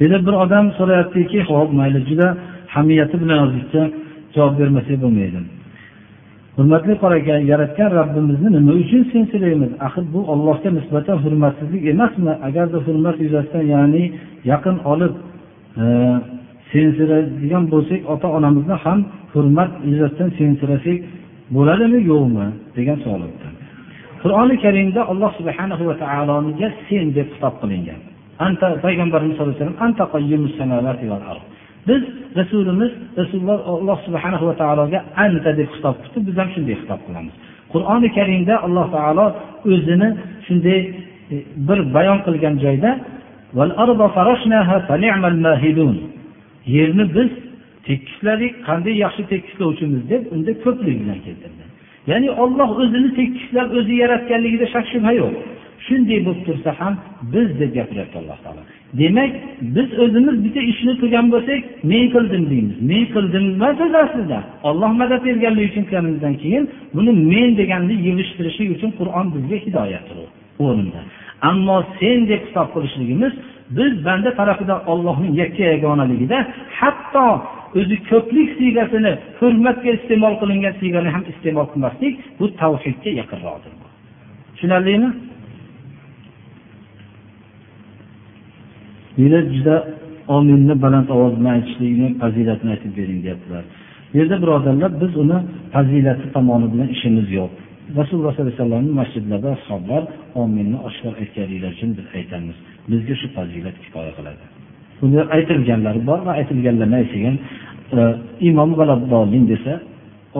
Yana 0.00 0.18
bir 0.26 0.34
odam 0.44 0.66
so'rayaptiki 0.78 1.38
ho'p 1.50 1.70
mayli 1.80 2.00
juda 2.08 2.28
hamiyati 2.74 3.16
bilan 3.22 3.38
yozishsa 3.44 3.80
javob 4.34 4.54
bermasak 4.60 4.96
bo'lmaydi. 5.04 5.40
Hurmatli 6.56 6.94
qora 7.02 7.16
aka 7.20 7.34
yaratgan 7.52 7.90
robbimizni 7.98 8.48
nima 8.56 8.72
uchun 8.82 9.02
sensilaymiz 9.12 9.72
axir 9.86 10.04
bu 10.14 10.20
allohga 10.32 10.70
nisbatan 10.78 11.16
hurmatsizlik 11.24 11.82
emasmi? 11.92 12.32
Agarda 12.48 12.78
hurmat 12.86 13.16
yuzasidan 13.24 13.64
ya'ni 13.74 14.04
yaqin 14.50 14.76
olib 14.92 15.14
e, 15.82 15.84
sensiraydigan 16.72 17.64
bo'lsak 17.72 18.00
ota 18.14 18.28
onamizni 18.38 18.76
ham 18.84 18.98
hurmat 19.34 19.70
yuzasidan 19.90 20.30
sensirasak 20.38 20.98
bo'ladimi 21.56 22.00
yo'qmi? 22.10 22.46
degan 22.76 22.98
savol 23.04 23.22
o'tdi. 23.28 23.48
Qur'oni 24.22 24.56
karimda 24.64 25.00
alloh 25.12 25.30
subhanahu 25.38 25.82
va 25.88 25.94
taologa 26.04 26.68
sen 26.88 27.06
deb 27.16 27.28
xitob 27.34 27.54
qilingan. 27.62 28.00
Anta 28.46 28.66
payg'ambarimiz 28.84 29.34
sallallohu 29.36 29.56
alayhi 29.56 31.10
vasallam 31.14 31.46
biz 31.88 32.02
rasulimiz 32.38 32.92
rasululloh 33.20 33.60
alloh 33.74 33.98
subhanahu 34.06 34.44
va 34.48 34.54
taologa 34.62 34.98
anta 35.24 35.50
deb 35.60 35.68
xitob 35.74 35.96
qildi. 36.02 36.18
Biz 36.28 36.34
ham 36.40 36.48
shunday 36.54 36.74
xitob 36.82 37.00
qilamiz. 37.06 37.34
Qur'oni 37.72 38.08
karimda 38.18 38.54
alloh 38.66 38.86
taolo 38.96 39.26
o'zini 39.72 40.08
shunday 40.46 40.80
e, 41.32 41.36
bir 41.68 41.78
bayon 41.96 42.18
qilgan 42.26 42.54
joyda 42.64 42.90
yerni 46.76 47.04
biz 47.16 47.30
tekisladik 47.88 48.52
qanday 48.68 48.94
yaxshi 49.04 49.22
tekislovchimiz 49.32 50.02
deb 50.12 50.22
unda 50.34 50.52
ko'plik 50.64 50.96
bilan 51.02 51.18
keltirdi. 51.26 51.64
Ya'ni 52.10 52.28
olloh 52.42 52.70
o'zini 52.82 53.10
tekislab 53.20 53.68
o'zi 53.78 53.94
yaratganligida 54.02 54.66
shak 54.74 54.86
shubha 54.92 55.12
yo'q. 55.20 55.34
Shunday 55.86 56.18
bo'lib 56.26 56.42
tursa 56.48 56.70
ham 56.80 56.94
biz 57.34 57.48
deb 57.60 57.70
gapiryapti 57.78 58.16
alloh 58.22 58.38
taolo. 58.44 58.62
Demak 59.00 59.32
biz 59.76 59.88
o'zimiz 60.04 60.36
bitta 60.44 60.60
ishni 60.72 60.92
qilgan 61.00 61.26
bo'lsak 61.34 61.60
men 61.90 62.04
qildim 62.14 62.42
deymiz. 62.52 62.76
Men 62.90 63.04
qildim 63.14 63.44
emas 63.54 63.76
o'zi 63.86 63.98
aslida 64.06 64.38
olloh 64.68 64.90
madad 65.00 65.20
berganligi 65.28 65.68
uchun 65.72 65.84
qilganimizdan 65.88 66.34
keyin 66.42 66.64
buni 66.96 67.12
men 67.32 67.48
deganni 67.60 67.94
yig'ishtirishlik 68.06 68.68
uchun 68.76 68.90
qur'on 68.98 69.26
bizga 69.34 69.56
hidoyatdir 69.66 70.18
o'rinda 70.66 71.00
ammo 71.50 71.76
sen 71.98 72.18
deb 72.30 72.40
hisob 72.46 72.68
qilishligimiz 72.74 73.32
biz 73.78 73.92
banda 74.06 74.30
tarafidan 74.38 74.80
ollohning 74.92 75.32
yakka 75.42 75.64
yagonaligida 75.74 76.38
hatto 76.80 77.26
o'zi 77.80 77.96
ko'plik 78.10 78.48
siygasini 78.58 79.12
hurmatga 79.40 79.90
iste'mol 79.98 80.34
qilingan 80.40 80.74
siygani 80.80 81.08
ham 81.14 81.22
iste'mol 81.32 81.66
qilmaslik 81.72 82.14
bu 82.38 82.46
tavhidga 82.60 83.10
yaqinroqdir 83.20 83.72
tushunarlimi? 84.54 85.08
Meni 89.18 89.38
juda 89.54 89.76
ominni 90.36 90.74
baland 90.84 91.08
ovoz 91.16 91.34
bilan 91.38 91.52
aytishlikni 91.58 92.08
fazilatini 92.22 92.70
aytib 92.74 92.92
bering 92.98 93.20
deyaptilar. 93.24 93.64
Bu 94.10 94.14
yerda 94.18 94.36
birodarlar 94.42 94.90
biz 95.02 95.12
uni 95.22 95.38
fazilati 95.74 96.26
tomoni 96.36 96.66
bilan 96.72 96.88
ishimiz 96.96 97.28
yo'q. 97.38 97.50
Rasululloh 97.98 98.32
sollallohu 98.34 98.52
alayhi 98.52 98.62
vasallamni 98.62 98.92
masjidlarda 99.00 99.48
ashoblar 99.56 100.02
ominni 100.42 100.78
oshkor 100.88 101.12
aytganliklari 101.22 101.74
uchun 101.76 101.90
biz 101.98 102.06
aytamiz. 102.18 102.56
Bizga 102.90 103.14
shu 103.20 103.26
fazilat 103.36 103.76
kifoya 103.84 104.12
qiladi. 104.18 104.44
Buni 105.00 105.20
aytilganlari 105.36 106.00
bor 106.08 106.20
va 106.26 106.32
aytilganlarni 106.40 106.96
aytgan 107.02 107.36
e, 107.98 108.00
imom 108.48 108.70
g'alabdolin 108.78 109.44
desa 109.52 109.72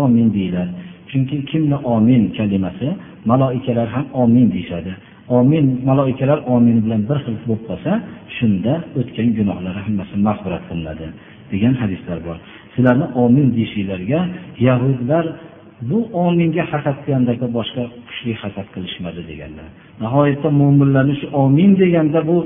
omin 0.03 0.29
deyiladi. 0.37 0.73
Chunki 1.11 1.37
kimni 1.51 1.77
omin 1.95 2.23
kalimasi 2.39 2.89
maloikalar 3.31 3.89
ham 3.95 4.07
omin 4.23 4.47
deyishadi. 4.55 4.93
Omin 5.39 5.67
maloikalar 5.89 6.39
omin 6.55 6.77
bilan 6.85 7.03
bir 7.09 7.19
xil 7.25 7.37
bo'lib 7.47 7.63
qolsa 7.69 7.93
shunda 8.37 8.73
o'tgan 9.01 9.29
gunohlari 9.39 9.81
hammasi 9.87 10.15
mag'firat 10.29 10.63
qilinadi 10.69 11.07
degan 11.53 11.75
hadislar 11.83 12.19
bor. 12.27 12.37
Sizlarni 12.75 13.07
omin 13.25 13.47
deyishinglarga 13.57 14.21
yahudlar 14.69 15.25
bu 15.91 15.99
ominga 16.27 16.65
hasad 16.73 16.97
qilgandagi 17.05 17.47
boshqa 17.57 17.83
kuchli 18.09 18.33
hasad 18.43 18.67
qilishmadi 18.75 19.21
deganlar. 19.31 19.69
Nihoyatda 20.03 20.49
mo'minlarni 20.61 21.15
shu 21.21 21.27
omin 21.45 21.71
deganda 21.83 22.21
bu 22.31 22.37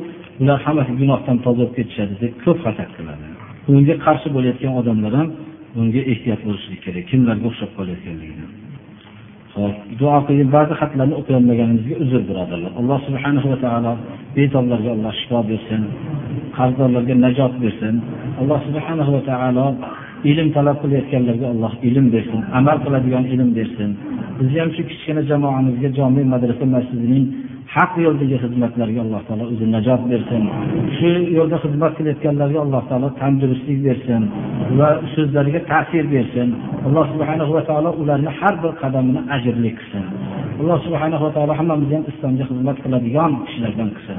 ular 0.41 0.59
hammasi 0.67 0.93
gunohdan 1.01 1.37
toza 1.45 1.57
bo'lib 1.59 1.73
ketishadi 1.79 2.15
deb 2.23 2.33
ko'p 2.45 2.59
hasad 2.67 2.91
qiladi. 2.97 3.27
Bunga 3.67 3.95
qarshi 4.07 4.29
bo'layotgan 4.37 4.73
odamlar 4.81 5.13
ham 5.21 5.29
bunga 5.75 6.01
ehtiyot 6.13 6.41
bo'lishlik 6.47 6.81
kerak. 6.87 7.05
Kimlarga 7.11 7.45
o'xshab 7.51 7.71
qolayotganligini. 7.79 8.47
Duo 10.01 10.17
qilib 10.29 10.49
ba'zi 10.57 10.75
xatlarni 10.81 11.15
o'qiyolmaganimizga 11.21 11.97
uzr 12.05 12.21
birodarlar. 12.29 12.73
Alloh 12.81 12.99
subhanahu 13.07 13.47
va 13.53 13.59
taolo 13.65 13.93
betoblarga 14.37 14.91
Alloh 14.97 15.13
shifo 15.21 15.41
bersin, 15.51 15.83
qarzdorlarga 16.57 17.15
najot 17.25 17.55
bersin. 17.65 17.95
Alloh 18.41 18.59
subhanahu 18.67 19.11
va 19.17 19.23
taolo 19.31 19.67
ilm 20.31 20.49
talab 20.57 20.77
qilayotganlarga 20.83 21.47
Alloh 21.55 21.73
ilm 21.89 22.07
bersin, 22.15 22.41
amal 22.59 22.77
qiladigan 22.85 23.25
ilm 23.35 23.51
bersin. 23.59 23.91
Bizni 24.39 24.59
ham 24.63 24.71
shu 24.77 24.83
kichkina 24.91 25.23
jamoamizga 25.31 25.89
jome 25.99 26.23
madrasa 26.33 26.65
masjidining 26.75 27.25
haq 27.75 27.93
yo'ldagi 28.07 28.37
xizmatlarga 28.45 29.01
alloh 29.05 29.23
taolo 29.29 29.45
o'zi 29.53 29.67
najot 29.75 30.03
bersin. 30.11 30.43
Shu 30.97 31.11
yo'lda 31.39 31.57
xizmat 31.65 31.93
qilayotganlarga 31.99 32.59
alloh 32.65 32.83
taolo 32.91 33.09
tandurustlik 33.21 33.79
bersin 33.87 34.23
va 34.79 34.89
so'zlariga 35.15 35.61
ta'sir 35.71 36.05
bersin. 36.15 36.49
Alloh 36.87 37.05
subhana 37.13 37.45
va 37.57 37.63
taolo 37.71 37.91
ularni 38.03 38.31
har 38.39 38.55
bir 38.63 38.73
qadamini 38.83 39.21
ajrli 39.37 39.71
qilsin. 39.79 40.05
Alloh 40.61 40.79
subhana 40.87 41.17
va 41.25 41.31
taolo 41.37 41.53
hammamizni 41.61 41.95
ham 41.99 42.05
islomga 42.13 42.45
xizmat 42.51 42.77
qiladigan 42.85 43.33
kishilardan 43.47 43.89
qilsin. 43.97 44.19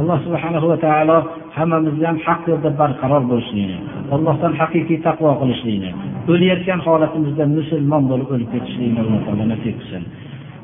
Alloh 0.00 0.18
subhana 0.26 0.58
va 0.70 0.76
taolo 0.86 1.18
hammamizni 1.58 2.06
ham 2.10 2.18
haq 2.26 2.40
yo'lda 2.50 2.70
barqaror 2.80 3.22
bo'lishligini 3.30 3.78
allohdan 4.14 4.52
haqiqiy 4.60 4.98
taqvo 5.06 5.30
qilishlikni 5.40 5.90
o'layotgan 6.32 6.80
holatimizda 6.86 7.44
musulmon 7.56 8.02
bo'lib 8.10 8.28
o'lib 8.34 8.48
ketishlikni 8.54 9.00
alloh 9.04 9.20
taolo 9.26 9.44
nasib 9.52 9.74
qilsin. 9.80 10.02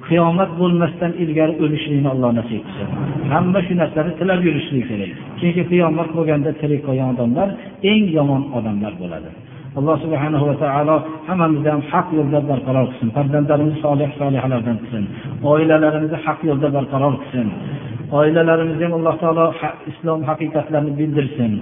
Qiyomat 0.09 0.51
bo'lmasdan 0.61 1.13
ilgari 1.23 1.55
o'lishlikni 1.65 2.09
alloh 2.15 2.31
nasib 2.39 2.61
qilsin. 2.67 2.89
Hamma 3.33 3.61
shu 3.67 3.75
narsani 3.83 4.13
tilab 4.21 4.41
yurishlik 4.47 4.85
kerak. 4.91 5.13
Chunki 5.41 5.63
qiyomat 5.73 6.09
bo'lganda 6.17 6.51
tirik 6.61 6.81
qolgan 6.87 7.09
odamlar 7.15 7.49
eng 7.93 8.05
yomon 8.19 8.43
odamlar 8.59 8.93
bo'ladi. 9.03 9.31
Alloh 9.79 9.97
subhanahu 10.05 10.45
va 10.51 10.55
taolo 10.63 10.97
hammamizni 11.29 11.71
ham 11.75 11.83
haq 11.93 12.07
yo'lda 12.19 12.39
barqaror 12.51 12.87
qilsin. 12.91 13.09
Farzandlarimizni 13.17 13.79
solih 13.87 14.09
solihalardan 14.21 14.77
qilsin. 14.83 15.05
Oilalarimizni 15.53 16.19
haq 16.27 16.41
yo'lda 16.49 16.69
barqaror 16.77 17.15
qilsin. 17.23 17.47
Oilalarimizni 18.19 18.85
ham 18.87 18.95
alloh 18.99 19.15
taolo 19.23 19.47
islom 19.91 20.21
haqiqatlarini 20.31 20.93
bildirsin. 21.01 21.53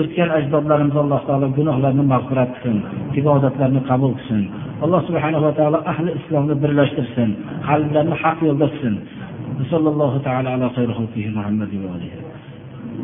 O'tgan 0.00 0.30
ajdodlarimiz 0.38 0.96
alloh 1.02 1.20
taolo 1.28 1.46
gunohlarni 1.58 2.04
mag'firat 2.14 2.50
qilsin 2.54 2.76
ibodatlarni 3.20 3.80
qabul 3.90 4.12
qilsin. 4.18 4.42
Alloh 4.84 5.00
subhanahu 5.08 5.42
va 5.46 5.52
taolo 5.58 5.78
ahli 5.92 6.10
islomni 6.20 6.54
birlashtirsin 6.62 7.28
qalblarni 7.68 8.14
haq 8.22 8.38
yo'lda 8.48 8.66
qilsin 8.72 8.94
sallallohu 9.72 10.18
taala 10.26 10.50
muhammad 11.36 11.70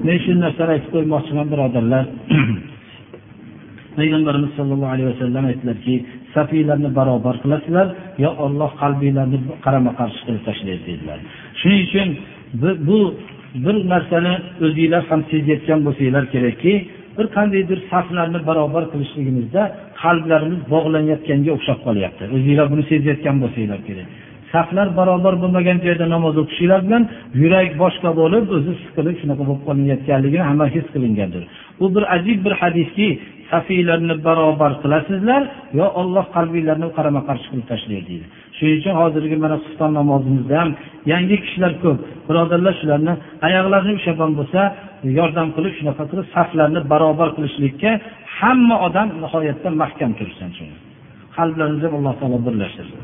men 0.06 0.16
shu 0.24 0.32
narsani 0.44 0.70
aytib 0.76 0.90
qo'ymoqchiman 0.94 1.46
birodarlar. 1.52 2.04
Payg'ambarimiz 3.98 4.50
sollallohu 4.58 4.92
alayhi 4.94 5.08
vasallam 5.12 5.44
aytdilarki 5.50 5.94
safiylarni 6.34 6.90
barobar 6.98 7.34
qilasizlar 7.42 7.86
yo 8.24 8.30
olloh 8.44 8.70
qalbinglarni 8.82 9.38
qarama 9.64 9.92
qarshi 10.00 10.20
qilib 10.26 10.42
tashlaydi 10.48 10.84
dedilar 10.90 11.18
shuning 11.60 11.82
uchun 11.88 12.08
bu 12.88 12.98
bir 13.64 13.76
narsani 13.92 14.34
o'zinglar 14.66 15.02
ham 15.10 15.20
sezayotgan 15.30 15.80
bo'lsanglar 15.86 16.24
kerakki 16.34 16.72
bir 17.16 17.26
qandaydir 17.36 17.78
saflarni 17.92 18.40
barobar 18.48 18.84
qilishligimizda 18.92 19.62
qalblarimiz 20.02 20.60
bog'lanayotganga 20.74 21.50
o'xshab 21.56 21.78
qolyapti. 21.86 22.22
O'zinglar 22.36 22.66
buni 22.72 22.84
sezayotgan 22.92 23.36
bo'lsanglar 23.42 23.80
kerak. 23.88 24.08
Saflar 24.52 24.88
barobar 24.98 25.34
bo'lmagan 25.42 25.78
joyda 25.86 26.06
namoz 26.14 26.34
o'qishinglar 26.42 26.80
bilan 26.86 27.02
yurak 27.42 27.68
boshqa 27.82 28.10
bo'lib 28.20 28.44
o'zi 28.56 28.72
siqilib 28.82 29.16
shunaqa 29.20 29.42
bo'lib 29.48 29.62
qolayotganligini 29.68 30.44
hamma 30.50 30.66
his 30.74 30.86
qilingandir. 30.94 31.42
Bu 31.80 31.86
bir 31.94 32.04
ajib 32.16 32.38
bir 32.46 32.54
hadiski 32.60 33.08
safiylarni 33.50 34.14
barobar 34.26 34.72
qilasizlar 34.82 35.42
yo 35.78 35.86
olloh 36.00 36.24
qalbinglarni 36.36 36.88
qarama 36.96 37.20
qarshi 37.28 37.46
qilib 37.50 37.66
tashlaydi 37.72 38.06
deydi. 38.10 38.26
Shuning 38.56 38.76
uchun 38.80 38.94
hozirgi 39.00 39.36
mana 39.44 39.56
xufton 39.64 39.90
namozimizda 39.98 40.54
ham 40.60 40.70
yangi 41.12 41.36
kishilar 41.44 41.72
ko'p. 41.82 41.98
Birodarlar 42.28 42.74
shularni 42.80 43.12
oyoqlarini 43.46 43.92
ushlagan 43.98 44.30
bo'lsa 44.38 44.60
yordam 45.18 45.48
qilib 45.56 45.72
shunaqa 45.78 46.04
qilib 46.10 46.26
saflarni 46.34 46.80
barobar 46.92 47.28
qilishlikka 47.36 47.90
hamma 48.38 48.76
odam 48.86 49.08
nihoyatda 49.22 49.68
mahkam 49.82 50.10
tursin 50.18 50.50
qalblarimizni 51.36 51.88
alloh 51.98 52.14
taolo 52.20 52.38
birlashtirsin. 52.46 53.00